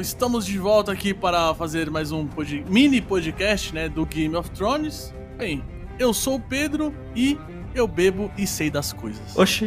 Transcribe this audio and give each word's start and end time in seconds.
Estamos 0.00 0.46
de 0.46 0.58
volta 0.58 0.92
aqui 0.92 1.12
para 1.12 1.54
fazer 1.54 1.90
mais 1.90 2.10
um 2.10 2.26
pod... 2.26 2.64
mini 2.68 3.02
podcast 3.02 3.74
né, 3.74 3.86
do 3.86 4.06
Game 4.06 4.34
of 4.34 4.50
Thrones. 4.50 5.12
Bem, 5.36 5.62
eu 5.98 6.14
sou 6.14 6.36
o 6.36 6.40
Pedro 6.40 6.92
e 7.14 7.38
eu 7.74 7.86
bebo 7.86 8.30
e 8.36 8.46
sei 8.46 8.70
das 8.70 8.94
coisas. 8.94 9.36
Oxi. 9.36 9.66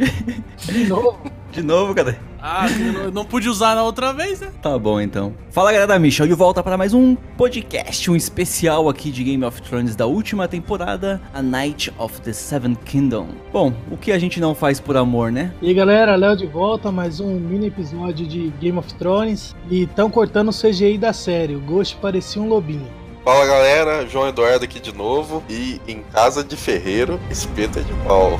De 0.66 0.84
novo? 0.86 1.18
De 1.52 1.62
novo, 1.62 1.94
cadê? 1.94 2.16
Ah, 2.40 2.66
eu 2.70 3.10
não, 3.10 3.24
pude 3.24 3.48
usar 3.48 3.74
na 3.74 3.82
outra 3.82 4.12
vez, 4.12 4.40
né? 4.40 4.50
Tá 4.62 4.78
bom 4.78 5.00
então. 5.00 5.34
Fala 5.50 5.72
galera 5.72 5.88
da 5.88 5.98
Michel, 5.98 6.26
de 6.26 6.34
volta 6.34 6.62
para 6.62 6.76
mais 6.76 6.94
um 6.94 7.16
podcast, 7.36 8.10
um 8.10 8.16
especial 8.16 8.88
aqui 8.88 9.10
de 9.10 9.24
Game 9.24 9.44
of 9.44 9.60
Thrones 9.62 9.96
da 9.96 10.06
última 10.06 10.46
temporada, 10.46 11.20
A 11.34 11.42
Night 11.42 11.92
of 11.98 12.20
the 12.20 12.32
Seven 12.32 12.76
Kingdom. 12.76 13.28
Bom, 13.52 13.72
o 13.90 13.96
que 13.96 14.12
a 14.12 14.18
gente 14.18 14.40
não 14.40 14.54
faz 14.54 14.78
por 14.78 14.96
amor, 14.96 15.32
né? 15.32 15.52
E 15.60 15.68
aí 15.68 15.74
galera, 15.74 16.14
Léo 16.14 16.36
de 16.36 16.46
volta, 16.46 16.92
mais 16.92 17.18
um 17.18 17.34
mini 17.34 17.66
episódio 17.66 18.26
de 18.26 18.50
Game 18.60 18.78
of 18.78 18.94
Thrones. 18.94 19.56
E 19.68 19.86
tão 19.88 20.08
cortando 20.08 20.50
o 20.50 20.52
CGI 20.52 20.96
da 20.96 21.12
série, 21.12 21.56
o 21.56 21.60
Ghost 21.60 21.96
parecia 21.96 22.40
um 22.40 22.48
lobinho. 22.48 22.86
Fala 23.24 23.44
galera, 23.46 24.06
João 24.06 24.28
Eduardo 24.28 24.64
aqui 24.64 24.80
de 24.80 24.94
novo 24.94 25.42
e 25.50 25.80
em 25.86 26.02
casa 26.12 26.42
de 26.42 26.56
ferreiro, 26.56 27.20
espeta 27.30 27.82
de 27.82 27.92
pau. 28.06 28.38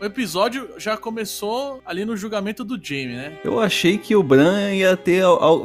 O 0.00 0.04
episódio 0.06 0.69
já 0.80 0.96
começou 0.96 1.80
ali 1.84 2.04
no 2.04 2.16
julgamento 2.16 2.64
do 2.64 2.78
Jaime, 2.82 3.14
né? 3.14 3.32
Eu 3.44 3.60
achei 3.60 3.98
que 3.98 4.16
o 4.16 4.22
Bran 4.22 4.72
ia 4.72 4.96
ter. 4.96 5.24
Ó, 5.24 5.64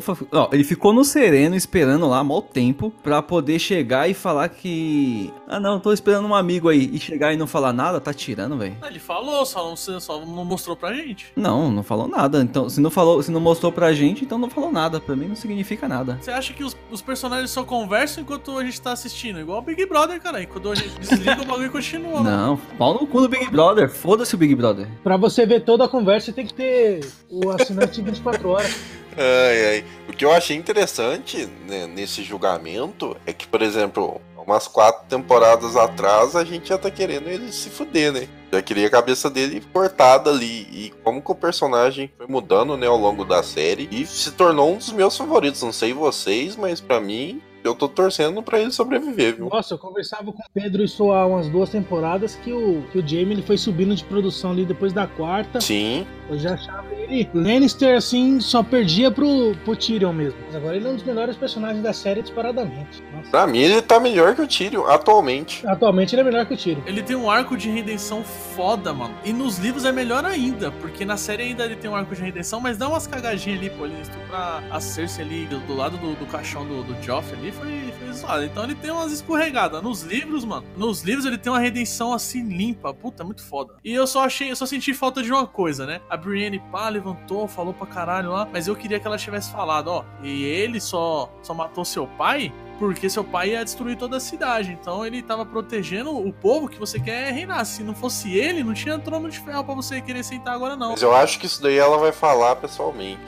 ele 0.52 0.64
ficou 0.64 0.94
no 0.94 1.04
sereno 1.04 1.56
esperando 1.56 2.08
lá 2.08 2.24
mal 2.24 2.42
tempo 2.42 2.92
pra 3.02 3.22
poder 3.22 3.58
chegar 3.60 4.10
e 4.10 4.14
falar 4.14 4.50
que. 4.50 5.32
Ah 5.48 5.60
não, 5.60 5.80
tô 5.80 5.94
esperando 5.94 6.28
um 6.28 6.36
amigo 6.36 6.70
aí. 6.70 6.90
E 6.94 7.00
chegar 7.00 7.34
e 7.34 7.38
não 7.38 7.48
falar 7.48 7.72
nada, 7.74 8.00
tá 8.02 8.14
tirando, 8.14 8.58
velho. 8.58 8.76
Ele 8.86 9.00
falou, 9.00 9.46
só 9.46 9.64
não, 9.70 9.76
só 9.76 10.20
não 10.26 10.46
mostrou 10.46 10.76
pra 10.76 10.94
gente. 10.94 11.28
Não, 11.36 11.72
não 11.72 11.84
falou 11.84 12.08
nada. 12.08 12.42
Então, 12.42 12.68
se 12.70 12.82
não 12.82 12.92
falou, 12.92 13.22
se 13.24 13.32
não 13.32 13.40
mostrou 13.40 13.72
pra 13.72 13.94
gente, 13.94 14.24
então 14.26 14.38
não 14.38 14.50
falou 14.50 14.72
nada. 14.72 15.00
Pra 15.00 15.16
mim 15.16 15.28
não 15.28 15.36
significa 15.36 15.88
nada. 15.88 16.18
Você 16.22 16.32
acha 16.32 16.54
que 16.54 16.64
os, 16.64 16.76
os 16.92 17.02
personagens 17.02 17.52
só 17.52 17.64
conversam 17.64 18.24
enquanto 18.24 18.58
a 18.58 18.64
gente 18.64 18.82
tá 18.82 18.92
assistindo? 18.92 19.40
Igual 19.40 19.60
o 19.60 19.62
Big 19.62 19.86
Brother, 19.86 20.20
cara. 20.22 20.46
Quando 20.46 20.72
a 20.72 20.76
gente 20.76 21.00
desliga, 21.00 21.42
o 21.42 21.46
bagulho 21.46 21.72
continua. 21.72 22.22
né? 22.22 22.30
Não, 22.30 22.58
pau 22.78 22.94
no 22.94 23.08
cu 23.08 23.22
do 23.22 23.30
Big 23.30 23.50
Brother. 23.50 23.90
Foda-se 23.90 24.36
o 24.36 24.38
Big 24.38 24.54
Brother. 24.56 24.88
Pra 25.06 25.18
você 25.18 25.46
ver 25.46 25.64
toda 25.64 25.86
a 25.86 25.88
conversa, 25.88 26.34
tem 26.34 26.48
que 26.48 26.54
ter 26.56 27.08
o 27.30 27.52
assinante 27.52 28.02
de 28.02 28.02
24 28.02 28.50
horas. 28.50 28.76
Ai, 29.16 29.68
ai. 29.68 29.86
O 30.10 30.14
que 30.14 30.26
eu 30.26 30.32
achei 30.32 30.58
interessante 30.58 31.48
né, 31.68 31.86
nesse 31.86 32.24
julgamento 32.24 33.16
é 33.24 33.32
que, 33.32 33.48
por 33.48 33.62
exemplo, 33.62 34.20
umas 34.36 34.68
quatro 34.68 35.06
temporadas 35.08 35.76
atrás 35.76 36.36
a 36.36 36.44
gente 36.44 36.70
já 36.70 36.78
tá 36.80 36.90
querendo 36.90 37.30
ele 37.30 37.52
se 37.52 37.70
fuder, 37.70 38.12
né? 38.12 38.28
Já 38.52 38.64
queria 38.64 38.88
a 38.88 38.90
cabeça 38.90 39.30
dele 39.30 39.62
cortada 39.72 40.32
ali. 40.32 40.68
E 40.72 40.92
como 41.04 41.22
que 41.22 41.32
o 41.32 41.36
personagem 41.36 42.12
foi 42.18 42.26
mudando, 42.26 42.76
né, 42.76 42.88
ao 42.88 42.98
longo 42.98 43.24
da 43.24 43.44
série 43.44 43.88
e 43.92 44.08
se 44.08 44.32
tornou 44.32 44.74
um 44.74 44.78
dos 44.78 44.92
meus 44.92 45.16
favoritos. 45.16 45.62
Não 45.62 45.72
sei 45.72 45.94
vocês, 45.94 46.56
mas 46.56 46.82
pra 46.82 47.00
mim, 47.00 47.40
eu 47.68 47.76
tô 47.76 47.88
torcendo 47.88 48.42
pra 48.42 48.60
ele 48.60 48.72
sobreviver, 48.72 49.36
viu? 49.36 49.50
Nossa, 49.50 49.74
eu 49.74 49.78
conversava 49.78 50.32
com 50.32 50.42
o 50.42 50.50
Pedro 50.54 50.84
isso 50.84 51.12
há 51.12 51.26
umas 51.26 51.48
duas 51.50 51.70
temporadas 51.70 52.36
que 52.36 52.52
o, 52.52 52.84
que 52.92 53.00
o 53.00 53.08
Jamie 53.08 53.34
ele 53.34 53.42
foi 53.42 53.58
subindo 53.58 53.96
de 53.96 54.04
produção 54.04 54.52
ali 54.52 54.66
depois 54.66 54.94
da 54.94 55.08
quarta. 55.08 55.62
Sim. 55.62 56.06
Eu 56.30 56.38
já 56.40 56.54
achava 56.54 56.88
ele. 56.94 57.30
Lannister, 57.34 57.96
assim, 57.96 58.40
só 58.40 58.64
perdia 58.64 59.12
pro, 59.12 59.56
pro 59.64 59.76
Tyrion 59.76 60.12
mesmo. 60.12 60.40
Mas 60.48 60.56
agora 60.56 60.76
ele 60.76 60.88
é 60.88 60.90
um 60.90 60.96
dos 60.96 61.04
melhores 61.04 61.36
personagens 61.38 61.84
da 61.84 61.94
série 61.94 62.22
disparadamente. 62.22 63.04
Nossa. 63.14 63.30
Pra 63.30 63.46
mim, 63.46 63.60
ele 63.60 63.82
tá 63.82 64.00
melhor 64.00 64.36
que 64.36 64.42
o 64.42 64.48
Tyrion 64.48 64.86
atualmente. 64.88 65.66
Atualmente 65.68 66.16
ele 66.16 66.22
é 66.22 66.24
melhor 66.26 66.46
que 66.46 66.54
o 66.54 66.58
Tyrion. 66.58 66.82
Ele 66.86 67.04
tem 67.04 67.16
um 67.16 67.30
arco 67.30 67.56
de 67.56 67.70
redenção 67.70 68.24
foda, 68.24 68.94
mano. 68.94 69.14
E 69.24 69.32
nos 69.32 69.58
livros 69.60 69.86
é 69.86 69.92
melhor 69.92 70.26
ainda, 70.26 70.72
porque 70.72 71.06
na 71.06 71.18
série 71.18 71.44
ainda 71.44 71.66
ele 71.66 71.76
tem 71.76 71.90
um 71.90 71.96
arco 71.96 72.16
de 72.16 72.22
redenção, 72.22 72.60
mas 72.60 72.78
dá 72.78 72.88
umas 72.88 73.06
cagadinhas 73.06 73.60
ali, 73.60 73.70
pô. 73.70 73.86
Ele 73.86 74.02
estupra 74.02 74.64
a 74.72 74.80
Cersei 74.80 75.24
ali 75.24 75.46
do, 75.46 75.60
do 75.60 75.76
lado 75.76 75.98
do, 75.98 76.16
do 76.16 76.26
caixão 76.26 76.66
do, 76.66 76.84
do 76.84 77.02
Joffrey 77.04 77.40
ali, 77.40 77.52
foi, 77.58 77.94
foi 78.00 78.14
zoado. 78.14 78.44
Então 78.44 78.64
ele 78.64 78.76
tem 78.76 78.92
umas 78.92 79.12
escorregadas. 79.12 79.82
Nos 79.82 80.04
livros, 80.04 80.46
mano, 80.46 80.66
nos 80.78 81.02
livros 81.04 81.26
ele 81.26 81.38
tem 81.38 81.52
uma 81.52 81.60
redenção 81.60 82.14
assim 82.14 82.48
limpa. 82.48 82.94
Puta, 82.94 83.24
muito 83.24 83.44
foda. 83.44 83.76
E 83.84 83.94
eu 83.94 84.06
só 84.08 84.26
achei, 84.26 84.52
eu 84.52 84.56
só 84.56 84.66
senti 84.66 84.94
falta 84.94 85.22
de 85.22 85.32
uma 85.32 85.48
coisa, 85.48 85.86
né? 85.86 86.02
A 86.10 86.18
Brienne, 86.18 86.62
pá, 86.72 86.90
levantou, 86.90 87.48
falou 87.48 87.74
pra 87.74 87.88
caralho 87.88 88.32
lá, 88.32 88.48
mas 88.52 88.68
eu 88.68 88.76
queria 88.76 89.00
que 89.00 89.08
ela 89.08 89.18
tivesse 89.18 89.52
falado, 89.52 89.88
ó, 89.88 90.06
e 90.24 90.44
ele 90.44 90.80
só, 90.80 91.32
só 91.42 91.54
matou 91.54 91.86
seu 91.86 92.08
pai 92.08 92.52
porque 92.78 93.10
seu 93.10 93.24
pai 93.24 93.52
ia 93.52 93.64
destruir 93.64 93.98
toda 93.98 94.18
a 94.18 94.20
cidade. 94.20 94.78
Então 94.80 95.06
ele 95.06 95.22
tava 95.22 95.46
protegendo 95.46 96.16
o 96.16 96.32
povo 96.34 96.68
que 96.68 96.78
você 96.78 97.00
quer 97.00 97.32
reinar. 97.32 97.66
Se 97.66 97.84
não 97.84 97.96
fosse 97.96 98.36
ele, 98.38 98.64
não 98.64 98.74
tinha 98.74 99.00
trono 99.00 99.30
de 99.30 99.40
ferro 99.40 99.64
pra 99.64 99.74
você 99.74 100.02
querer 100.02 100.24
sentar 100.24 100.54
agora, 100.54 100.76
não. 100.76 100.92
Mas 100.92 101.02
eu 101.02 101.16
acho 101.16 101.40
que 101.40 101.46
isso 101.46 101.62
daí 101.62 101.78
ela 101.78 101.98
vai 101.98 102.12
falar 102.12 102.56
pessoalmente. 102.58 103.22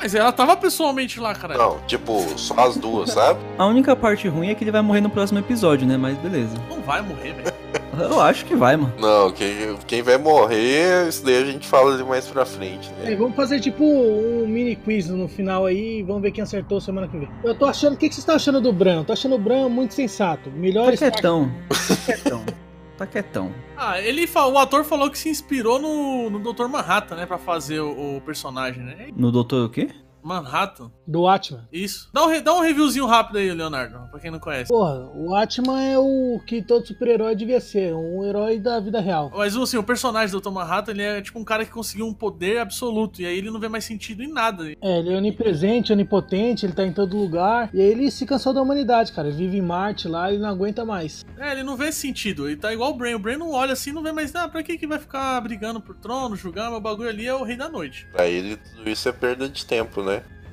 Mas 0.00 0.14
ela 0.14 0.32
tava 0.32 0.56
pessoalmente 0.56 1.20
lá, 1.20 1.34
cara. 1.34 1.58
Não, 1.58 1.78
tipo, 1.86 2.20
só 2.38 2.54
as 2.66 2.76
duas, 2.76 3.10
sabe? 3.10 3.38
A 3.58 3.66
única 3.66 3.94
parte 3.94 4.26
ruim 4.28 4.48
é 4.48 4.54
que 4.54 4.64
ele 4.64 4.70
vai 4.70 4.80
morrer 4.80 5.00
no 5.02 5.10
próximo 5.10 5.38
episódio, 5.38 5.86
né? 5.86 5.96
Mas 5.98 6.16
beleza. 6.18 6.56
Não 6.70 6.80
vai 6.80 7.02
morrer, 7.02 7.34
velho. 7.34 7.52
Eu 8.00 8.18
acho 8.20 8.46
que 8.46 8.56
vai, 8.56 8.76
mano. 8.78 8.94
Não, 8.98 9.30
quem, 9.30 9.76
quem 9.86 10.00
vai 10.00 10.16
morrer, 10.16 11.06
isso 11.08 11.22
daí 11.22 11.42
a 11.42 11.44
gente 11.44 11.66
fala 11.68 11.98
de 11.98 12.02
mais 12.04 12.26
pra 12.26 12.46
frente, 12.46 12.90
É, 13.04 13.10
né? 13.10 13.16
vamos 13.16 13.36
fazer 13.36 13.60
tipo 13.60 13.84
um 13.84 14.46
mini 14.48 14.74
quiz 14.74 15.08
no 15.10 15.28
final 15.28 15.66
aí 15.66 15.98
e 15.98 16.02
vamos 16.02 16.22
ver 16.22 16.30
quem 16.30 16.42
acertou 16.42 16.80
semana 16.80 17.06
que 17.06 17.18
vem. 17.18 17.28
Eu 17.44 17.54
tô 17.54 17.66
achando. 17.66 17.94
O 17.94 17.96
que, 17.98 18.08
que 18.08 18.14
você 18.14 18.22
tá 18.24 18.34
achando 18.36 18.58
do 18.60 18.72
Bran? 18.72 19.00
Eu 19.00 19.04
tô 19.04 19.12
achando 19.12 19.34
o 19.34 19.38
Bran 19.38 19.68
muito 19.68 19.92
sensato. 19.92 20.50
Melhor 20.50 20.92
Tá 20.92 20.96
quietão. 20.96 21.50
Tá 21.68 21.96
quietão. 22.06 22.42
Tá 23.00 23.06
quietão. 23.06 23.50
Ah, 23.78 23.98
ele 23.98 24.26
fa- 24.26 24.44
o 24.46 24.58
ator 24.58 24.84
falou 24.84 25.10
que 25.10 25.18
se 25.18 25.30
inspirou 25.30 25.78
no, 25.78 26.28
no 26.28 26.38
Dr. 26.52 26.66
Manhattan, 26.68 27.16
né? 27.16 27.24
Pra 27.24 27.38
fazer 27.38 27.80
o, 27.80 28.18
o 28.18 28.20
personagem, 28.20 28.82
né? 28.82 29.08
No 29.16 29.32
doutor 29.32 29.64
o 29.64 29.70
quê? 29.70 29.88
Manhattan. 30.22 30.90
do 31.06 31.26
Atman. 31.26 31.66
Isso. 31.72 32.08
Dá 32.12 32.24
um, 32.24 32.42
dá 32.42 32.54
um 32.54 32.60
reviewzinho 32.60 33.06
rápido 33.06 33.38
aí, 33.38 33.52
Leonardo, 33.52 33.98
pra 34.10 34.20
quem 34.20 34.30
não 34.30 34.38
conhece. 34.38 34.68
Porra, 34.68 35.10
o 35.14 35.34
Atman 35.34 35.82
é 35.82 35.98
o 35.98 36.40
que 36.46 36.62
todo 36.62 36.86
super-herói 36.86 37.34
devia 37.34 37.60
ser, 37.60 37.92
um 37.94 38.24
herói 38.24 38.58
da 38.58 38.78
vida 38.80 39.00
real. 39.00 39.30
Mas 39.34 39.56
assim, 39.56 39.76
o 39.76 39.82
personagem 39.82 40.30
do 40.30 40.40
Dr. 40.40 40.50
Manhattan, 40.50 40.92
ele 40.92 41.02
é 41.02 41.20
tipo 41.20 41.38
um 41.38 41.44
cara 41.44 41.64
que 41.64 41.70
conseguiu 41.70 42.06
um 42.06 42.14
poder 42.14 42.58
absoluto. 42.58 43.20
E 43.20 43.26
aí 43.26 43.38
ele 43.38 43.50
não 43.50 43.58
vê 43.60 43.68
mais 43.68 43.84
sentido 43.84 44.22
em 44.22 44.32
nada. 44.32 44.70
É, 44.80 44.98
ele 44.98 45.12
é 45.12 45.16
onipresente, 45.16 45.92
onipotente, 45.92 46.64
ele 46.66 46.72
tá 46.72 46.84
em 46.84 46.92
todo 46.92 47.16
lugar. 47.16 47.70
E 47.72 47.80
aí 47.80 47.88
ele 47.88 48.10
se 48.10 48.24
cansou 48.26 48.52
da 48.52 48.62
humanidade, 48.62 49.12
cara. 49.12 49.28
Ele 49.28 49.36
vive 49.36 49.58
em 49.58 49.62
Marte 49.62 50.06
lá, 50.08 50.30
ele 50.30 50.40
não 50.42 50.48
aguenta 50.48 50.84
mais. 50.84 51.24
É, 51.38 51.52
ele 51.52 51.62
não 51.62 51.76
vê 51.76 51.90
sentido. 51.92 52.46
Ele 52.46 52.56
tá 52.56 52.72
igual 52.72 52.90
o 52.90 52.94
Brain. 52.94 53.14
O 53.14 53.18
Brain 53.18 53.36
não 53.36 53.52
olha 53.52 53.72
assim, 53.72 53.92
não 53.92 54.02
vê 54.02 54.12
mais. 54.12 54.34
Ah, 54.34 54.48
pra 54.48 54.62
que 54.62 54.78
que 54.78 54.86
vai 54.86 54.98
ficar 54.98 55.40
brigando 55.40 55.80
por 55.80 55.96
trono, 55.96 56.36
julgando? 56.36 56.76
O 56.76 56.80
bagulho 56.80 57.08
ali 57.08 57.26
é 57.26 57.34
o 57.34 57.42
rei 57.42 57.56
da 57.56 57.68
noite. 57.68 58.06
Pra 58.12 58.26
ele, 58.26 58.56
tudo 58.56 58.88
isso 58.88 59.08
é 59.08 59.12
perda 59.12 59.48
de 59.48 59.64
tempo, 59.64 60.02
né? 60.02 60.09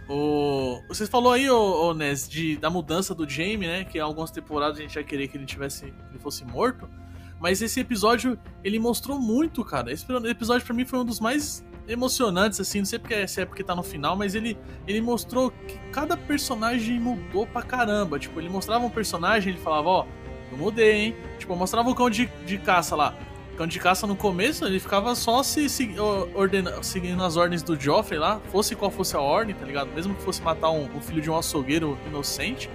O... 0.10 0.82
Você 0.88 1.06
falou 1.06 1.34
aí, 1.34 1.50
ô, 1.50 1.90
ô 1.90 1.94
Nes, 1.94 2.28
de, 2.30 2.58
da 2.58 2.70
mudança 2.70 3.14
do 3.14 3.28
Jaime, 3.30 3.68
né? 3.68 3.84
Que 3.84 4.00
algumas 4.00 4.32
temporadas 4.32 4.78
a 4.78 4.82
gente 4.82 4.96
ia 4.96 5.04
querer 5.04 5.28
que 5.28 5.38
ele 5.38 5.46
tivesse. 5.46 5.86
que 5.86 6.12
ele 6.12 6.20
fosse 6.20 6.46
morto. 6.46 6.90
Mas 7.40 7.62
esse 7.62 7.80
episódio, 7.80 8.38
ele 8.64 8.80
mostrou 8.80 9.20
muito, 9.20 9.64
cara. 9.64 9.92
Esse 9.92 10.06
episódio 10.28 10.66
pra 10.66 10.76
mim 10.76 10.86
foi 10.86 11.00
um 11.00 11.06
dos 11.06 11.20
mais 11.20 11.64
emocionantes, 11.88 12.60
assim. 12.60 12.80
Não 12.80 12.86
sei 12.86 13.00
porque, 13.00 13.28
se 13.28 13.42
é 13.42 13.46
porque 13.46 13.64
tá 13.64 13.76
no 13.76 13.84
final, 13.84 14.16
mas 14.16 14.34
ele, 14.34 14.58
ele 14.88 15.02
mostrou 15.02 15.52
que 15.52 15.78
cada 15.92 16.18
personagem 16.18 17.00
mudou 17.00 17.46
pra 17.46 17.62
caramba. 17.62 18.18
Tipo, 18.18 18.40
ele 18.40 18.50
mostrava 18.50 18.86
um 18.86 18.90
personagem, 18.90 19.54
ele 19.54 19.62
falava, 19.62 19.90
ó, 19.90 20.06
eu 20.52 20.58
mudei, 20.58 20.94
hein? 20.94 21.16
Tipo, 21.38 21.56
mostrava 21.56 21.90
o 21.90 21.96
cão 21.96 22.10
de, 22.10 22.28
de 22.46 22.58
caça 22.58 22.96
lá. 22.96 23.14
Cão 23.58 23.66
de 23.66 23.80
caça 23.80 24.06
no 24.06 24.16
começo, 24.16 24.64
ele 24.66 24.80
ficava 24.80 25.16
só 25.16 25.42
se, 25.42 25.68
se 25.68 25.96
ordena, 26.36 26.84
seguindo 26.84 27.24
as 27.24 27.36
ordens 27.38 27.64
do 27.64 27.80
Joffrey 27.80 28.20
lá, 28.20 28.40
fosse 28.52 28.76
qual 28.76 28.92
fosse 28.92 29.16
a 29.16 29.20
ordem, 29.20 29.56
tá 29.56 29.66
ligado? 29.66 29.90
Mesmo 29.96 30.14
que 30.14 30.22
fosse 30.22 30.42
matar 30.44 30.70
um, 30.70 30.88
o 30.96 31.02
filho 31.02 31.22
de 31.22 31.30
um 31.30 31.36
açougueiro 31.36 31.98
inocente. 32.06 32.70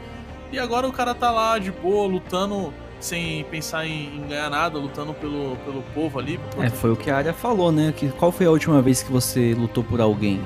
E 0.51 0.59
agora 0.59 0.89
o 0.89 0.93
cara 0.93 1.15
tá 1.15 1.31
lá 1.31 1.57
de 1.59 1.71
boa, 1.71 2.07
lutando 2.07 2.75
sem 2.99 3.45
pensar 3.45 3.87
em, 3.87 4.17
em 4.17 4.27
ganhar 4.29 4.51
nada, 4.51 4.79
lutando 4.79 5.15
pelo, 5.15 5.57
pelo 5.65 5.83
povo 5.95 6.19
ali. 6.19 6.39
É, 6.59 6.69
foi 6.69 6.91
o 6.91 6.97
que 6.97 7.11
a 7.11 7.17
área 7.17 7.33
falou, 7.33 7.71
né? 7.71 7.93
Que 7.97 8.09
qual 8.11 8.33
foi 8.33 8.47
a 8.47 8.51
última 8.51 8.83
vez 8.83 9.03
que 9.03 9.13
você 9.13 9.55
lutou 9.55 9.85
por 9.85 10.01
alguém? 10.01 10.41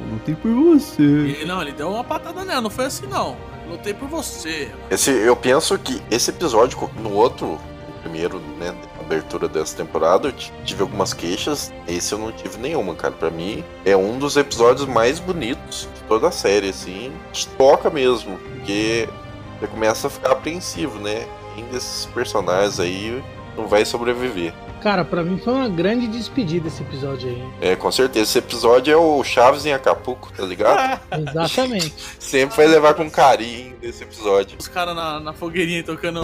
Eu 0.00 0.12
lutei 0.14 0.34
por 0.34 0.52
você. 0.52 1.38
E, 1.42 1.44
não, 1.44 1.60
ele 1.60 1.72
deu 1.72 1.90
uma 1.90 2.04
patada 2.04 2.44
nela, 2.44 2.60
não 2.60 2.70
foi 2.70 2.86
assim 2.86 3.06
não. 3.06 3.36
Lutei 3.68 3.94
por 3.94 4.08
você. 4.08 4.70
Esse, 4.90 5.10
eu 5.10 5.36
penso 5.36 5.78
que 5.78 6.02
esse 6.10 6.30
episódio, 6.30 6.78
no 7.02 7.12
outro, 7.12 7.58
o 7.88 8.00
primeiro, 8.02 8.40
né, 8.58 8.74
abertura 9.10 9.48
dessa 9.48 9.76
temporada, 9.76 10.28
eu 10.28 10.32
tive 10.64 10.82
algumas 10.82 11.12
queixas. 11.12 11.72
Esse 11.88 12.12
eu 12.12 12.18
não 12.18 12.30
tive 12.30 12.58
nenhuma, 12.58 12.94
cara. 12.94 13.12
Pra 13.12 13.30
mim, 13.30 13.64
é 13.84 13.96
um 13.96 14.18
dos 14.18 14.36
episódios 14.36 14.86
mais 14.86 15.18
bonitos 15.18 15.88
de 15.94 16.00
toda 16.02 16.28
a 16.28 16.30
série, 16.30 16.68
assim. 16.68 17.12
Toca 17.58 17.90
mesmo, 17.90 18.38
porque 18.38 19.08
você 19.58 19.66
começa 19.66 20.06
a 20.06 20.10
ficar 20.10 20.32
apreensivo, 20.32 20.98
né? 21.00 21.26
Quem 21.54 21.64
desses 21.66 22.06
personagens 22.06 22.78
aí 22.78 23.22
não 23.56 23.66
vai 23.66 23.84
sobreviver. 23.84 24.54
Cara, 24.82 25.04
pra 25.04 25.22
mim 25.22 25.38
foi 25.38 25.52
uma 25.52 25.68
grande 25.68 26.06
despedida 26.06 26.68
esse 26.68 26.82
episódio 26.82 27.28
aí. 27.28 27.36
hein? 27.36 27.52
É, 27.60 27.76
com 27.76 27.90
certeza. 27.92 28.24
Esse 28.24 28.38
episódio 28.38 28.92
é 28.92 28.96
o 28.96 29.22
Chaves 29.22 29.66
em 29.66 29.72
Acapulco, 29.72 30.32
tá 30.32 30.44
ligado? 30.44 31.00
Exatamente. 31.28 31.94
Sempre 32.18 32.56
vai 32.56 32.66
levar 32.66 32.94
com 32.94 33.10
carinho 33.10 33.74
esse 33.82 34.02
episódio. 34.02 34.56
Os 34.58 34.68
caras 34.68 34.94
na, 34.94 35.20
na 35.20 35.32
fogueirinha 35.32 35.82
tocando. 35.82 36.22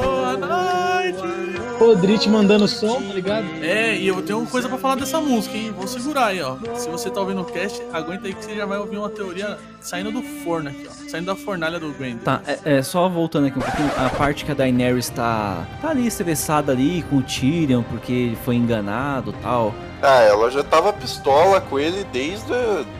Boa 0.00 0.36
noite! 0.36 1.58
Rodrich 1.78 2.28
mandando 2.28 2.66
som, 2.66 3.00
tá 3.00 3.14
ligado? 3.14 3.46
É, 3.62 3.96
e 3.96 4.08
eu 4.08 4.20
tenho 4.22 4.40
uma 4.40 4.50
coisa 4.50 4.68
pra 4.68 4.76
falar 4.78 4.96
dessa 4.96 5.20
música, 5.20 5.56
hein? 5.56 5.70
Vou 5.70 5.86
segurar 5.86 6.26
aí, 6.26 6.42
ó. 6.42 6.56
Se 6.74 6.88
você 6.88 7.08
tá 7.08 7.20
ouvindo 7.20 7.40
o 7.40 7.44
cast, 7.44 7.80
aguenta 7.92 8.26
aí 8.26 8.34
que 8.34 8.44
você 8.44 8.56
já 8.56 8.66
vai 8.66 8.78
ouvir 8.78 8.98
uma 8.98 9.08
teoria 9.08 9.56
saindo 9.80 10.10
do 10.10 10.20
forno 10.20 10.70
aqui, 10.70 10.88
ó. 10.88 11.08
Saindo 11.08 11.26
da 11.26 11.36
fornalha 11.36 11.78
do 11.78 11.92
Gwen. 11.92 12.18
Tá, 12.18 12.42
é, 12.46 12.78
é, 12.78 12.82
só 12.82 13.08
voltando 13.08 13.46
aqui 13.46 13.58
um 13.58 13.62
pouquinho, 13.62 13.90
a 13.96 14.10
parte 14.10 14.44
que 14.44 14.50
a 14.50 14.54
Daenerys 14.54 15.08
tá, 15.08 15.64
tá 15.80 15.90
ali 15.90 16.06
estressada 16.08 16.72
ali 16.72 17.02
com 17.08 17.18
o 17.18 17.22
Tyrion 17.22 17.82
porque 17.90 18.12
ele 18.12 18.36
foi 18.36 18.56
enganado 18.56 19.30
e 19.30 19.42
tal. 19.42 19.74
Ah, 20.00 20.22
ela 20.22 20.48
já 20.50 20.62
tava 20.62 20.92
pistola 20.92 21.60
com 21.60 21.78
ele 21.78 22.04
desde, 22.12 22.52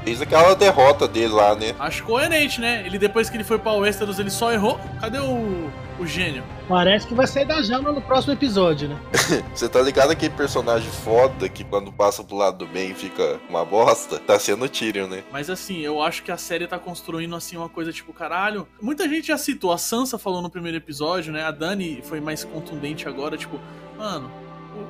desde 0.05 0.25
aquela 0.25 0.55
derrota 0.55 1.06
dele 1.06 1.32
lá, 1.32 1.55
né? 1.55 1.75
Acho 1.79 2.02
coerente, 2.02 2.61
né? 2.61 2.82
Ele 2.85 2.99
depois 2.99 3.31
que 3.31 3.37
ele 3.37 3.44
foi 3.44 3.58
pra 3.58 3.73
Westeros, 3.73 4.19
ele 4.19 4.31
só 4.31 4.52
errou. 4.52 4.81
Cadê 5.00 5.19
o, 5.19 5.70
o 5.99 6.06
gênio? 6.06 6.43
Parece 6.69 7.06
que 7.06 7.14
vai 7.14 7.26
sair 7.26 7.44
da 7.44 7.62
jaula 7.62 7.93
no 7.93 8.00
próximo 8.00 8.32
episódio, 8.32 8.88
né? 8.88 8.96
Você 9.55 9.69
tá 9.69 9.81
ligado 9.81 10.11
aquele 10.11 10.35
personagem 10.35 10.91
foda 10.91 11.49
que 11.49 11.62
quando 11.62 11.93
passa 11.93 12.25
pro 12.25 12.37
lado 12.37 12.58
do 12.58 12.67
bem 12.67 12.93
fica 12.94 13.38
uma 13.49 13.64
bosta? 13.64 14.19
Tá 14.19 14.37
sendo 14.38 14.64
o 14.64 14.69
Tyrion, 14.69 15.06
né? 15.06 15.23
Mas 15.31 15.49
assim, 15.49 15.79
eu 15.79 16.02
acho 16.02 16.25
que 16.25 16.32
a 16.32 16.37
série 16.37 16.67
tá 16.67 16.81
construindo 16.81 17.37
assim 17.37 17.56
uma 17.56 17.69
coisa 17.69 17.93
tipo, 17.93 18.12
caralho. 18.12 18.67
Muita 18.82 19.08
gente 19.08 19.29
já 19.29 19.38
citou, 19.38 19.70
a 19.73 19.79
Sansa 19.79 20.19
falou 20.19 20.43
no 20.43 20.50
primeiro 20.50 20.76
episódio, 20.76 21.32
né? 21.32 21.44
A 21.44 21.52
Dani 21.52 22.02
foi 22.02 22.20
mais 22.20 22.43
contundente 22.43 23.06
agora, 23.06 23.37
tipo, 23.37 23.61
mano, 23.96 24.29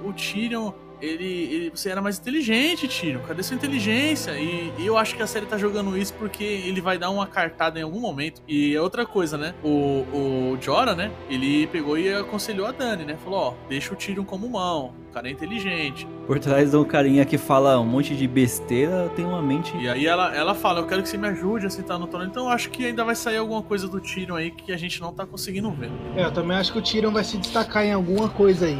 o, 0.04 0.08
o 0.08 0.12
Tyrion, 0.12 0.72
ele, 1.00 1.24
ele- 1.24 1.70
Você 1.72 1.90
era 1.90 2.02
mais 2.02 2.18
inteligente, 2.18 2.88
Tyrion. 2.88 3.20
Cadê 3.20 3.40
sua 3.42 3.54
inteligência? 3.54 4.32
E, 4.32 4.72
e 4.78 4.84
eu 4.86 4.98
acho 4.98 5.14
que 5.14 5.22
a 5.22 5.26
série 5.28 5.46
tá 5.46 5.56
jogando 5.56 5.96
isso 5.96 6.12
porque 6.14 6.42
ele 6.42 6.80
vai 6.80 6.98
dar 6.98 7.10
uma 7.10 7.24
cartada 7.26 7.78
em 7.78 7.82
algum 7.82 8.00
momento. 8.00 8.42
E 8.48 8.74
é 8.74 8.80
outra 8.82 9.06
coisa, 9.06 9.38
né? 9.38 9.54
O, 9.62 9.68
o 10.12 10.58
Jorah, 10.60 10.96
né? 10.96 11.12
Ele 11.30 11.68
pegou 11.68 11.96
e 11.96 12.12
aconselhou 12.12 12.66
a 12.66 12.72
Dani, 12.72 13.04
né? 13.04 13.16
Falou, 13.22 13.38
ó, 13.38 13.54
deixa 13.68 13.92
o 13.92 13.96
Tyrion 13.96 14.24
como 14.24 14.48
mão. 14.48 14.92
O 15.08 15.12
cara 15.12 15.28
é 15.28 15.30
inteligente. 15.30 16.04
Por 16.26 16.38
trás 16.40 16.72
de 16.72 16.76
um 16.76 16.84
carinha 16.84 17.24
que 17.24 17.38
fala 17.38 17.78
um 17.80 17.86
monte 17.86 18.16
de 18.16 18.26
besteira, 18.26 19.08
tem 19.14 19.24
uma 19.24 19.40
mente. 19.40 19.72
E 19.78 19.88
aí 19.88 20.04
ela, 20.04 20.34
ela 20.34 20.54
fala, 20.54 20.80
eu 20.80 20.86
quero 20.86 21.02
que 21.02 21.08
você 21.08 21.16
me 21.16 21.28
ajude 21.28 21.64
a 21.66 21.70
sentar 21.70 21.96
no 21.98 22.08
trono. 22.08 22.26
Então 22.26 22.44
eu 22.46 22.50
acho 22.50 22.70
que 22.70 22.84
ainda 22.84 23.04
vai 23.04 23.14
sair 23.14 23.36
alguma 23.36 23.62
coisa 23.62 23.86
do 23.86 24.00
Tyrion 24.00 24.34
aí 24.34 24.50
que 24.50 24.72
a 24.72 24.76
gente 24.76 25.00
não 25.00 25.12
tá 25.12 25.24
conseguindo 25.24 25.70
ver. 25.70 25.90
É, 26.16 26.24
eu 26.24 26.32
também 26.32 26.56
acho 26.56 26.72
que 26.72 26.78
o 26.78 26.82
Tyrion 26.82 27.12
vai 27.12 27.22
se 27.22 27.38
destacar 27.38 27.84
em 27.84 27.92
alguma 27.92 28.28
coisa 28.28 28.66
aí. 28.66 28.78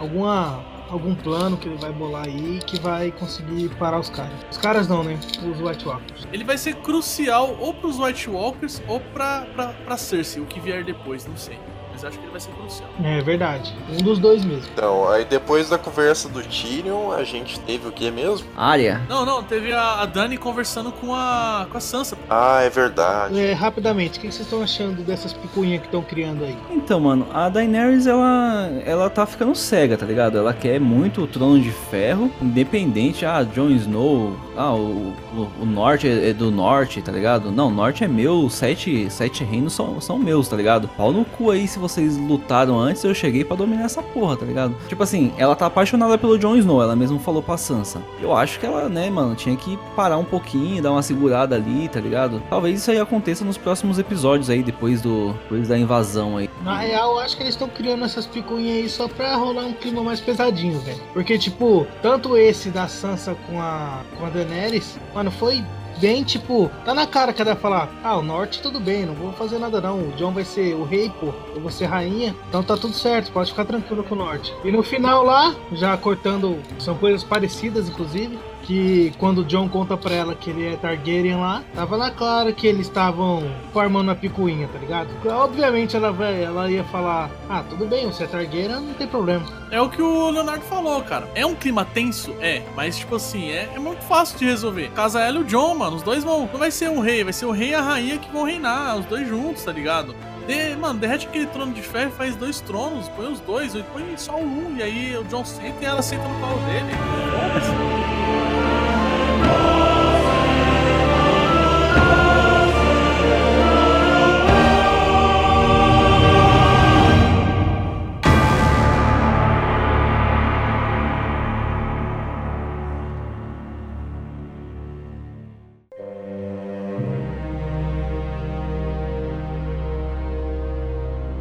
Alguma. 0.00 0.64
Algum 0.90 1.14
plano 1.14 1.56
que 1.56 1.68
ele 1.68 1.76
vai 1.76 1.92
bolar 1.92 2.24
aí 2.24 2.58
que 2.66 2.80
vai 2.80 3.12
conseguir 3.12 3.68
parar 3.76 4.00
os 4.00 4.10
caras. 4.10 4.32
Os 4.50 4.58
caras 4.58 4.88
não, 4.88 5.04
né? 5.04 5.20
Os 5.38 5.60
White 5.60 5.86
Walkers. 5.86 6.26
Ele 6.32 6.42
vai 6.42 6.58
ser 6.58 6.74
crucial 6.76 7.56
ou 7.60 7.72
pros 7.72 7.96
White 8.00 8.28
Walkers 8.28 8.82
ou 8.88 8.98
pra, 8.98 9.46
pra, 9.54 9.68
pra 9.68 9.96
Cersei, 9.96 10.42
o 10.42 10.46
que 10.46 10.58
vier 10.58 10.82
depois, 10.82 11.24
não 11.26 11.36
sei. 11.36 11.60
Mas 12.00 12.04
acho 12.04 12.18
que 12.18 12.24
ele 12.24 12.32
vai 12.32 12.40
ser 12.40 12.52
crucial. 12.52 12.88
É 13.04 13.20
verdade. 13.20 13.74
Um 13.92 14.02
dos 14.02 14.18
dois 14.18 14.42
mesmo. 14.42 14.64
Então, 14.72 15.06
aí 15.10 15.24
depois 15.24 15.68
da 15.68 15.76
conversa 15.76 16.28
do 16.30 16.42
Tyrion, 16.42 17.12
a 17.12 17.24
gente 17.24 17.60
teve 17.60 17.86
o 17.86 17.92
que 17.92 18.10
mesmo? 18.10 18.46
Área. 18.56 19.02
Não, 19.06 19.26
não, 19.26 19.42
teve 19.42 19.72
a, 19.72 20.00
a 20.00 20.06
Dani 20.06 20.38
conversando 20.38 20.90
com 20.92 21.14
a, 21.14 21.66
com 21.70 21.76
a 21.76 21.80
Sansa. 21.80 22.16
Ah, 22.30 22.62
é 22.62 22.70
verdade. 22.70 23.38
É, 23.38 23.52
rapidamente, 23.52 24.18
o 24.18 24.22
que 24.22 24.32
vocês 24.32 24.46
estão 24.46 24.62
achando 24.62 25.02
dessas 25.02 25.34
picuinhas 25.34 25.80
que 25.80 25.88
estão 25.88 26.02
criando 26.02 26.44
aí? 26.44 26.56
Então, 26.70 27.00
mano, 27.00 27.26
a 27.34 27.48
Daenerys, 27.50 28.06
ela, 28.06 28.70
ela 28.84 29.10
tá 29.10 29.26
ficando 29.26 29.54
cega, 29.54 29.98
tá 29.98 30.06
ligado? 30.06 30.38
Ela 30.38 30.54
quer 30.54 30.80
muito 30.80 31.22
o 31.22 31.26
trono 31.26 31.60
de 31.60 31.70
ferro, 31.70 32.30
independente, 32.40 33.26
ah, 33.26 33.42
Jon 33.42 33.68
Snow, 33.70 34.38
ah, 34.56 34.74
o, 34.74 35.12
o, 35.34 35.48
o 35.62 35.66
norte 35.66 36.08
é, 36.08 36.30
é 36.30 36.32
do 36.32 36.50
norte, 36.50 37.02
tá 37.02 37.12
ligado? 37.12 37.50
Não, 37.50 37.68
o 37.68 37.70
norte 37.70 38.04
é 38.04 38.08
meu, 38.08 38.44
os 38.44 38.54
sete, 38.54 39.10
sete 39.10 39.44
reinos 39.44 39.74
são, 39.74 40.00
são 40.00 40.18
meus, 40.18 40.48
tá 40.48 40.56
ligado? 40.56 40.88
Pau 40.88 41.12
no 41.12 41.24
cu 41.24 41.50
aí, 41.50 41.68
se 41.68 41.78
vocês 41.90 42.16
lutaram 42.16 42.78
antes, 42.78 43.02
eu 43.04 43.14
cheguei 43.14 43.44
pra 43.44 43.56
dominar 43.56 43.84
essa 43.84 44.02
porra, 44.02 44.36
tá 44.36 44.46
ligado? 44.46 44.74
Tipo 44.88 45.02
assim, 45.02 45.32
ela 45.36 45.56
tá 45.56 45.66
apaixonada 45.66 46.16
pelo 46.16 46.38
Jon 46.38 46.56
Snow, 46.56 46.82
ela 46.82 46.96
mesmo 46.96 47.18
falou 47.18 47.42
pra 47.42 47.56
Sansa. 47.56 48.02
Eu 48.20 48.34
acho 48.36 48.58
que 48.58 48.66
ela, 48.66 48.88
né, 48.88 49.10
mano, 49.10 49.34
tinha 49.34 49.56
que 49.56 49.78
parar 49.94 50.18
um 50.18 50.24
pouquinho, 50.24 50.82
dar 50.82 50.92
uma 50.92 51.02
segurada 51.02 51.56
ali, 51.56 51.88
tá 51.88 52.00
ligado? 52.00 52.42
Talvez 52.48 52.80
isso 52.80 52.90
aí 52.90 52.98
aconteça 52.98 53.44
nos 53.44 53.58
próximos 53.58 53.98
episódios 53.98 54.50
aí, 54.50 54.62
depois 54.62 55.00
do 55.00 55.32
depois 55.42 55.68
da 55.68 55.78
invasão 55.78 56.36
aí. 56.36 56.48
Na 56.62 56.78
real, 56.78 57.12
eu 57.14 57.18
acho 57.20 57.36
que 57.36 57.42
eles 57.42 57.54
estão 57.54 57.68
criando 57.68 58.04
essas 58.04 58.26
picuinhas 58.26 58.76
aí 58.76 58.88
só 58.88 59.08
pra 59.08 59.36
rolar 59.36 59.64
um 59.64 59.72
clima 59.72 60.02
mais 60.02 60.20
pesadinho, 60.20 60.78
velho. 60.80 61.00
Porque, 61.12 61.38
tipo, 61.38 61.86
tanto 62.02 62.36
esse 62.36 62.70
da 62.70 62.88
Sansa 62.88 63.36
com 63.48 63.60
a, 63.60 64.02
com 64.18 64.26
a 64.26 64.30
Daenerys, 64.30 64.98
mano, 65.14 65.30
foi 65.30 65.64
bem, 66.00 66.24
tipo, 66.24 66.70
tá 66.84 66.94
na 66.94 67.06
cara 67.06 67.32
que 67.32 67.42
ela 67.42 67.52
vai 67.52 67.60
falar, 67.60 67.88
ah, 68.02 68.16
o 68.16 68.22
norte 68.22 68.62
tudo 68.62 68.80
bem, 68.80 69.04
não 69.04 69.14
vou 69.14 69.32
fazer 69.32 69.58
nada 69.58 69.80
não, 69.80 69.98
o 69.98 70.12
John 70.12 70.32
vai 70.32 70.44
ser 70.44 70.74
o 70.74 70.84
rei, 70.84 71.12
pô, 71.20 71.32
eu 71.54 71.60
vou 71.60 71.70
ser 71.70 71.86
rainha, 71.86 72.34
então 72.48 72.62
tá 72.62 72.76
tudo 72.76 72.94
certo, 72.94 73.30
pode 73.30 73.50
ficar 73.50 73.66
tranquilo 73.66 74.02
com 74.02 74.14
o 74.14 74.18
norte. 74.18 74.54
E 74.64 74.72
no 74.72 74.82
final 74.82 75.22
lá, 75.24 75.54
já 75.72 75.96
cortando, 75.96 76.58
são 76.78 76.96
coisas 76.96 77.22
parecidas, 77.22 77.88
inclusive, 77.88 78.38
que 78.70 79.12
quando 79.18 79.38
o 79.38 79.44
John 79.44 79.68
conta 79.68 79.96
pra 79.96 80.14
ela 80.14 80.32
que 80.32 80.48
ele 80.48 80.64
é 80.64 80.76
Targaryen 80.76 81.34
lá, 81.34 81.64
tava 81.74 81.96
na 81.96 82.08
clara 82.08 82.52
que 82.52 82.68
eles 82.68 82.86
estavam 82.86 83.42
formando 83.72 84.12
a 84.12 84.14
picuinha, 84.14 84.68
tá 84.68 84.78
ligado? 84.78 85.08
Obviamente 85.28 85.96
ela, 85.96 86.12
vai, 86.12 86.40
ela 86.40 86.70
ia 86.70 86.84
falar, 86.84 87.28
ah, 87.48 87.64
tudo 87.68 87.84
bem, 87.86 88.06
você 88.06 88.22
é 88.22 88.26
Targaryen, 88.28 88.80
não 88.80 88.94
tem 88.94 89.08
problema. 89.08 89.44
É 89.72 89.80
o 89.80 89.88
que 89.88 90.00
o 90.00 90.30
Leonardo 90.30 90.62
falou, 90.66 91.02
cara. 91.02 91.28
É 91.34 91.44
um 91.44 91.56
clima 91.56 91.84
tenso? 91.84 92.32
É, 92.40 92.62
mas 92.76 92.96
tipo 92.96 93.16
assim, 93.16 93.50
é, 93.50 93.68
é 93.74 93.78
muito 93.80 94.02
fácil 94.04 94.38
de 94.38 94.44
resolver. 94.44 94.88
Casa 94.90 95.20
ela 95.20 95.38
e 95.38 95.40
o 95.40 95.44
John, 95.44 95.74
mano, 95.74 95.96
os 95.96 96.02
dois 96.04 96.22
vão. 96.22 96.48
Não 96.52 96.58
vai 96.60 96.70
ser 96.70 96.90
um 96.90 97.00
rei, 97.00 97.24
vai 97.24 97.32
ser 97.32 97.46
o 97.46 97.50
rei 97.50 97.70
e 97.70 97.74
a 97.74 97.80
rainha 97.82 98.18
que 98.18 98.30
vão 98.30 98.44
reinar, 98.44 98.96
os 98.96 99.04
dois 99.06 99.26
juntos, 99.26 99.64
tá 99.64 99.72
ligado? 99.72 100.14
De, 100.46 100.76
mano, 100.76 101.00
derrete 101.00 101.26
aquele 101.26 101.46
trono 101.46 101.72
de 101.72 101.82
ferro 101.82 102.12
e 102.14 102.16
faz 102.16 102.36
dois 102.36 102.60
tronos, 102.60 103.08
põe 103.08 103.32
os 103.32 103.40
dois, 103.40 103.72
põe 103.92 104.16
só 104.16 104.36
um, 104.36 104.76
e 104.76 104.82
aí 104.82 105.16
o 105.16 105.24
John 105.24 105.44
senta 105.44 105.82
e 105.82 105.84
ela 105.84 106.02
senta 106.02 106.22
no 106.22 106.38
colo 106.38 106.60
dele. 106.66 106.92
Foda-se. 107.32 107.99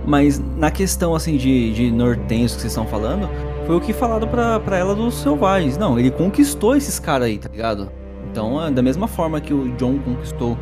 Mas 0.10 0.42
na 0.58 0.72
questão 0.72 1.14
assim 1.14 1.38
de, 1.38 1.72
de 1.72 1.92
nortenhos 1.92 2.56
que 2.56 2.62
vocês 2.62 2.72
estão 2.72 2.88
falando, 2.88 3.30
foi 3.68 3.76
o 3.76 3.80
que 3.80 3.94
falaram 3.94 4.28
pra, 4.28 4.60
pra 4.60 4.76
ela 4.76 4.96
dos 4.96 5.14
selvagens. 5.14 5.78
Não, 5.78 6.00
ele 6.00 6.10
conquistou 6.10 6.76
esses 6.76 6.98
caras 6.98 7.28
aí, 7.28 7.38
tá 7.38 7.48
ligado? 7.48 7.92
Então, 8.32 8.64
é 8.66 8.72
da 8.72 8.82
mesma 8.82 9.08
forma 9.08 9.42
que 9.42 9.54
o 9.54 9.76
John 9.76 10.00
conquistou 10.00 10.58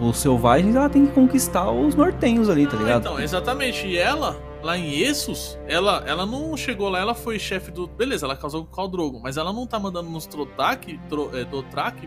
os 0.00 0.18
selvagens, 0.18 0.74
ela 0.74 0.88
tem 0.88 1.06
que 1.06 1.12
conquistar 1.12 1.70
os 1.70 1.94
nortenhos 1.94 2.48
ali, 2.50 2.66
tá 2.66 2.76
Ah, 2.76 2.78
ligado? 2.80 3.00
então, 3.02 3.20
exatamente. 3.20 3.86
E 3.86 3.96
ela, 3.96 4.36
lá 4.60 4.76
em 4.76 4.98
Essos, 5.00 5.56
ela, 5.68 6.02
ela 6.04 6.26
não 6.26 6.56
chegou 6.56 6.88
lá, 6.88 6.98
ela 6.98 7.14
foi 7.14 7.38
chefe 7.38 7.70
do. 7.70 7.86
Beleza, 7.86 8.26
ela 8.26 8.34
casou 8.34 8.64
com 8.64 8.72
o 8.72 8.76
Khal 8.76 8.88
Drogo, 8.88 9.20
mas 9.22 9.36
ela 9.36 9.52
não 9.52 9.64
tá 9.64 9.78
mandando 9.78 10.10
nos 10.10 10.26
Trotak, 10.26 10.98
tro, 11.08 11.30
é, 11.36 11.46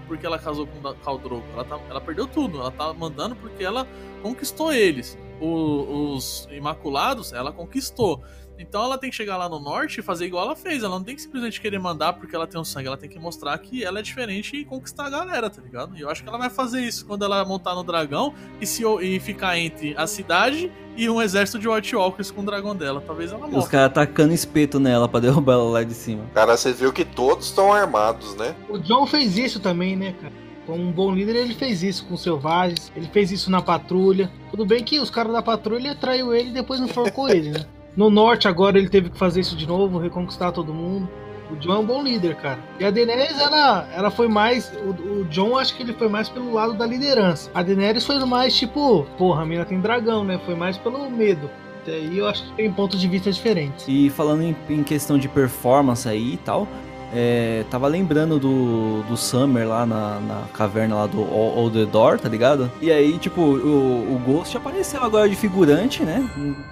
porque 0.06 0.26
ela 0.26 0.38
casou 0.38 0.68
com 0.68 0.86
o 0.86 0.94
Khal 0.96 1.18
Drogo. 1.20 1.44
Ela, 1.54 1.64
tá, 1.64 1.80
ela 1.90 2.02
perdeu 2.02 2.28
tudo. 2.28 2.60
Ela 2.60 2.72
tá 2.72 2.94
mandando 2.94 3.34
porque 3.38 3.64
ela 3.64 3.88
conquistou 4.22 4.74
eles. 4.74 5.18
o- 5.40 6.14
os 6.16 6.48
Imaculados, 6.52 7.34
ela 7.34 7.52
conquistou. 7.52 8.22
Então 8.58 8.84
ela 8.84 8.98
tem 8.98 9.10
que 9.10 9.16
chegar 9.16 9.38
lá 9.38 9.50
no 9.50 9.60
norte 9.60 10.00
e 10.00 10.04
fazer 10.04 10.26
igual 10.26 10.46
ela 10.46 10.56
fez. 10.56 10.84
Ela 10.84 10.96
não 10.98 11.04
tem 11.04 11.16
que 11.16 11.22
simplesmente 11.22 11.60
querer 11.60 11.80
mandar 11.80 12.14
porque 12.14 12.36
ela 12.36 12.48
tem 12.48 12.60
um 12.60 12.64
sangue. 12.64 12.88
Ela 12.88 12.98
tem 12.98 13.10
que 13.10 13.20
mostrar 13.20 13.58
que 13.58 13.84
ela 13.84 14.00
é 14.00 14.02
diferente 14.02 14.56
e 14.56 14.66
conquistar 14.66 15.06
a 15.06 15.10
galera, 15.10 15.50
tá 15.50 15.62
ligado? 15.62 15.98
E 15.98 16.02
eu 16.02 16.10
acho 16.10 16.24
que 16.24 16.30
ela 16.30 16.38
vai 16.38 16.50
fazer 16.50 16.82
isso 16.82 17.06
quando 17.06 17.26
ela 17.26 17.44
montar 17.46 17.76
no 17.76 17.84
dragão 17.84 18.34
e, 18.62 18.66
se, 18.66 18.84
e 19.02 19.20
ficar 19.20 19.58
entre 19.58 19.94
a 19.98 20.08
cidade 20.08 20.72
e 20.98 21.10
um 21.10 21.22
exército 21.22 21.60
de 21.60 21.68
White 21.68 21.96
Walkers 21.96 22.32
com 22.32 22.42
o 22.42 22.46
dragão 22.46 22.76
dela. 22.76 23.04
Talvez 23.06 23.32
ela 23.32 23.46
Os 23.46 23.52
morra. 23.52 23.68
caras 23.68 23.94
tacando 23.94 24.34
espeto 24.34 24.80
nela 24.80 25.08
pra 25.10 25.20
derrubar 25.20 25.54
ela 25.54 25.64
lá 25.70 25.84
de 25.84 25.94
cima. 25.94 26.24
Cara, 26.34 26.56
você 26.56 26.72
viu 26.72 26.94
que 26.94 27.04
todos 27.04 27.48
estão 27.48 27.74
armados, 27.74 28.36
né? 28.36 28.56
O 28.70 28.78
John 28.78 29.06
fez 29.06 29.38
isso 29.38 29.60
também, 29.60 29.96
né, 29.96 30.16
cara? 30.22 30.34
Como 30.66 30.82
um 30.82 30.92
bom 30.92 31.14
líder, 31.14 31.36
ele 31.36 31.54
fez 31.54 31.84
isso 31.84 32.06
com 32.08 32.16
os 32.16 32.24
selvagens, 32.24 32.92
ele 32.96 33.08
fez 33.14 33.32
isso 33.32 33.52
na 33.52 33.62
patrulha. 33.62 34.32
Tudo 34.50 34.66
bem 34.66 34.84
que 34.84 35.00
os 35.00 35.12
caras 35.12 35.32
da 35.32 35.42
patrulha 35.42 35.94
traiu 35.94 36.34
ele 36.34 36.50
e 36.50 36.54
depois 36.54 36.80
não 36.80 36.88
forcou 36.88 37.30
ele, 37.30 37.52
né? 37.52 37.66
No 37.96 38.10
norte, 38.10 38.48
agora 38.48 38.78
ele 38.78 38.90
teve 38.90 39.10
que 39.10 39.18
fazer 39.18 39.42
isso 39.42 39.56
de 39.56 39.68
novo, 39.68 39.98
reconquistar 39.98 40.52
todo 40.52 40.74
mundo. 40.74 41.08
O 41.52 41.56
John 41.58 41.76
é 41.76 41.78
um 41.78 41.86
bom 41.86 42.04
líder, 42.04 42.36
cara. 42.36 42.60
E 42.80 42.86
a 42.86 42.90
Daenerys, 42.92 43.40
ela, 43.40 43.88
ela 43.94 44.12
foi 44.12 44.28
mais. 44.28 44.72
O, 44.84 45.22
o 45.22 45.26
John, 45.26 45.58
acho 45.58 45.76
que 45.76 45.84
ele 45.84 45.94
foi 45.94 46.10
mais 46.10 46.28
pelo 46.28 46.52
lado 46.54 46.74
da 46.74 46.86
liderança. 46.86 47.52
A 47.54 47.62
Daenerys 47.62 48.04
foi 48.06 48.18
mais 48.26 48.56
tipo, 48.56 49.06
porra, 49.18 49.44
a 49.44 49.46
mina 49.46 49.64
tem 49.64 49.80
dragão, 49.80 50.24
né? 50.24 50.40
Foi 50.46 50.56
mais 50.56 50.78
pelo 50.78 51.10
medo. 51.10 51.50
E 51.88 51.92
aí 51.92 52.18
eu 52.18 52.28
acho 52.28 52.44
que 52.44 52.54
tem 52.54 52.72
pontos 52.72 53.00
de 53.00 53.08
vista 53.08 53.32
diferentes. 53.32 53.86
E 53.88 54.10
falando 54.10 54.42
em, 54.42 54.56
em 54.70 54.84
questão 54.84 55.20
de 55.20 55.30
performance 55.30 56.10
aí 56.10 56.34
e 56.34 56.38
tal, 56.38 56.68
é, 57.14 57.64
tava 57.70 57.88
lembrando 57.88 58.40
do, 58.40 59.04
do 59.04 59.16
Summer 59.16 59.68
lá 59.68 59.86
na, 59.86 60.20
na 60.20 60.42
caverna 60.52 60.96
lá 60.96 61.06
do 61.06 61.22
All, 61.22 61.70
the 61.70 61.86
Door, 61.86 62.20
tá 62.20 62.28
ligado? 62.28 62.72
E 62.82 62.92
aí, 62.92 63.20
tipo, 63.20 63.42
o, 63.42 64.16
o 64.16 64.22
Ghost 64.26 64.58
apareceu 64.58 65.04
agora 65.04 65.30
de 65.30 65.36
figurante, 65.36 66.04
né? 66.04 66.28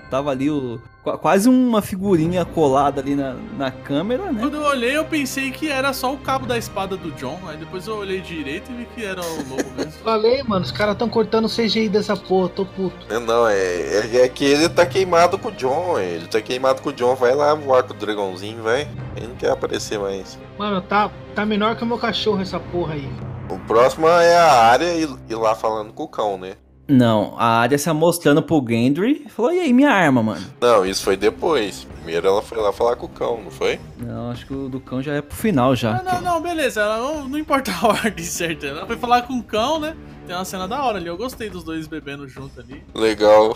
Tava 0.10 0.32
ali 0.32 0.50
o, 0.50 0.82
quase 1.04 1.50
uma 1.50 1.82
figurinha 1.82 2.46
colada 2.46 3.02
ali 3.02 3.16
na, 3.16 3.36
na 3.58 3.72
câmera, 3.72 4.32
né? 4.32 4.40
Quando 4.40 4.56
eu 4.56 4.64
olhei, 4.64 4.96
eu 4.96 5.04
pensei 5.04 5.52
que 5.52 5.70
era 5.70 5.92
só 5.92 6.14
o 6.14 6.18
cabo 6.18 6.46
da 6.46 6.58
espada 6.58 6.96
do 6.96 7.12
John. 7.12 7.40
Aí 7.48 7.58
depois 7.58 7.86
eu 7.88 7.98
olhei 7.98 8.22
direito 8.22 8.72
e 8.72 8.76
vi 8.76 8.86
que 8.86 9.04
era 9.04 9.22
o 9.22 9.36
lobo 9.50 9.72
mesmo. 9.76 9.92
Falei, 10.04 10.42
mano, 10.44 10.64
os 10.64 10.72
caras 10.72 10.96
tão 10.96 11.10
cortando 11.10 11.46
o 11.46 11.50
CGI 11.50 11.90
dessa 11.90 12.16
porra, 12.16 12.50
tô 12.50 12.66
puto. 12.66 13.06
Não, 13.10 13.20
Não, 13.20 13.48
é, 13.48 13.56
é, 13.56 14.22
é 14.22 14.30
que 14.30 14.46
ele 14.46 14.70
tá 14.70 14.86
queimado 14.86 15.38
com 15.38 15.50
o 15.50 15.52
John. 15.52 16.00
Ele 16.00 16.28
tá 16.28 16.42
queimado 16.42 16.82
com 16.82 16.90
o 16.90 16.94
John. 16.94 17.16
Vai 17.16 17.36
lá 17.36 17.54
voar 17.54 17.84
com 17.84 17.94
o 17.94 17.98
dragãozinho, 17.98 18.64
vai. 18.64 18.88
Ele 19.16 19.28
não 19.28 19.36
quer 19.36 19.52
aparecer 19.52 20.00
mais. 20.00 20.40
Mano, 20.58 20.82
tá, 20.82 21.12
tá 21.36 21.46
menor 21.46 21.76
que 21.76 21.84
o 21.84 21.88
meu 21.88 21.98
cachorro 21.98 22.42
essa 22.42 22.60
porra 22.60 22.94
aí. 22.94 23.10
O 23.50 23.60
próximo 23.60 24.08
é 24.08 24.38
a 24.38 24.54
área 24.54 24.94
e, 24.96 25.08
e 25.30 25.36
lá 25.36 25.54
falando 25.54 25.92
com 25.92 26.04
o 26.04 26.08
cão, 26.08 26.38
né? 26.38 26.54
Não, 26.88 27.34
a 27.38 27.60
área 27.60 27.78
se 27.78 27.92
mostrando 27.94 28.42
pro 28.44 28.64
Gendry 28.68 29.26
falou: 29.30 29.54
e 29.54 29.60
aí, 29.60 29.72
minha 29.72 29.90
arma, 29.90 30.22
mano? 30.22 30.46
Não, 30.60 30.86
isso 30.86 31.04
foi 31.04 31.16
depois. 31.16 31.88
Primeiro 31.96 32.28
ela 32.28 32.42
foi 32.42 32.58
lá 32.58 32.74
falar 32.74 32.98
com 32.98 33.06
o 33.06 33.10
cão, 33.10 33.40
não 33.42 33.50
foi? 33.50 33.80
Não, 33.98 34.30
acho 34.32 34.46
que 34.46 34.54
o 34.54 34.68
do 34.68 34.82
cão 34.82 35.02
já 35.02 35.14
é 35.14 35.22
pro 35.22 35.36
final 35.38 35.74
já. 35.76 35.98
Ah, 35.98 36.04
não, 36.04 36.22
não, 36.22 36.42
beleza. 36.42 36.82
Ela 36.82 36.98
não, 36.98 37.30
não 37.30 37.40
importa 37.40 37.72
a 37.72 37.88
ordem 37.88 38.26
certa. 38.26 38.68
Ela 38.68 38.86
foi 38.86 38.98
falar 38.98 39.22
com 39.22 39.36
o 39.36 39.44
cão, 39.44 39.80
né? 39.80 39.96
Tem 40.28 40.36
uma 40.36 40.44
cena 40.44 40.68
da 40.68 40.84
hora 40.84 40.98
ali. 40.98 41.08
Eu 41.08 41.16
gostei 41.16 41.50
dos 41.50 41.64
dois 41.64 41.88
bebendo 41.88 42.28
junto 42.28 42.60
ali. 42.60 42.84
Legal. 42.94 43.56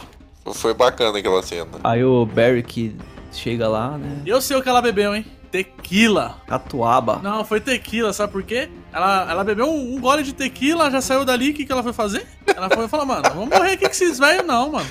Foi 0.53 0.74
bacana 0.74 1.17
aquela 1.17 1.43
cena. 1.43 1.67
Aí 1.84 2.03
o 2.05 2.25
Barry 2.25 2.63
que 2.63 2.96
chega 3.34 3.67
lá, 3.67 3.98
né? 3.98 4.22
E 4.25 4.29
eu 4.29 4.41
sei 4.41 4.55
o 4.55 4.63
que 4.63 4.69
ela 4.69 4.81
bebeu, 4.81 5.13
hein? 5.13 5.25
Tequila. 5.51 6.42
Catuaba. 6.48 7.20
Não, 7.24 7.44
foi 7.46 7.60
tequila, 7.60 8.13
sabe 8.13 8.32
por 8.32 8.44
quê? 8.44 8.70
Ela, 8.92 9.30
ela 9.30 9.44
bebeu 9.44 9.68
um, 9.68 9.96
um 9.96 10.01
gole 10.01 10.24
de 10.24 10.34
tequila, 10.34 10.92
já 10.92 11.01
saiu 11.01 11.24
dali, 11.25 11.51
o 11.51 11.54
que, 11.54 11.66
que 11.66 11.72
ela 11.72 11.84
foi 11.84 11.94
fazer? 11.94 12.25
Ela 12.46 12.70
foi 12.70 12.88
falar, 12.88 13.06
mano, 13.06 13.24
vamos 13.34 13.50
morrer 13.50 13.72
aqui 13.72 13.86
com 13.86 13.92
esses 13.92 14.20
velhos 14.20 14.46
não, 14.46 14.72
mano. 14.72 14.89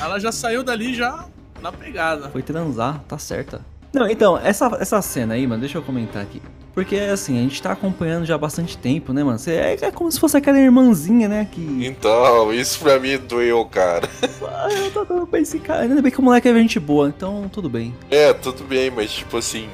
Ela 0.00 0.18
já 0.18 0.32
saiu 0.32 0.62
dali 0.62 0.94
já 0.94 1.26
na 1.60 1.72
pegada. 1.72 2.28
Foi 2.30 2.42
transar, 2.42 3.00
tá 3.08 3.18
certa. 3.18 3.60
Não, 3.92 4.08
então, 4.08 4.38
essa, 4.38 4.76
essa 4.80 5.00
cena 5.02 5.34
aí, 5.34 5.46
mano, 5.46 5.60
deixa 5.60 5.78
eu 5.78 5.82
comentar 5.82 6.22
aqui. 6.22 6.42
Porque, 6.74 6.94
assim, 6.96 7.38
a 7.38 7.42
gente 7.42 7.60
tá 7.60 7.72
acompanhando 7.72 8.24
já 8.24 8.36
há 8.36 8.38
bastante 8.38 8.78
tempo, 8.78 9.12
né, 9.12 9.24
mano? 9.24 9.38
Cê- 9.38 9.54
É, 9.56 9.76
é 9.80 9.90
como 9.90 10.12
se 10.12 10.20
fosse 10.20 10.36
aquela 10.36 10.58
irmãzinha, 10.60 11.26
né, 11.28 11.48
que... 11.50 11.60
Então, 11.84 12.52
isso 12.52 12.78
pra 12.78 13.00
mim 13.00 13.16
doeu, 13.18 13.64
cara. 13.64 14.08
Ah, 14.60 14.68
eu 14.72 14.90
tô 14.90 15.04
dando 15.04 15.26
pra 15.26 15.38
esse 15.40 15.58
cara. 15.60 15.82
Ainda 15.82 16.02
bem 16.02 16.10
que 16.10 16.18
o 16.18 16.22
moleque 16.22 16.48
é 16.48 16.54
gente 16.54 16.80
boa, 16.80 17.08
então 17.08 17.48
tudo 17.48 17.68
bem. 17.70 17.94
É, 18.10 18.32
tudo 18.32 18.64
bem, 18.64 18.90
mas 18.90 19.12
tipo 19.12 19.36
assim. 19.36 19.68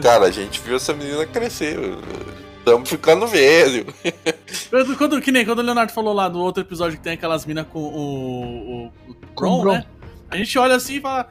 Cara, 0.00 0.26
a 0.26 0.30
gente 0.30 0.60
viu 0.60 0.76
essa 0.76 0.92
menina 0.94 1.26
crescer. 1.26 1.76
Tamo 2.64 2.86
ficando 2.86 3.26
velho. 3.26 3.86
Quando, 4.96 5.20
que 5.20 5.32
nem 5.32 5.44
quando 5.44 5.58
o 5.58 5.62
Leonardo 5.62 5.92
falou 5.92 6.12
lá 6.14 6.28
no 6.28 6.38
outro 6.38 6.62
episódio 6.62 6.96
que 6.96 7.02
tem 7.02 7.14
aquelas 7.14 7.44
minas 7.44 7.66
com 7.72 7.80
o, 7.80 7.82
o, 7.82 8.86
o 9.10 9.14
Com 9.34 9.46
o 9.46 9.50
Bron, 9.50 9.62
Bron. 9.62 9.72
né? 9.74 9.84
A 10.30 10.36
gente 10.36 10.56
olha 10.58 10.76
assim 10.76 10.96
e 10.96 11.00
fala. 11.00 11.28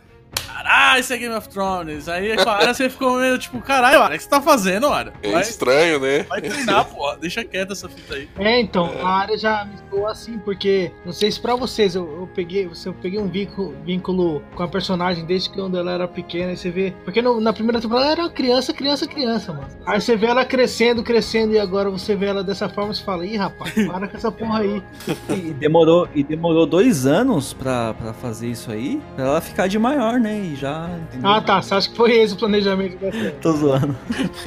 Caralho, 0.54 1.00
isso 1.02 1.14
é 1.14 1.18
Game 1.18 1.34
of 1.36 1.50
Thrones. 1.50 2.08
Aí 2.08 2.36
com 2.38 2.50
a 2.50 2.54
Arya 2.58 2.74
você 2.74 2.90
ficou 2.90 3.20
meio 3.20 3.38
tipo, 3.38 3.60
caralho, 3.62 4.02
Arya, 4.02 4.16
o 4.16 4.18
que 4.18 4.24
você 4.24 4.30
tá 4.30 4.42
fazendo, 4.42 4.88
Arya? 4.88 5.14
É 5.24 5.42
estranho, 5.42 6.00
né? 6.00 6.24
vai 6.24 6.42
treinar, 6.42 6.86
porra. 6.86 7.18
Deixa 7.18 7.44
quieta 7.44 7.74
essa 7.74 7.90
fita 7.90 8.16
aí. 8.16 8.30
É, 8.38 8.60
então, 8.62 8.92
a 9.02 9.10
área 9.10 9.38
já 9.38 9.66
me 9.66 9.74
soou 9.90 10.08
assim, 10.08 10.38
porque, 10.40 10.92
não 11.06 11.12
sei 11.14 11.32
se 11.32 11.40
pra 11.40 11.56
vocês, 11.56 11.96
eu, 11.96 12.04
eu 12.20 12.28
peguei, 12.36 12.68
você- 12.68 12.90
eu 12.90 12.94
peguei 12.94 13.20
um 13.20 13.28
vínculo, 13.28 13.76
vínculo 13.86 14.44
com 14.56 14.64
a 14.64 14.68
personagem 14.68 15.26
desde 15.26 15.50
que 15.50 15.56
quando 15.56 15.78
ela 15.78 15.92
era 15.92 16.08
pequena, 16.08 16.52
e 16.52 16.58
você 16.58 16.70
vê. 16.70 16.94
Porque 17.04 17.22
no- 17.22 17.40
na 17.42 17.52
primeira 17.54 17.80
temporada 17.82 18.12
ela 18.12 18.22
era 18.24 18.30
criança, 18.30 18.74
criança, 18.74 19.08
criança, 19.08 19.52
mano. 19.54 19.68
Aí 19.86 20.00
você 20.00 20.16
vê 20.16 20.28
ela 20.28 20.46
crescendo, 20.46 21.02
crescendo, 21.04 21.54
e 21.54 21.60
agora 21.60 21.90
você 21.90 22.16
vê 22.16 22.28
ela 22.28 22.44
dessa 22.44 22.70
forma 22.70 22.92
e 22.92 22.96
você 22.96 23.04
fala, 23.04 23.26
ih, 23.26 23.38
rapaz, 23.38 23.74
para 23.88 24.08
com 24.08 24.18
essa 24.18 24.32
porra 24.32 24.60
aí. 24.60 24.84
E 25.30 25.54
demorou, 25.54 26.08
e 26.14 26.24
demorou 26.24 26.66
dois 26.66 27.06
anos 27.06 27.54
pra, 27.54 27.94
pra 27.94 28.14
fazer 28.14 28.48
isso 28.50 28.72
aí, 28.72 29.02
pra 29.16 29.26
ela 29.26 29.42
ficar 29.42 29.68
de 29.68 29.80
maior, 29.80 30.20
né? 30.20 30.43
E 30.44 30.56
já. 30.58 30.90
entendeu? 30.90 31.30
Ah, 31.30 31.40
tá. 31.40 31.62
Você 31.62 31.74
acha 31.74 31.90
que 31.90 31.96
foi 31.96 32.12
esse 32.18 32.34
o 32.34 32.38
planejamento 32.38 32.98
dessa? 32.98 33.32
Tô 33.42 33.54
zoando. 33.54 33.96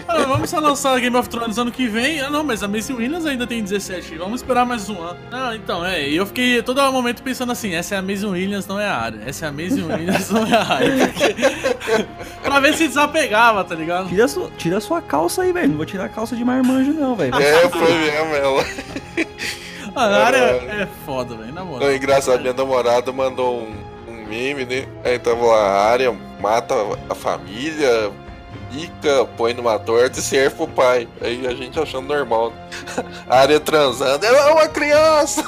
Ah, 0.06 0.24
vamos 0.24 0.50
só 0.50 0.60
lançar 0.60 1.00
Game 1.00 1.16
of 1.16 1.26
Thrones 1.26 1.56
ano 1.56 1.72
que 1.72 1.86
vem. 1.86 2.20
Ah, 2.20 2.28
não, 2.28 2.44
mas 2.44 2.62
a 2.62 2.68
Maisie 2.68 2.94
Williams 2.94 3.24
ainda 3.24 3.46
tem 3.46 3.62
17. 3.62 4.18
Vamos 4.18 4.42
esperar 4.42 4.66
mais 4.66 4.90
um 4.90 5.00
ano. 5.00 5.18
Não, 5.30 5.54
então, 5.54 5.86
é. 5.86 6.06
E 6.06 6.14
eu 6.16 6.26
fiquei 6.26 6.62
todo 6.62 6.82
momento 6.92 7.22
pensando 7.22 7.50
assim: 7.50 7.74
essa 7.74 7.94
é 7.94 7.98
a 7.98 8.02
Maisie 8.02 8.26
Williams, 8.26 8.66
não 8.66 8.78
é 8.78 8.86
a 8.86 8.94
área. 8.94 9.22
Essa 9.24 9.46
é 9.46 9.48
a 9.48 9.52
Maisie 9.52 9.82
Williams, 9.82 10.28
não 10.30 10.46
é 10.46 10.54
a 10.54 10.64
área. 10.64 11.08
Porque... 11.08 12.06
pra 12.44 12.60
ver 12.60 12.74
se 12.74 12.88
desapegava, 12.88 13.64
tá 13.64 13.74
ligado? 13.74 14.10
Tira, 14.10 14.28
sua, 14.28 14.50
tira 14.58 14.80
sua 14.80 15.00
calça 15.00 15.42
aí, 15.42 15.52
velho. 15.52 15.70
Não 15.70 15.76
vou 15.78 15.86
tirar 15.86 16.04
a 16.04 16.10
calça 16.10 16.36
de 16.36 16.44
marmanjo, 16.44 16.92
não, 16.92 17.16
velho. 17.16 17.34
É, 17.34 17.68
foi 17.70 17.94
mesmo 17.94 18.34
ela. 18.34 18.64
A 19.94 20.26
área 20.26 20.36
é 20.36 20.88
foda, 21.06 21.34
velho, 21.36 21.54
na 21.54 21.64
moral. 21.64 21.88
Não, 21.88 21.96
engraçado, 21.96 22.40
minha 22.42 22.52
namorada 22.52 23.10
mandou 23.12 23.62
um 23.62 23.85
meme, 24.26 24.64
né? 24.64 24.86
Aí 25.04 25.18
tava 25.18 25.44
lá, 25.44 25.60
a 25.60 25.90
área 25.90 26.12
mata 26.40 26.74
a 27.08 27.14
família, 27.14 28.12
pica, 28.70 29.24
põe 29.36 29.54
numa 29.54 29.78
torta 29.78 30.18
e 30.18 30.22
serve 30.22 30.56
pro 30.56 30.68
pai. 30.68 31.08
Aí 31.20 31.46
a 31.46 31.54
gente 31.54 31.78
achando 31.78 32.08
normal. 32.08 32.52
A 33.28 33.40
área 33.40 33.58
transando, 33.58 34.24
ela 34.24 34.50
é 34.50 34.52
uma 34.52 34.68
criança! 34.68 35.42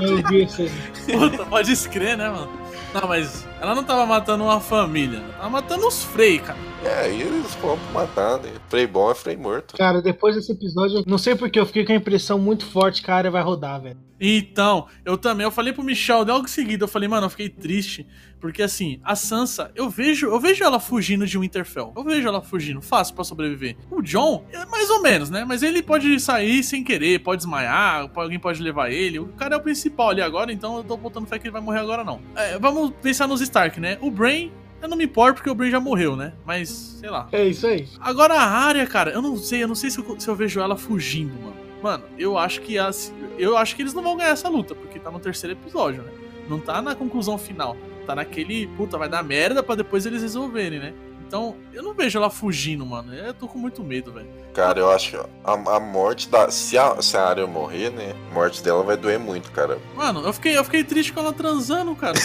Eu 0.00 0.22
vi 0.28 0.44
isso 0.44 0.62
aí. 0.62 0.70
Puta, 1.06 1.44
pode 1.46 1.72
escrever, 1.72 2.16
né, 2.16 2.28
mano? 2.28 2.50
Não, 2.92 3.08
mas 3.08 3.46
ela 3.62 3.76
não 3.76 3.84
tava 3.84 4.04
matando 4.04 4.42
uma 4.42 4.58
família. 4.58 5.18
Ela 5.18 5.36
tava 5.36 5.50
matando 5.50 5.86
os 5.86 6.02
Frey, 6.02 6.40
cara. 6.40 6.58
É, 6.84 7.04
aí 7.04 7.22
eles 7.22 7.54
vão 7.54 7.78
matar, 7.94 8.38
né? 8.40 8.50
Frei 8.68 8.88
bom 8.88 9.08
é 9.08 9.14
frei 9.14 9.36
morto. 9.36 9.76
Cara, 9.76 10.02
depois 10.02 10.34
desse 10.34 10.50
episódio, 10.50 11.04
não 11.06 11.16
sei 11.16 11.36
porque 11.36 11.60
eu 11.60 11.64
fiquei 11.66 11.84
com 11.84 11.92
a 11.92 11.94
impressão 11.94 12.40
muito 12.40 12.66
forte 12.66 13.00
que 13.00 13.08
a 13.08 13.14
área 13.14 13.30
vai 13.30 13.40
rodar, 13.40 13.80
velho. 13.80 13.98
Então, 14.24 14.86
eu 15.04 15.18
também, 15.18 15.44
eu 15.44 15.50
falei 15.50 15.72
pro 15.72 15.82
Michel 15.82 16.24
logo 16.24 16.44
em 16.44 16.48
seguida, 16.48 16.84
eu 16.84 16.88
falei, 16.88 17.08
mano, 17.08 17.26
eu 17.26 17.30
fiquei 17.30 17.48
triste, 17.48 18.06
porque 18.40 18.62
assim, 18.62 19.00
a 19.02 19.16
Sansa, 19.16 19.72
eu 19.74 19.90
vejo, 19.90 20.26
eu 20.26 20.38
vejo 20.38 20.62
ela 20.62 20.78
fugindo 20.78 21.26
de 21.26 21.36
Winterfell. 21.36 21.92
Eu 21.96 22.04
vejo 22.04 22.28
ela 22.28 22.40
fugindo, 22.40 22.80
fácil 22.80 23.16
pra 23.16 23.24
sobreviver. 23.24 23.76
O 23.90 24.00
John, 24.00 24.44
é 24.52 24.64
mais 24.66 24.88
ou 24.90 25.02
menos, 25.02 25.28
né? 25.28 25.44
Mas 25.44 25.64
ele 25.64 25.82
pode 25.82 26.20
sair 26.20 26.62
sem 26.62 26.84
querer, 26.84 27.18
pode 27.18 27.38
desmaiar, 27.38 28.08
alguém 28.14 28.38
pode 28.38 28.62
levar 28.62 28.92
ele. 28.92 29.18
O 29.18 29.26
cara 29.26 29.56
é 29.56 29.58
o 29.58 29.60
principal 29.60 30.10
ali 30.10 30.22
agora, 30.22 30.52
então 30.52 30.76
eu 30.76 30.84
tô 30.84 30.96
botando 30.96 31.26
fé 31.26 31.36
que 31.38 31.46
ele 31.46 31.52
vai 31.52 31.60
morrer 31.60 31.80
agora 31.80 32.04
não. 32.04 32.20
É, 32.36 32.56
vamos 32.60 32.92
pensar 33.02 33.26
nos 33.26 33.40
Stark, 33.52 33.78
né? 33.78 33.98
O 34.00 34.10
Brain, 34.10 34.50
eu 34.80 34.88
não 34.88 34.96
me 34.96 35.04
importo 35.04 35.34
porque 35.34 35.50
o 35.50 35.54
Brain 35.54 35.70
já 35.70 35.78
morreu, 35.78 36.16
né? 36.16 36.32
Mas, 36.46 36.68
sei 36.70 37.10
lá. 37.10 37.28
É 37.30 37.44
isso 37.44 37.66
aí. 37.66 37.86
Agora 38.00 38.34
a 38.34 38.48
área, 38.48 38.86
cara, 38.86 39.10
eu 39.10 39.20
não 39.20 39.36
sei, 39.36 39.62
eu 39.62 39.68
não 39.68 39.74
sei 39.74 39.90
se 39.90 39.98
eu, 39.98 40.18
se 40.18 40.28
eu 40.28 40.34
vejo 40.34 40.58
ela 40.58 40.76
fugindo, 40.76 41.34
mano. 41.34 41.56
Mano, 41.82 42.04
eu 42.18 42.38
acho 42.38 42.62
que 42.62 42.78
as, 42.78 43.12
eu 43.38 43.56
acho 43.56 43.76
que 43.76 43.82
eles 43.82 43.92
não 43.92 44.02
vão 44.02 44.16
ganhar 44.16 44.30
essa 44.30 44.48
luta, 44.48 44.74
porque 44.74 44.98
tá 44.98 45.10
no 45.10 45.20
terceiro 45.20 45.54
episódio, 45.54 46.02
né? 46.02 46.10
Não 46.48 46.58
tá 46.58 46.80
na 46.80 46.94
conclusão 46.94 47.36
final. 47.36 47.76
Tá 48.06 48.14
naquele, 48.14 48.66
puta, 48.68 48.96
vai 48.96 49.08
dar 49.08 49.22
merda 49.22 49.62
pra 49.62 49.74
depois 49.74 50.06
eles 50.06 50.22
resolverem, 50.22 50.78
né? 50.78 50.94
Então, 51.32 51.56
eu 51.72 51.82
não 51.82 51.94
vejo 51.94 52.18
ela 52.18 52.28
fugindo, 52.28 52.84
mano. 52.84 53.14
Eu 53.14 53.32
tô 53.32 53.48
com 53.48 53.58
muito 53.58 53.82
medo, 53.82 54.12
velho. 54.12 54.28
Cara, 54.52 54.78
eu 54.78 54.90
acho 54.90 55.12
que 55.12 55.16
a, 55.16 55.52
a 55.76 55.80
morte 55.80 56.28
da. 56.28 56.50
Se 56.50 56.76
a, 56.76 57.00
se 57.00 57.16
a 57.16 57.26
área 57.26 57.46
morrer, 57.46 57.88
né? 57.88 58.14
A 58.30 58.34
morte 58.34 58.62
dela 58.62 58.82
vai 58.82 58.98
doer 58.98 59.18
muito, 59.18 59.50
cara. 59.50 59.78
Mano, 59.96 60.20
eu 60.26 60.32
fiquei, 60.34 60.58
eu 60.58 60.62
fiquei 60.62 60.84
triste 60.84 61.10
com 61.10 61.20
ela 61.20 61.32
transando, 61.32 61.96
cara. 61.96 62.18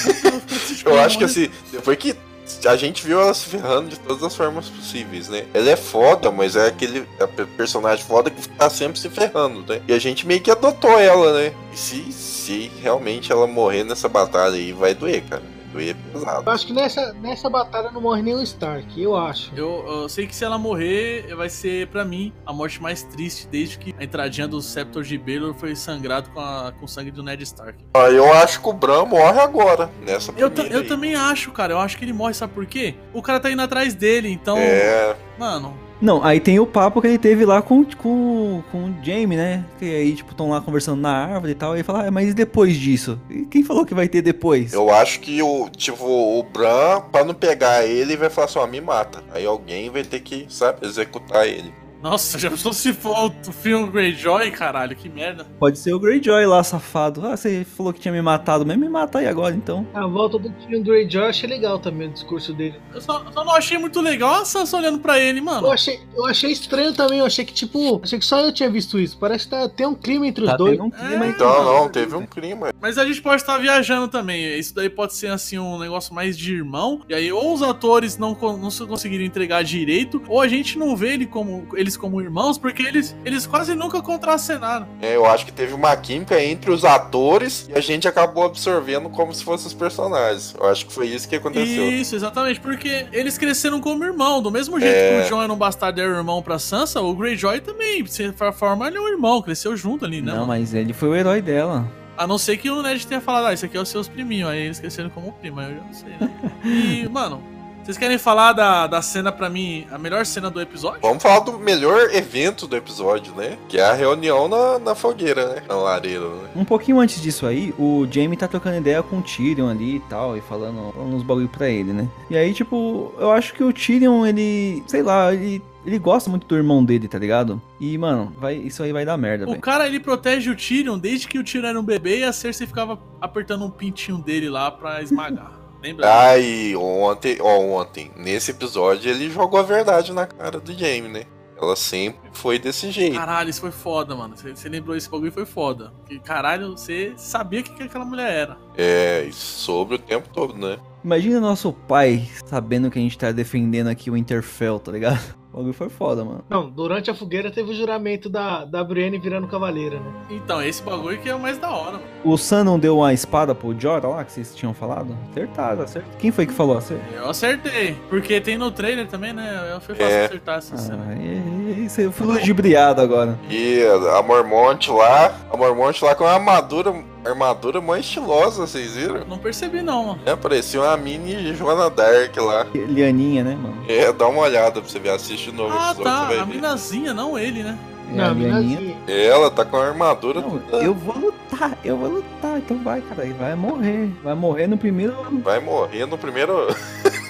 Eu, 0.85 0.91
Eu 0.91 0.99
acho 0.99 1.17
que 1.17 1.23
morrer. 1.23 1.45
assim, 1.45 1.51
depois 1.71 1.97
que 1.97 2.17
a 2.65 2.75
gente 2.75 3.05
viu 3.05 3.21
ela 3.21 3.33
se 3.33 3.45
ferrando 3.45 3.87
de 3.87 3.97
todas 3.97 4.21
as 4.23 4.35
formas 4.35 4.67
possíveis, 4.67 5.29
né? 5.29 5.45
Ela 5.53 5.69
é 5.69 5.77
foda, 5.77 6.29
mas 6.29 6.57
é 6.57 6.67
aquele 6.67 7.07
é 7.17 7.27
personagem 7.55 8.03
foda 8.03 8.29
que 8.29 8.49
tá 8.49 8.69
sempre 8.69 8.99
se 8.99 9.09
ferrando, 9.09 9.63
né? 9.65 9.81
E 9.87 9.93
a 9.93 9.99
gente 9.99 10.27
meio 10.27 10.41
que 10.41 10.51
adotou 10.51 10.99
ela, 10.99 11.31
né? 11.31 11.53
E 11.71 11.77
se, 11.77 12.11
se 12.11 12.69
realmente 12.81 13.31
ela 13.31 13.47
morrer 13.47 13.85
nessa 13.85 14.09
batalha 14.09 14.55
aí, 14.55 14.73
vai 14.73 14.93
doer, 14.93 15.23
cara 15.29 15.56
doer 15.71 15.95
pesado. 16.11 16.43
Eu 16.45 16.53
acho 16.53 16.67
que 16.67 16.73
nessa, 16.73 17.13
nessa 17.13 17.49
batalha 17.49 17.91
não 17.91 18.01
morre 18.01 18.21
nem 18.21 18.35
o 18.35 18.41
Stark, 18.43 19.01
eu 19.01 19.15
acho. 19.15 19.51
Eu, 19.55 19.85
eu 19.87 20.09
sei 20.09 20.27
que 20.27 20.35
se 20.35 20.43
ela 20.43 20.57
morrer, 20.57 21.33
vai 21.35 21.49
ser 21.49 21.87
pra 21.87 22.03
mim 22.05 22.33
a 22.45 22.53
morte 22.53 22.81
mais 22.81 23.03
triste 23.03 23.47
desde 23.47 23.77
que 23.77 23.95
a 23.99 24.03
entradinha 24.03 24.47
do 24.47 24.61
Scepter 24.61 25.03
de 25.03 25.17
Baelor 25.17 25.53
foi 25.53 25.75
sangrado 25.75 26.29
com, 26.31 26.39
a, 26.39 26.73
com 26.77 26.85
o 26.85 26.87
sangue 26.87 27.11
do 27.11 27.23
Ned 27.23 27.43
Stark. 27.43 27.83
Ah, 27.93 28.09
eu 28.09 28.31
acho 28.33 28.61
que 28.61 28.69
o 28.69 28.73
Bran 28.73 29.05
morre 29.05 29.39
agora, 29.39 29.89
nessa 30.05 30.31
Eu, 30.37 30.51
eu 30.69 30.87
também 30.87 31.15
acho, 31.15 31.51
cara. 31.51 31.73
Eu 31.73 31.79
acho 31.79 31.97
que 31.97 32.05
ele 32.05 32.13
morre, 32.13 32.33
sabe 32.33 32.53
por 32.53 32.65
quê? 32.65 32.95
O 33.13 33.21
cara 33.21 33.39
tá 33.39 33.51
indo 33.51 33.61
atrás 33.61 33.93
dele, 33.93 34.29
então. 34.29 34.57
É, 34.57 35.15
Mano, 35.37 35.86
Não, 35.99 36.23
aí 36.23 36.39
tem 36.39 36.59
o 36.59 36.65
papo 36.65 37.01
que 37.01 37.07
ele 37.07 37.17
teve 37.17 37.43
lá 37.43 37.61
com, 37.61 37.83
com, 37.83 38.63
com 38.71 38.85
o 38.85 38.95
Jamie, 39.03 39.35
né? 39.35 39.65
Que 39.79 39.85
aí, 39.85 40.15
tipo, 40.15 40.31
estão 40.31 40.49
lá 40.49 40.61
conversando 40.61 41.01
na 41.01 41.11
árvore 41.11 41.53
e 41.53 41.55
tal. 41.55 41.75
E 41.77 41.83
fala, 41.83 42.07
ah, 42.07 42.11
mas 42.11 42.33
depois 42.33 42.75
disso? 42.75 43.19
E 43.29 43.45
quem 43.45 43.63
falou 43.63 43.85
que 43.85 43.95
vai 43.95 44.07
ter 44.07 44.21
depois? 44.21 44.73
eu 44.73 44.89
acho 44.93 45.19
que 45.19 45.41
o, 45.41 45.69
tipo, 45.69 46.05
o 46.05 46.43
Bran, 46.43 47.01
pra 47.11 47.23
não 47.23 47.33
pegar 47.33 47.85
ele, 47.85 48.15
vai 48.15 48.29
falar 48.29 48.45
assim, 48.45 48.59
ó, 48.59 48.67
me 48.67 48.79
mata. 48.79 49.23
Aí 49.31 49.45
alguém 49.45 49.89
vai 49.89 50.03
ter 50.03 50.19
que, 50.19 50.45
sabe, 50.49 50.85
executar 50.85 51.47
ele. 51.47 51.73
Nossa, 52.01 52.37
já 52.37 52.49
pensou 52.49 52.73
se 52.73 52.93
for 52.93 53.31
o 53.47 53.51
filme 53.51 53.87
Greyjoy, 53.91 54.51
caralho, 54.51 54.95
que 54.95 55.09
merda. 55.09 55.45
Pode 55.59 55.77
ser 55.79 55.93
o 55.93 55.99
Greyjoy 55.99 56.45
lá, 56.45 56.63
safado. 56.63 57.25
Ah, 57.25 57.35
você 57.35 57.65
falou 57.65 57.91
que 57.93 57.99
tinha 57.99 58.11
me 58.11 58.21
matado 58.21 58.65
mesmo, 58.65 58.81
me 58.83 58.89
mata 58.89 59.19
aí 59.19 59.27
agora, 59.27 59.55
então. 59.55 59.85
A 59.93 60.05
volta 60.07 60.37
do 60.37 60.49
Tyrion 60.49 60.83
Greyjoy 60.83 61.23
eu 61.23 61.29
achei 61.29 61.49
legal 61.49 61.79
também 61.79 62.07
o 62.07 62.11
discurso 62.13 62.53
dele. 62.53 62.75
Eu 62.93 63.01
só, 63.01 63.25
só 63.31 63.43
não 63.43 63.53
achei 63.53 63.77
muito 63.77 63.99
legal 64.01 64.41
a 64.41 64.45
Sansa 64.45 64.77
olhando 64.77 64.99
pra 64.99 65.19
ele, 65.19 65.41
mano. 65.41 65.67
Eu 65.67 65.71
achei, 65.71 65.99
eu 66.15 66.25
achei 66.25 66.51
estranho 66.51 66.93
também, 66.93 67.19
eu 67.19 67.25
achei 67.25 67.43
que, 67.43 67.53
tipo, 67.53 67.99
achei 68.03 68.19
que 68.19 68.25
só 68.25 68.39
eu 68.41 68.53
tinha 68.53 68.69
visto 68.69 68.99
isso. 68.99 69.17
Parece 69.17 69.45
que 69.45 69.51
tá, 69.51 69.67
tem 69.69 69.87
um 69.87 69.95
clima 69.95 70.27
entre 70.27 70.43
os 70.43 70.49
Tá 70.51 70.57
dois. 70.57 70.79
um 70.79 70.89
clima 70.89 71.25
É. 71.25 71.29
Então, 71.29 71.63
não, 71.63 71.89
teve 71.89 72.15
um 72.15 72.25
clima. 72.25 72.69
Mas 72.81 72.97
a 72.97 73.05
gente 73.05 73.21
pode 73.21 73.41
estar 73.41 73.57
viajando 73.57 74.07
também. 74.07 74.57
Isso 74.57 74.73
daí 74.75 74.89
pode 74.89 75.13
ser 75.15 75.27
assim 75.27 75.57
um 75.57 75.77
negócio 75.79 76.13
mais 76.13 76.37
de 76.37 76.53
irmão. 76.53 77.01
E 77.09 77.13
aí, 77.13 77.31
ou 77.31 77.53
os 77.53 77.61
atores 77.61 78.17
não, 78.17 78.37
não 78.59 78.69
se 78.71 78.85
conseguiram 78.85 79.23
entregar 79.23 79.63
direito, 79.63 80.21
ou 80.27 80.39
a 80.41 80.47
gente 80.47 80.77
não 80.77 80.95
vê 80.95 81.13
ele 81.13 81.25
como, 81.25 81.67
eles 81.87 81.97
como 81.97 82.21
irmãos, 82.21 82.57
porque 82.57 82.83
eles, 82.83 83.15
eles 83.23 83.47
quase 83.47 83.73
nunca 83.73 84.01
contracenaram. 84.01 84.85
É, 85.01 85.15
eu 85.15 85.25
acho 85.25 85.45
que 85.45 85.51
teve 85.51 85.73
uma 85.73 85.95
química 85.95 86.41
entre 86.43 86.69
os 86.69 86.83
atores 86.83 87.67
e 87.69 87.73
a 87.77 87.79
gente 87.81 88.07
acabou 88.07 88.43
absorvendo 88.43 89.09
como 89.09 89.33
se 89.33 89.43
fossem 89.43 89.67
os 89.67 89.73
personagens. 89.73 90.53
Eu 90.59 90.67
acho 90.67 90.85
que 90.85 90.93
foi 90.93 91.07
isso 91.07 91.27
que 91.27 91.35
aconteceu. 91.37 91.89
Isso, 91.91 92.15
exatamente, 92.15 92.59
porque 92.59 93.07
eles 93.11 93.37
cresceram 93.37 93.79
como 93.79 94.03
irmão. 94.03 94.41
Do 94.41 94.51
mesmo 94.51 94.79
jeito 94.79 94.95
É. 94.95 95.21
que 95.21 95.25
o 95.27 95.29
John 95.29 95.41
era 95.41 95.51
um 95.51 95.55
bastardo 95.57 96.01
era 96.01 96.11
o 96.11 96.15
irmão 96.17 96.41
pra 96.41 96.59
Sansa, 96.59 97.01
o 97.01 97.15
Greyjoy 97.15 97.61
também, 97.61 98.03
de 98.03 98.11
certa 98.11 98.51
forma, 98.51 98.87
ele 98.87 98.97
é 98.97 99.01
um 99.01 99.07
irmão, 99.07 99.41
cresceu 99.41 99.75
junto 99.77 100.03
ali, 100.05 100.21
né? 100.21 100.33
Não, 100.33 100.45
mas 100.45 100.73
ele 100.73 100.93
foi 100.93 101.09
o 101.09 101.15
herói 101.15 101.41
dela. 101.41 101.89
A 102.17 102.25
não 102.27 102.37
ser 102.37 102.57
que 102.57 102.69
o 102.69 102.81
Ned 102.81 103.05
tenha 103.07 103.21
falado, 103.21 103.45
ah, 103.47 103.53
isso 103.53 103.65
aqui 103.65 103.77
é 103.77 103.79
os 103.81 103.89
seus 103.89 104.07
priminhos, 104.07 104.49
aí 104.49 104.59
eles 104.59 104.79
cresceram 104.79 105.09
como 105.09 105.31
primo, 105.33 105.59
aí 105.59 105.71
eu 105.71 105.77
já 105.77 105.83
não 105.83 105.93
sei, 105.93 106.09
né? 106.19 106.31
E, 106.65 107.07
mano, 107.09 107.41
vocês 107.87 107.97
querem 107.97 108.17
falar 108.17 108.51
da, 108.51 108.85
da 108.85 109.01
cena, 109.01 109.31
pra 109.31 109.49
mim, 109.49 109.87
a 109.89 109.97
melhor 109.97 110.25
cena 110.25 110.49
do 110.49 110.59
episódio? 110.59 110.99
Vamos 111.01 111.23
falar 111.23 111.39
do 111.39 111.57
melhor 111.57 112.13
evento 112.13 112.67
do 112.67 112.75
episódio, 112.75 113.33
né? 113.33 113.57
Que 113.69 113.77
é 113.77 113.85
a 113.85 113.93
reunião 113.93 114.49
na, 114.49 114.77
na 114.77 114.93
fogueira, 114.93 115.55
né? 115.55 115.63
Na 115.69 115.75
lareira, 115.75 116.27
né? 116.27 116.49
Um 116.53 116.65
pouquinho 116.65 116.99
antes 116.99 117.21
disso 117.21 117.45
aí, 117.45 117.73
o 117.79 118.05
Jamie 118.11 118.35
tá 118.35 118.45
trocando 118.45 118.75
ideia 118.75 119.01
com 119.01 119.19
o 119.19 119.21
Tyrion 119.21 119.69
ali 119.69 119.95
e 119.95 119.99
tal, 120.01 120.35
e 120.35 120.41
falando, 120.41 120.91
falando 120.91 121.15
uns 121.15 121.23
bagulho 121.23 121.47
pra 121.47 121.69
ele, 121.69 121.93
né? 121.93 122.09
E 122.29 122.35
aí, 122.35 122.53
tipo, 122.53 123.13
eu 123.17 123.31
acho 123.31 123.53
que 123.53 123.63
o 123.63 123.71
Tyrion, 123.71 124.25
ele, 124.25 124.83
sei 124.85 125.01
lá, 125.01 125.33
ele, 125.33 125.63
ele 125.85 125.97
gosta 125.97 126.29
muito 126.29 126.45
do 126.45 126.57
irmão 126.57 126.83
dele, 126.83 127.07
tá 127.07 127.17
ligado? 127.17 127.61
E, 127.79 127.97
mano, 127.97 128.33
vai, 128.37 128.55
isso 128.55 128.83
aí 128.83 128.91
vai 128.91 129.05
dar 129.05 129.15
merda, 129.15 129.45
O 129.45 129.51
velho. 129.51 129.61
cara, 129.61 129.87
ele 129.87 130.01
protege 130.01 130.49
o 130.49 130.55
Tyrion 130.57 130.99
desde 130.99 131.25
que 131.25 131.39
o 131.39 131.43
Tyrion 131.43 131.69
era 131.69 131.79
um 131.79 131.83
bebê 131.83 132.19
e 132.19 132.23
a 132.25 132.33
Cersei 132.33 132.67
ficava 132.67 132.99
apertando 133.21 133.63
um 133.63 133.69
pintinho 133.69 134.17
dele 134.17 134.49
lá 134.49 134.69
pra 134.69 135.01
esmagar. 135.01 135.53
Lembra? 135.81 136.05
Ah, 136.07 136.37
e 136.37 136.75
ontem, 136.75 137.37
ó, 137.39 137.59
ontem, 137.59 138.11
nesse 138.15 138.51
episódio, 138.51 139.09
ele 139.09 139.29
jogou 139.29 139.59
a 139.59 139.63
verdade 139.63 140.11
na 140.11 140.25
cara 140.25 140.59
do 140.59 140.73
Jamie, 140.73 141.09
né? 141.09 141.23
Ela 141.59 141.75
sempre 141.75 142.29
foi 142.33 142.59
desse 142.59 142.91
jeito. 142.91 143.15
Caralho, 143.15 143.49
isso 143.49 143.61
foi 143.61 143.71
foda, 143.71 144.15
mano. 144.15 144.35
Você, 144.37 144.69
lembrou 144.69 144.95
esse 144.95 145.09
bagulho 145.09 145.31
foi 145.31 145.45
foda. 145.45 145.91
Porque, 145.97 146.19
caralho, 146.19 146.71
você 146.77 147.13
sabia 147.17 147.61
o 147.61 147.63
que, 147.63 147.73
que 147.73 147.83
aquela 147.83 148.05
mulher 148.05 148.31
era. 148.31 148.57
É, 148.77 149.25
e 149.27 149.33
sobre 149.33 149.95
o 149.95 149.99
tempo 149.99 150.29
todo, 150.31 150.53
né? 150.53 150.77
Imagina 151.03 151.39
nosso 151.39 151.73
pai 151.73 152.29
sabendo 152.45 152.91
que 152.91 152.99
a 152.99 153.01
gente 153.01 153.17
tá 153.17 153.31
defendendo 153.31 153.87
aqui 153.87 154.11
o 154.11 154.13
Winterfell, 154.13 154.79
tá 154.79 154.91
ligado? 154.91 155.19
O 155.57 155.61
bagulho 155.61 155.73
foi 155.73 155.89
foda, 155.89 156.23
mano. 156.23 156.43
Não, 156.47 156.69
durante 156.69 157.09
a 157.09 157.15
fogueira 157.15 157.49
teve 157.49 157.71
o 157.71 157.73
juramento 157.73 158.29
da, 158.29 158.63
da 158.63 158.83
Brienne 158.83 159.17
virando 159.17 159.47
cavaleira, 159.47 159.95
né? 159.99 160.05
Então, 160.29 160.61
esse 160.61 160.83
bagulho 160.83 161.17
que 161.19 161.27
é 161.27 161.33
o 161.33 161.39
mais 161.39 161.57
da 161.57 161.71
hora. 161.71 161.93
mano. 161.93 162.03
O 162.23 162.37
Sam 162.37 162.63
não 162.63 162.77
deu 162.77 162.97
uma 162.99 163.11
espada 163.11 163.55
pro 163.55 163.75
Jorah 163.79 164.07
lá, 164.07 164.23
que 164.23 164.31
vocês 164.33 164.53
tinham 164.55 164.71
falado? 164.71 165.17
Acertado, 165.31 165.81
acertado. 165.81 166.15
Quem 166.19 166.29
foi 166.31 166.45
que 166.45 166.53
falou? 166.53 166.77
Acer- 166.77 166.99
Eu 167.15 167.27
acertei. 167.29 167.95
Porque 168.07 168.39
tem 168.39 168.55
no 168.55 168.69
trailer 168.69 169.07
também, 169.07 169.33
né? 169.33 169.71
Eu 169.73 169.81
fui 169.81 169.95
fácil 169.95 170.13
É. 170.15 170.25
acertar 170.25 170.57
essa 170.59 170.77
cena. 170.77 171.03
Ah, 171.09 171.15
e- 171.15 171.87
e- 171.87 172.03
eu 172.03 172.11
fui 172.11 172.27
ludibriado 172.27 173.01
agora. 173.01 173.39
E 173.49 173.81
a 174.15 174.21
Mormont 174.21 174.91
lá, 174.91 175.33
a 175.51 175.57
Mormont 175.57 176.05
lá 176.05 176.13
com 176.13 176.23
uma 176.23 176.33
armadura, 176.33 176.93
armadura 177.27 177.79
mó 177.81 177.95
estilosa, 177.95 178.65
vocês 178.67 178.95
viram? 178.95 179.25
Não 179.25 179.37
percebi, 179.37 179.81
não, 179.81 180.05
mano. 180.07 180.19
É, 180.25 180.35
parecia 180.35 180.81
uma 180.81 180.95
mini 180.97 181.53
Joana 181.55 181.89
Dark 181.89 182.35
lá. 182.37 182.65
Lianinha, 182.73 183.43
né, 183.43 183.55
mano? 183.55 183.77
É, 183.87 184.11
dá 184.11 184.27
uma 184.27 184.41
olhada 184.41 184.81
pra 184.81 184.89
você 184.89 184.99
ver, 184.99 185.09
assiste 185.09 185.51
de 185.51 185.57
novo 185.57 185.73
o 185.75 185.77
Ah, 185.77 185.91
episódio, 185.91 186.03
tá. 186.03 186.27
você 186.27 186.39
A 186.39 186.43
ver. 186.45 186.55
minazinha, 186.55 187.13
não 187.13 187.37
ele, 187.37 187.63
né? 187.63 187.77
É 188.09 188.15
não, 188.15 188.25
a 188.25 188.29
Lianinha. 188.29 188.79
minazinha. 188.79 188.97
Ela 189.07 189.51
tá 189.51 189.65
com 189.65 189.77
a 189.77 189.85
armadura 189.87 190.39
Não, 190.41 190.59
toda- 190.59 190.83
eu 190.83 190.93
vou 190.93 191.17
lutar, 191.17 191.77
eu 191.83 191.97
vou 191.97 192.09
lutar, 192.09 192.57
então 192.57 192.77
vai, 192.83 193.01
cara, 193.01 193.25
vai 193.37 193.55
morrer. 193.55 194.09
Vai 194.23 194.33
morrer 194.35 194.67
no 194.67 194.77
primeiro. 194.77 195.13
Vai 195.43 195.59
morrer 195.59 196.05
no 196.05 196.17
primeiro. 196.17 196.67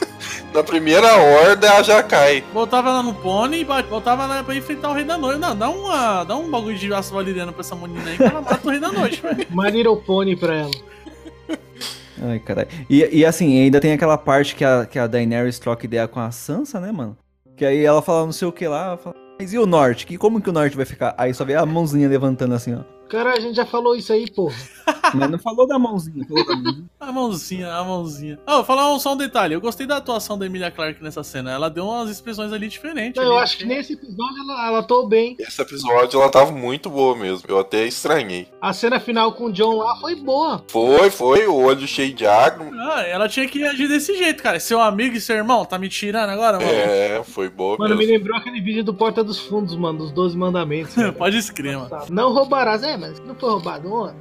Na 0.54 0.64
primeira 0.64 1.16
horda 1.18 1.68
ela 1.68 1.84
já 1.84 2.02
cai. 2.02 2.44
Voltava 2.54 2.92
lá 2.92 3.04
no 3.04 3.14
pônei 3.14 3.62
e 3.62 3.64
voltava 3.64 4.26
lá 4.26 4.44
pra 4.44 4.56
enfrentar 4.56 4.90
o 4.90 4.94
Rei 4.94 5.04
da 5.04 5.18
Noite. 5.18 5.40
Não, 5.40 5.56
dá, 5.56 5.70
uma, 5.70 6.24
dá 6.24 6.36
um 6.36 6.50
bagulho 6.50 6.78
de 6.78 6.92
aço 6.94 7.14
valeriano 7.14 7.52
pra 7.52 7.62
essa 7.62 7.76
menina 7.76 8.10
aí 8.10 8.18
que 8.18 8.24
ela 8.24 8.42
mata 8.42 8.68
o 8.68 8.72
Rei 8.72 8.80
da 8.80 8.92
Noite, 8.92 9.22
velho. 9.22 9.48
Little 9.72 9.98
Pony 9.98 10.36
pra 10.36 10.56
ela. 10.56 10.72
Ai, 12.22 12.40
caralho. 12.40 12.68
E, 12.90 13.20
e 13.20 13.26
assim, 13.26 13.62
ainda 13.62 13.80
tem 13.80 13.94
aquela 13.94 14.18
parte 14.18 14.56
que 14.56 14.66
a, 14.66 14.86
que 14.86 14.98
a 14.98 15.06
Daenerys 15.06 15.60
troca 15.60 15.86
ideia 15.86 16.08
com 16.08 16.20
a 16.20 16.32
Sansa, 16.32 16.80
né, 16.80 16.92
mano? 16.92 17.16
Que 17.56 17.66
aí 17.66 17.84
ela 17.84 18.02
fala 18.02 18.26
não 18.26 18.32
sei 18.32 18.48
o 18.48 18.52
que 18.52 18.68
lá, 18.68 18.88
ela 18.88 18.98
fala, 18.98 19.16
mas 19.40 19.54
e 19.54 19.60
o 19.60 19.66
norte? 19.66 20.06
Que, 20.06 20.18
como 20.18 20.42
que 20.42 20.50
o 20.50 20.54
norte 20.54 20.76
vai 20.76 20.86
ficar? 20.86 21.14
Aí 21.18 21.34
só 21.34 21.46
vê 21.46 21.56
a 21.56 21.66
mãozinha 21.66 22.10
levantando 22.10 22.56
assim, 22.56 22.74
ó. 22.74 22.97
Cara, 23.10 23.34
a 23.34 23.39
gente 23.39 23.56
já 23.56 23.65
falou 23.65 23.96
isso 23.96 24.12
aí, 24.12 24.30
porra. 24.30 24.56
Mas 25.13 25.30
não 25.30 25.39
falou 25.39 25.67
da 25.67 25.80
mãozinha, 25.80 26.26
falou 26.28 26.46
da 26.46 26.56
mãozinha. 26.56 26.89
A 27.00 27.12
mãozinha, 27.12 27.74
a 27.74 27.84
mãozinha. 27.84 28.39
Ah, 28.46 28.56
vou 28.56 28.65
falar 28.65 28.93
um, 28.93 29.00
só 29.00 29.13
um 29.13 29.17
detalhe. 29.17 29.54
Eu 29.54 29.62
gostei 29.62 29.86
da 29.86 29.98
atuação 29.98 30.38
da 30.38 30.46
Emilia 30.46 30.72
Clarke 30.72 31.04
nessa 31.04 31.24
cena. 31.24 31.52
Ela 31.52 31.70
deu 31.70 31.86
umas 31.86 32.10
expressões 32.10 32.52
ali 32.52 32.67
diferentes. 32.67 33.22
Não, 33.22 33.24
ali. 33.24 33.32
eu 33.32 33.39
acho 33.39 33.58
que 33.58 33.65
nesse 33.65 33.93
episódio 33.93 34.41
ela, 34.43 34.67
ela 34.67 34.80
atuou 34.80 35.08
bem. 35.08 35.36
Esse 35.39 35.62
episódio 35.62 36.20
ela 36.20 36.30
tava 36.30 36.52
muito 36.52 36.89
boa 36.89 37.15
mesmo. 37.15 37.46
Eu 37.48 37.60
até 37.60 37.86
estranhei. 37.86 38.48
A 38.62 38.74
cena 38.74 39.00
final 39.00 39.34
com 39.34 39.46
o 39.46 39.52
John 39.52 39.78
lá 39.78 39.96
foi 39.98 40.15
boa. 40.15 40.63
Foi, 40.67 41.10
foi, 41.10 41.48
o 41.48 41.56
olho 41.56 41.88
cheio 41.88 42.13
de 42.13 42.26
água. 42.26 42.67
Ah, 42.91 43.02
ela 43.04 43.30
tinha 43.30 43.48
que 43.48 43.63
agir 43.63 43.88
desse 43.88 44.17
jeito, 44.17 44.43
cara. 44.43 44.60
Seu 44.60 44.82
amigo 44.82 45.15
e 45.15 45.22
seu 45.22 45.36
irmão, 45.36 45.65
tá 45.65 45.78
me 45.78 45.89
tirando 45.89 46.30
agora, 46.30 46.58
mano? 46.60 46.70
É, 46.70 47.24
foi 47.24 47.50
boa 47.50 47.78
Mano, 47.78 47.96
me 47.96 48.00
mesmo. 48.00 48.13
lembrou 48.13 48.38
aquele 48.38 48.60
vídeo 48.62 48.84
do 48.84 48.93
Porta 48.93 49.24
dos 49.24 49.39
Fundos, 49.39 49.76
mano, 49.76 50.00
dos 50.00 50.12
12 50.12 50.38
mandamentos. 50.38 50.96
Pode 51.17 51.38
escrever, 51.38 51.78
mano. 51.78 52.06
Não 52.10 52.34
roubarás, 52.34 52.84
é, 52.84 52.97
mas 52.98 53.20
não 53.22 53.36
foi 53.36 53.50
roubado 53.50 53.92
ontem. 53.94 54.18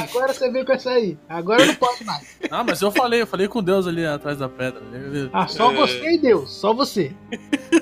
Agora 0.00 0.32
você 0.32 0.50
veio 0.50 0.64
com 0.64 0.72
essa 0.72 0.90
aí. 0.90 1.16
Agora 1.28 1.64
não 1.64 1.74
pode 1.74 2.04
mais. 2.04 2.26
Ah, 2.50 2.64
mas 2.64 2.80
eu 2.82 2.90
falei, 2.90 3.22
eu 3.22 3.26
falei 3.26 3.48
com 3.48 3.62
Deus 3.62 3.86
ali 3.86 4.04
atrás 4.04 4.38
da 4.38 4.48
pedra. 4.48 4.80
Ah, 5.32 5.46
só 5.46 5.72
você 5.72 6.14
e 6.14 6.18
Deus, 6.18 6.52
só 6.52 6.72
você. 6.74 7.12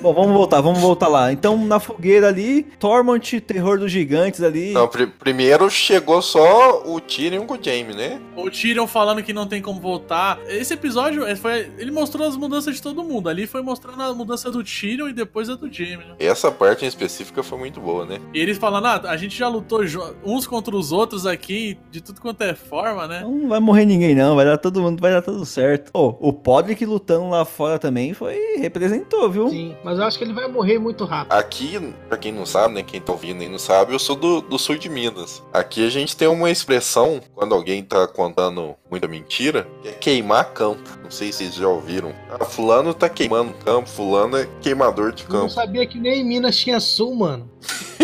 Bom, 0.01 0.13
vamos 0.13 0.31
voltar, 0.33 0.61
vamos 0.61 0.79
voltar 0.79 1.07
lá. 1.07 1.31
Então, 1.31 1.57
na 1.65 1.79
fogueira 1.79 2.27
ali, 2.27 2.63
Tormont, 2.79 3.39
terror 3.41 3.79
dos 3.79 3.91
gigantes 3.91 4.41
ali. 4.41 4.71
Não, 4.71 4.87
pri- 4.87 5.07
primeiro 5.07 5.69
chegou 5.69 6.21
só 6.21 6.83
o 6.85 6.99
Tyrion 6.99 7.45
com 7.45 7.55
o 7.55 7.59
Jaime, 7.63 7.93
né? 7.95 8.21
O 8.35 8.49
Tyrion 8.49 8.85
falando 8.87 9.23
que 9.23 9.33
não 9.33 9.47
tem 9.47 9.61
como 9.61 9.79
voltar. 9.79 10.39
Esse 10.47 10.73
episódio, 10.73 11.25
ele 11.25 11.35
foi, 11.35 11.71
ele 11.77 11.91
mostrou 11.91 12.27
as 12.27 12.35
mudanças 12.35 12.75
de 12.75 12.81
todo 12.81 13.03
mundo. 13.03 13.29
Ali 13.29 13.47
foi 13.47 13.61
mostrando 13.61 14.01
a 14.03 14.13
mudança 14.13 14.51
do 14.51 14.63
Tyrion 14.63 15.07
e 15.09 15.13
depois 15.13 15.49
a 15.49 15.55
do 15.55 15.71
Jaime, 15.71 16.03
né? 16.05 16.15
Essa 16.19 16.51
parte 16.51 16.85
em 16.85 16.87
específica 16.87 17.41
foi 17.41 17.57
muito 17.57 17.79
boa, 17.81 18.05
né? 18.05 18.19
E 18.33 18.39
eles 18.39 18.57
falando, 18.57 18.85
ah, 18.85 19.01
a 19.05 19.17
gente 19.17 19.35
já 19.37 19.47
lutou 19.47 19.81
uns 20.23 20.45
contra 20.45 20.75
os 20.75 20.91
outros 20.91 21.25
aqui, 21.25 21.68
de 21.91 22.01
tudo 22.01 22.21
quanto 22.21 22.41
é 22.43 22.53
forma, 22.55 23.07
né? 23.07 23.21
Não 23.21 23.47
vai 23.47 23.59
morrer 23.59 23.85
ninguém, 23.85 24.15
não. 24.15 24.35
Vai 24.35 24.45
dar 24.45 24.57
todo 24.57 24.81
mundo, 24.81 24.99
vai 25.01 25.11
dar 25.11 25.21
tudo 25.21 25.45
certo. 25.45 25.89
Ô, 25.93 26.15
o 26.19 26.33
Podrick 26.33 26.85
lutando 26.85 27.29
lá 27.29 27.43
fora 27.45 27.77
também 27.79 28.13
foi. 28.13 28.35
representou, 28.57 29.29
viu? 29.29 29.49
Sim, 29.49 29.75
mas 29.83 29.97
eu 29.97 30.03
acho 30.05 30.17
que 30.17 30.23
ele 30.23 30.33
vai 30.33 30.47
morrer 30.47 30.79
muito 30.79 31.05
rápido. 31.05 31.33
Aqui, 31.33 31.93
pra 32.07 32.17
quem 32.17 32.31
não 32.31 32.45
sabe, 32.45 32.73
né? 32.75 32.83
Quem 32.83 32.99
tá 33.01 33.11
ouvindo 33.11 33.41
aí 33.41 33.49
não 33.49 33.59
sabe, 33.59 33.93
eu 33.93 33.99
sou 33.99 34.15
do, 34.15 34.41
do 34.41 34.57
sul 34.59 34.77
de 34.77 34.89
Minas. 34.89 35.43
Aqui 35.53 35.85
a 35.85 35.89
gente 35.89 36.15
tem 36.15 36.27
uma 36.27 36.49
expressão, 36.49 37.19
quando 37.33 37.53
alguém 37.55 37.83
tá 37.83 38.07
contando 38.07 38.75
muita 38.89 39.07
mentira, 39.07 39.67
que 39.81 39.87
é 39.89 39.91
queimar 39.91 40.53
campo. 40.53 40.81
Não 41.03 41.11
sei 41.11 41.31
se 41.31 41.39
vocês 41.39 41.55
já 41.55 41.67
ouviram. 41.67 42.13
Ah, 42.29 42.45
fulano 42.45 42.93
tá 42.93 43.09
queimando 43.09 43.53
campo, 43.65 43.89
fulano 43.89 44.37
é 44.37 44.47
queimador 44.61 45.11
de 45.11 45.23
Eu 45.23 45.29
não 45.29 45.39
campo. 45.41 45.51
sabia 45.53 45.85
que 45.85 45.99
nem 45.99 46.21
em 46.21 46.25
Minas 46.25 46.55
tinha 46.57 46.79
sul, 46.79 47.15
mano. 47.15 47.49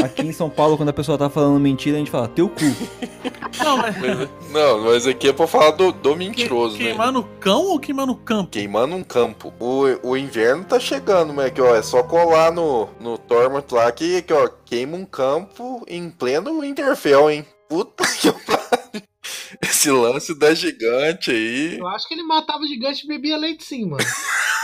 Aqui 0.04 0.24
em 0.24 0.32
São 0.32 0.50
Paulo, 0.50 0.78
quando 0.78 0.90
a 0.90 0.94
pessoa 0.94 1.18
tá 1.18 1.30
falando 1.30 1.60
mentira, 1.60 1.96
a 1.96 2.00
gente 2.00 2.12
fala, 2.12 2.28
teu 2.28 2.50
cu. 2.50 2.66
Não, 3.64 3.78
mas. 3.78 3.96
Não, 4.52 4.84
mas 4.84 5.08
aqui 5.08 5.30
é 5.30 5.34
pra 5.34 5.48
falar 5.48 5.72
do, 5.72 5.92
do 5.92 6.16
mentiroso, 6.16 6.78
né? 6.78 6.86
Queimar 6.86 7.12
no 7.12 7.24
cão 7.24 7.64
ou 7.66 7.80
queimar 7.80 8.06
no 8.06 8.16
campo? 8.16 8.52
Queimando 8.52 8.96
um 8.96 9.04
campo. 9.04 9.54
O, 9.60 10.10
o 10.10 10.18
inverno 10.18 10.66
tá 10.66 10.80
chegando, 10.80 11.34
mas 11.34 11.48
aqui, 11.48 11.62
ó, 11.62 11.76
é 11.76 11.82
só 11.82 12.04
colar 12.04 12.52
no, 12.52 12.90
no 13.00 13.18
Torment 13.18 13.66
lá 13.72 13.92
que, 13.92 14.22
que, 14.22 14.34
ó, 14.34 14.50
queima 14.66 14.98
um 14.98 15.06
campo 15.06 15.84
em 15.88 16.10
pleno 16.10 16.60
Winterfell, 16.60 17.30
hein? 17.30 17.46
Puta 17.70 18.04
que 18.20 18.32
pariu. 18.32 19.04
Esse 19.62 19.90
lance 19.90 20.38
da 20.38 20.54
gigante 20.54 21.32
aí. 21.32 21.78
Eu 21.78 21.88
acho 21.88 22.08
que 22.08 22.14
ele 22.14 22.24
matava 22.24 22.60
o 22.60 22.68
gigante 22.68 23.06
e 23.06 23.08
bebia 23.08 23.38
leite 23.38 23.64
sim, 23.64 23.86
mano. 23.86 24.04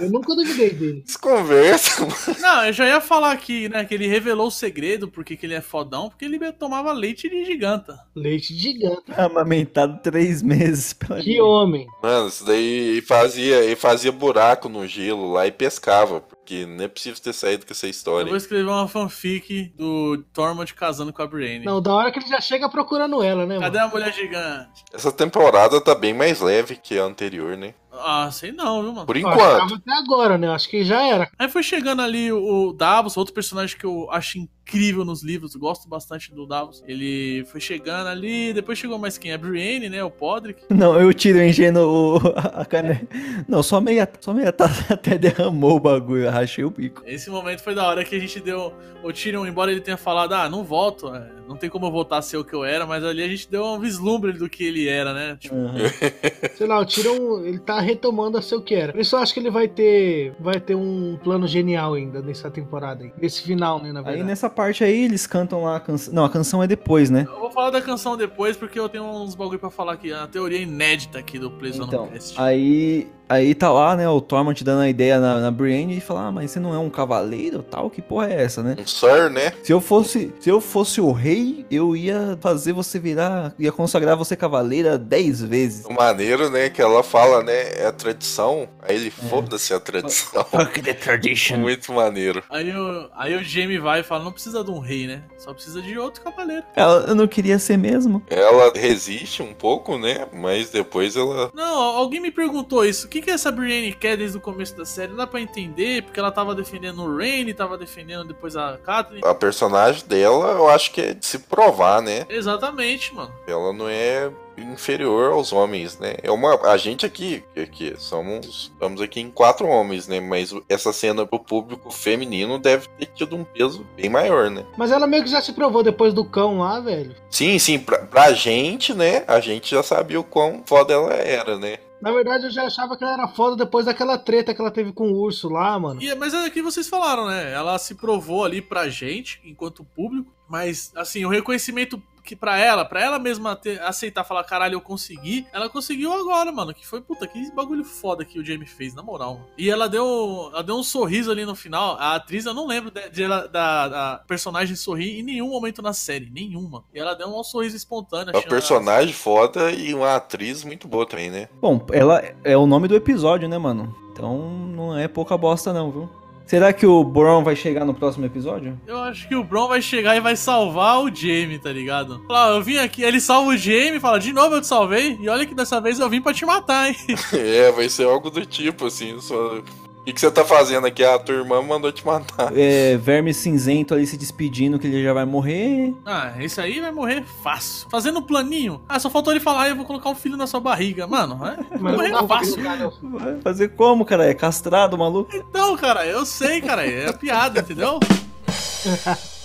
Eu 0.00 0.10
nunca 0.10 0.34
duvidei 0.34 0.70
dele. 0.70 1.02
Desconversa, 1.06 2.02
mano. 2.02 2.14
Não, 2.40 2.66
eu 2.66 2.72
já 2.72 2.86
ia 2.86 3.00
falar 3.00 3.32
aqui, 3.32 3.68
né? 3.68 3.84
Que 3.84 3.94
ele 3.94 4.06
revelou 4.06 4.48
o 4.48 4.50
segredo, 4.50 5.08
porque 5.08 5.36
que 5.36 5.46
ele 5.46 5.54
é 5.54 5.60
fodão, 5.60 6.08
porque 6.08 6.24
ele 6.24 6.38
tomava 6.52 6.92
leite 6.92 7.28
de 7.30 7.44
giganta. 7.44 7.98
Leite 8.14 8.54
de 8.54 8.60
gigante. 8.60 9.04
Amamentado 9.16 9.98
três 10.02 10.42
meses 10.42 10.92
pela 10.92 11.20
Que 11.20 11.40
homem. 11.40 11.86
Mano, 12.02 12.28
isso 12.28 12.44
daí 12.44 12.64
ele 12.90 13.02
fazia, 13.02 13.56
ele 13.64 13.76
fazia 13.76 14.12
buraco 14.12 14.68
no 14.68 14.86
gelo 14.86 15.32
lá 15.32 15.46
e 15.46 15.52
pescava. 15.52 16.20
Porque 16.20 16.64
não 16.66 16.84
é 16.84 16.88
possível 16.88 17.20
ter 17.20 17.32
saído 17.32 17.66
com 17.66 17.72
essa 17.72 17.86
Eu 17.86 17.90
história. 17.90 18.24
vou 18.26 18.34
aí. 18.34 18.38
escrever 18.38 18.68
uma 18.68 18.86
fanfic 18.86 19.72
do 19.76 20.22
Tormund 20.32 20.72
casando 20.74 21.12
com 21.12 21.22
a 21.22 21.26
Brienne. 21.26 21.64
Não, 21.64 21.80
da 21.82 21.92
hora 21.92 22.12
que 22.12 22.18
ele 22.20 22.28
já 22.28 22.40
chega 22.40 22.68
procurando 22.68 23.20
ela, 23.22 23.44
né, 23.46 23.58
Cadê 23.58 23.78
mano? 23.78 23.90
a 23.90 23.92
mulher 23.92 24.12
gigante? 24.12 24.84
Essa 24.92 25.10
temporada 25.10 25.80
tá 25.80 25.94
bem 25.94 26.14
mais 26.14 26.40
leve 26.40 26.76
que 26.76 26.98
a 26.98 27.02
anterior, 27.04 27.56
né? 27.56 27.74
Ah, 27.98 28.30
sei 28.30 28.52
não, 28.52 28.82
viu, 28.82 28.92
mano? 28.92 29.06
Por 29.06 29.16
enquanto. 29.16 29.74
até 29.74 29.92
agora, 29.92 30.38
né? 30.38 30.48
Acho 30.48 30.68
que 30.68 30.84
já 30.84 31.02
era. 31.02 31.30
Aí 31.38 31.48
foi 31.48 31.62
chegando 31.62 32.02
ali 32.02 32.32
o 32.32 32.72
Davos, 32.72 33.16
outro 33.16 33.34
personagem 33.34 33.76
que 33.76 33.84
eu 33.86 34.08
acho 34.10 34.38
incrível 34.38 34.55
nos 35.04 35.22
livros, 35.22 35.54
gosto 35.54 35.88
bastante 35.88 36.34
do 36.34 36.46
Davos. 36.46 36.82
Ele 36.86 37.44
foi 37.46 37.60
chegando 37.60 38.08
ali, 38.08 38.52
depois 38.52 38.78
chegou 38.78 38.98
mais 38.98 39.16
quem? 39.16 39.32
A 39.32 39.38
Brienne, 39.38 39.88
né? 39.88 40.02
O 40.02 40.10
Podrick. 40.10 40.62
Não, 40.70 40.98
eu 41.00 41.12
tiro 41.14 41.42
enchendo 41.42 41.80
o, 41.80 42.16
a 42.54 42.64
caneta. 42.64 43.06
Não, 43.48 43.62
só 43.62 43.80
meia, 43.80 44.08
só 44.20 44.34
meia 44.34 44.52
taça 44.52 44.92
até 44.94 45.16
derramou 45.16 45.76
o 45.76 45.80
bagulho, 45.80 46.24
eu 46.24 46.30
rachei 46.30 46.64
o 46.64 46.70
bico. 46.70 47.02
Esse 47.06 47.30
momento 47.30 47.60
foi 47.62 47.74
da 47.74 47.86
hora 47.86 48.04
que 48.04 48.14
a 48.14 48.18
gente 48.18 48.40
deu. 48.40 48.72
O 49.02 49.12
Tyrion, 49.12 49.46
embora 49.46 49.70
ele 49.70 49.80
tenha 49.80 49.96
falado, 49.96 50.32
ah, 50.32 50.48
não 50.48 50.64
volto, 50.64 51.14
é, 51.14 51.30
não 51.48 51.56
tem 51.56 51.70
como 51.70 51.86
eu 51.86 51.92
voltar 51.92 52.18
a 52.18 52.22
ser 52.22 52.36
o 52.36 52.44
que 52.44 52.54
eu 52.54 52.64
era, 52.64 52.84
mas 52.84 53.04
ali 53.04 53.22
a 53.22 53.28
gente 53.28 53.48
deu 53.48 53.64
um 53.64 53.78
vislumbre 53.78 54.32
do 54.32 54.48
que 54.48 54.64
ele 54.64 54.88
era, 54.88 55.14
né? 55.14 55.36
Tipo, 55.38 55.54
Aham. 55.54 55.78
Sei 56.56 56.66
lá, 56.66 56.80
o 56.80 56.84
Tyrion, 56.84 57.44
ele 57.44 57.58
tá 57.58 57.78
retomando 57.80 58.36
a 58.36 58.42
ser 58.42 58.56
o 58.56 58.60
que 58.60 58.74
era. 58.74 58.92
Por 58.92 59.00
isso 59.00 59.14
eu 59.14 59.20
acho 59.20 59.32
que 59.32 59.40
ele 59.40 59.50
vai 59.50 59.68
ter 59.68 60.34
vai 60.40 60.58
ter 60.58 60.74
um 60.74 61.16
plano 61.22 61.46
genial 61.46 61.94
ainda 61.94 62.20
nessa 62.20 62.50
temporada 62.50 63.04
aí. 63.04 63.12
Nesse 63.20 63.42
final, 63.42 63.80
né, 63.80 63.92
na 63.92 64.00
Aí 64.00 64.04
verdade. 64.06 64.24
nessa 64.24 64.50
parte 64.56 64.82
aí 64.82 65.04
eles 65.04 65.26
cantam 65.26 65.62
lá 65.62 65.76
a 65.76 65.80
canção. 65.80 66.12
Não, 66.14 66.24
a 66.24 66.30
canção 66.30 66.62
é 66.62 66.66
depois, 66.66 67.10
né? 67.10 67.26
eu 67.28 67.38
vou 67.38 67.50
falar 67.50 67.70
da 67.70 67.80
canção 67.82 68.16
depois, 68.16 68.56
porque 68.56 68.78
eu 68.80 68.88
tenho 68.88 69.04
uns 69.04 69.34
bagulho 69.34 69.58
pra 69.58 69.70
falar 69.70 69.92
aqui. 69.92 70.12
A 70.12 70.26
teoria 70.26 70.58
inédita 70.58 71.18
aqui 71.18 71.38
do 71.38 71.50
Plays 71.50 71.76
Então, 71.76 72.08
Cast. 72.08 72.40
aí, 72.40 73.06
aí 73.28 73.54
tá 73.54 73.70
lá, 73.72 73.96
né, 73.96 74.08
o 74.08 74.20
Tormund 74.20 74.62
dando 74.64 74.82
a 74.82 74.88
ideia 74.88 75.20
na, 75.20 75.40
na 75.40 75.50
Brienne 75.50 75.96
e 75.96 76.00
fala, 76.00 76.26
ah, 76.26 76.32
mas 76.32 76.50
você 76.50 76.60
não 76.60 76.74
é 76.74 76.78
um 76.78 76.90
cavaleiro 76.90 77.62
tal? 77.62 77.90
Que 77.90 78.00
porra 78.02 78.30
é 78.30 78.42
essa, 78.42 78.62
né? 78.62 78.76
Um 78.78 78.86
Sir, 78.86 79.30
né? 79.30 79.52
Se 79.62 79.72
eu 79.72 79.80
fosse, 79.80 80.32
se 80.40 80.48
eu 80.48 80.60
fosse 80.60 81.00
o 81.00 81.12
rei, 81.12 81.66
eu 81.70 81.96
ia 81.96 82.38
fazer 82.40 82.72
você 82.72 82.98
virar, 82.98 83.52
ia 83.58 83.72
consagrar 83.72 84.16
você 84.16 84.36
cavaleira 84.36 84.98
dez 84.98 85.42
vezes. 85.42 85.84
O 85.86 85.92
maneiro, 85.92 86.50
né? 86.50 86.70
Que 86.70 86.80
ela 86.80 87.02
fala, 87.02 87.42
né? 87.42 87.72
É 87.76 87.86
a 87.86 87.92
tradição. 87.92 88.68
Aí 88.82 88.96
ele 88.96 89.10
foda-se 89.10 89.74
a 89.74 89.80
tradição. 89.80 90.44
Fuck 90.44 90.82
the 90.82 90.94
tradition. 90.94 91.58
Muito 91.58 91.92
maneiro. 91.92 92.42
Aí 92.50 92.70
o, 92.70 93.08
aí 93.14 93.36
o 93.36 93.42
Jaime 93.42 93.78
vai 93.78 94.00
e 94.00 94.02
fala: 94.02 94.24
não 94.24 94.32
precisa 94.32 94.62
de 94.62 94.70
um 94.70 94.78
rei, 94.78 95.06
né? 95.06 95.22
Só 95.38 95.52
precisa 95.52 95.82
de 95.82 95.98
outro 95.98 96.22
cavaleiro. 96.22 96.64
Ela, 96.74 97.06
eu 97.08 97.14
não 97.14 97.26
queria 97.26 97.58
ser 97.58 97.76
mesmo. 97.76 98.22
Ela 98.28 98.72
resiste 98.74 99.42
um 99.42 99.52
pouco, 99.52 99.98
né? 99.98 100.26
Mas 100.32 100.70
depois 100.70 101.16
ela. 101.16 101.50
Não, 101.54 101.80
alguém 101.80 102.20
me 102.20 102.30
perguntou 102.30 102.84
isso. 102.84 103.08
Que, 103.16 103.22
que 103.22 103.30
essa 103.30 103.50
Brienne 103.50 103.92
quer 103.92 104.16
desde 104.16 104.36
o 104.36 104.40
começo 104.40 104.76
da 104.76 104.84
série? 104.84 105.10
Não 105.10 105.16
dá 105.16 105.26
pra 105.26 105.40
entender, 105.40 106.02
porque 106.02 106.20
ela 106.20 106.30
tava 106.30 106.54
defendendo 106.54 107.02
o 107.02 107.16
Rhaene, 107.16 107.54
tava 107.54 107.78
defendendo 107.78 108.28
depois 108.28 108.56
a 108.56 108.78
Catelyn. 108.78 109.22
A 109.24 109.34
personagem 109.34 110.06
dela, 110.06 110.52
eu 110.52 110.68
acho 110.68 110.90
que 110.90 111.00
é 111.00 111.14
de 111.14 111.24
se 111.24 111.38
provar, 111.38 112.02
né? 112.02 112.26
Exatamente, 112.28 113.14
mano. 113.14 113.32
Ela 113.46 113.72
não 113.72 113.88
é 113.88 114.30
inferior 114.58 115.32
aos 115.32 115.52
homens, 115.52 115.98
né? 115.98 116.16
É 116.22 116.30
uma 116.30 116.54
a 116.70 116.76
gente 116.76 117.04
aqui, 117.04 117.44
que 117.52 117.60
aqui 117.60 117.94
somos 117.98 118.72
estamos 118.72 119.02
aqui 119.02 119.20
em 119.20 119.30
quatro 119.30 119.66
homens, 119.66 120.08
né? 120.08 120.18
Mas 120.18 120.54
essa 120.68 120.92
cena 120.92 121.26
pro 121.26 121.38
público 121.38 121.90
feminino 121.90 122.58
deve 122.58 122.88
ter 122.98 123.06
tido 123.06 123.36
um 123.36 123.44
peso 123.44 123.86
bem 123.94 124.08
maior, 124.08 124.50
né? 124.50 124.64
Mas 124.76 124.90
ela 124.90 125.06
meio 125.06 125.24
que 125.24 125.30
já 125.30 125.42
se 125.42 125.52
provou 125.52 125.82
depois 125.82 126.14
do 126.14 126.24
cão 126.24 126.58
lá, 126.58 126.80
velho. 126.80 127.14
Sim, 127.30 127.58
sim, 127.58 127.78
pra, 127.78 127.98
pra 127.98 128.32
gente, 128.32 128.94
né? 128.94 129.24
A 129.26 129.40
gente 129.40 129.74
já 129.74 129.82
sabia 129.82 130.18
o 130.18 130.24
quão 130.24 130.62
foda 130.64 130.94
ela 130.94 131.12
era, 131.12 131.58
né? 131.58 131.78
Na 132.00 132.12
verdade, 132.12 132.44
eu 132.44 132.50
já 132.50 132.64
achava 132.64 132.96
que 132.96 133.02
ela 133.02 133.14
era 133.14 133.28
foda 133.28 133.56
depois 133.56 133.86
daquela 133.86 134.18
treta 134.18 134.54
que 134.54 134.60
ela 134.60 134.70
teve 134.70 134.92
com 134.92 135.10
o 135.10 135.18
urso 135.18 135.48
lá, 135.48 135.78
mano. 135.78 136.02
E, 136.02 136.14
mas 136.14 136.34
é 136.34 136.50
que 136.50 136.62
vocês 136.62 136.88
falaram, 136.88 137.26
né? 137.26 137.52
Ela 137.52 137.78
se 137.78 137.94
provou 137.94 138.44
ali 138.44 138.60
pra 138.60 138.88
gente, 138.88 139.40
enquanto 139.44 139.82
público, 139.82 140.30
mas, 140.48 140.92
assim, 140.94 141.24
o 141.24 141.28
reconhecimento 141.28 142.00
que 142.26 142.36
pra 142.36 142.58
ela, 142.58 142.84
pra 142.84 143.00
ela 143.02 143.18
mesma 143.18 143.54
ter- 143.56 143.80
aceitar, 143.82 144.24
falar, 144.24 144.44
caralho, 144.44 144.74
eu 144.74 144.80
consegui, 144.80 145.46
ela 145.52 145.68
conseguiu 145.70 146.12
agora, 146.12 146.50
mano. 146.52 146.74
Que 146.74 146.86
foi, 146.86 147.00
puta, 147.00 147.26
que 147.26 147.50
bagulho 147.52 147.84
foda 147.84 148.24
que 148.24 148.38
o 148.38 148.44
Jamie 148.44 148.66
fez, 148.66 148.94
na 148.94 149.02
moral. 149.02 149.34
mano. 149.34 149.46
E 149.56 149.70
ela 149.70 149.88
deu, 149.88 150.50
ela 150.52 150.62
deu 150.62 150.76
um 150.76 150.82
sorriso 150.82 151.30
ali 151.30 151.44
no 151.46 151.54
final. 151.54 151.96
A 151.98 152.16
atriz, 152.16 152.44
eu 152.44 152.52
não 152.52 152.66
lembro 152.66 152.90
de, 152.90 153.08
de 153.10 153.22
ela- 153.22 153.46
da, 153.46 153.88
da 153.88 154.22
personagem 154.26 154.74
sorrir 154.76 155.20
em 155.20 155.22
nenhum 155.22 155.48
momento 155.50 155.80
na 155.80 155.92
série, 155.92 156.28
nenhuma. 156.28 156.84
E 156.92 156.98
ela 156.98 157.14
deu 157.14 157.28
um 157.28 157.44
sorriso 157.44 157.76
espontâneo. 157.76 158.32
Uma 158.34 158.38
achei 158.40 158.42
ela- 158.42 158.50
personagem 158.50 159.12
foda 159.14 159.70
e 159.70 159.94
uma 159.94 160.16
atriz 160.16 160.64
muito 160.64 160.88
boa 160.88 161.06
também, 161.06 161.30
né? 161.30 161.48
Bom, 161.62 161.86
ela 161.92 162.22
é 162.42 162.56
o 162.56 162.66
nome 162.66 162.88
do 162.88 162.96
episódio, 162.96 163.48
né, 163.48 163.56
mano? 163.56 163.94
Então 164.12 164.38
não 164.38 164.96
é 164.98 165.06
pouca 165.06 165.36
bosta 165.36 165.72
não, 165.72 165.90
viu? 165.92 166.10
Será 166.46 166.72
que 166.72 166.86
o 166.86 167.02
Bron 167.02 167.42
vai 167.42 167.56
chegar 167.56 167.84
no 167.84 167.92
próximo 167.92 168.24
episódio? 168.24 168.80
Eu 168.86 168.98
acho 168.98 169.26
que 169.28 169.34
o 169.34 169.42
Bron 169.42 169.66
vai 169.66 169.82
chegar 169.82 170.16
e 170.16 170.20
vai 170.20 170.36
salvar 170.36 171.00
o 171.00 171.12
Jamie, 171.12 171.58
tá 171.58 171.72
ligado? 171.72 172.22
Fala, 172.28 172.54
eu 172.54 172.62
vim 172.62 172.78
aqui, 172.78 173.02
ele 173.02 173.20
salva 173.20 173.50
o 173.50 173.56
Jamie, 173.56 173.98
fala, 173.98 174.20
de 174.20 174.32
novo 174.32 174.54
eu 174.54 174.60
te 174.60 174.68
salvei, 174.68 175.18
e 175.20 175.28
olha 175.28 175.44
que 175.44 175.56
dessa 175.56 175.80
vez 175.80 175.98
eu 175.98 176.08
vim 176.08 176.20
pra 176.20 176.32
te 176.32 176.46
matar, 176.46 176.88
hein? 176.88 176.96
É, 177.32 177.72
vai 177.72 177.88
ser 177.88 178.06
algo 178.06 178.30
do 178.30 178.46
tipo, 178.46 178.86
assim. 178.86 179.18
Só... 179.20 179.60
O 180.06 180.08
que, 180.08 180.12
que 180.12 180.20
você 180.20 180.30
tá 180.30 180.44
fazendo 180.44 180.86
aqui? 180.86 181.02
Ah, 181.02 181.16
a 181.16 181.18
tua 181.18 181.34
irmã 181.34 181.60
mandou 181.60 181.90
te 181.90 182.06
matar. 182.06 182.56
É, 182.56 182.96
Verme 182.96 183.34
Cinzento 183.34 183.92
ali 183.92 184.06
se 184.06 184.16
despedindo 184.16 184.78
que 184.78 184.86
ele 184.86 185.02
já 185.02 185.12
vai 185.12 185.24
morrer. 185.24 185.92
Ah, 186.06 186.32
esse 186.38 186.60
aí 186.60 186.80
vai 186.80 186.92
morrer 186.92 187.24
fácil. 187.42 187.88
Fazendo 187.90 188.20
um 188.20 188.22
planinho. 188.22 188.80
Ah, 188.88 189.00
só 189.00 189.10
faltou 189.10 189.32
ele 189.32 189.40
falar, 189.40 189.68
eu 189.68 189.74
vou 189.74 189.84
colocar 189.84 190.08
um 190.08 190.14
filho 190.14 190.36
na 190.36 190.46
sua 190.46 190.60
barriga. 190.60 191.08
Mano, 191.08 191.44
é? 191.44 191.56
vai 191.76 191.92
morrer 191.96 192.28
fácil. 192.28 192.62
Vai 193.02 193.40
fazer 193.40 193.70
como, 193.70 194.04
cara? 194.04 194.26
É 194.26 194.32
castrado, 194.32 194.96
maluco? 194.96 195.34
Então, 195.34 195.76
cara, 195.76 196.06
eu 196.06 196.24
sei, 196.24 196.60
cara, 196.60 196.86
é 196.86 197.12
piada, 197.12 197.58
entendeu? 197.58 197.98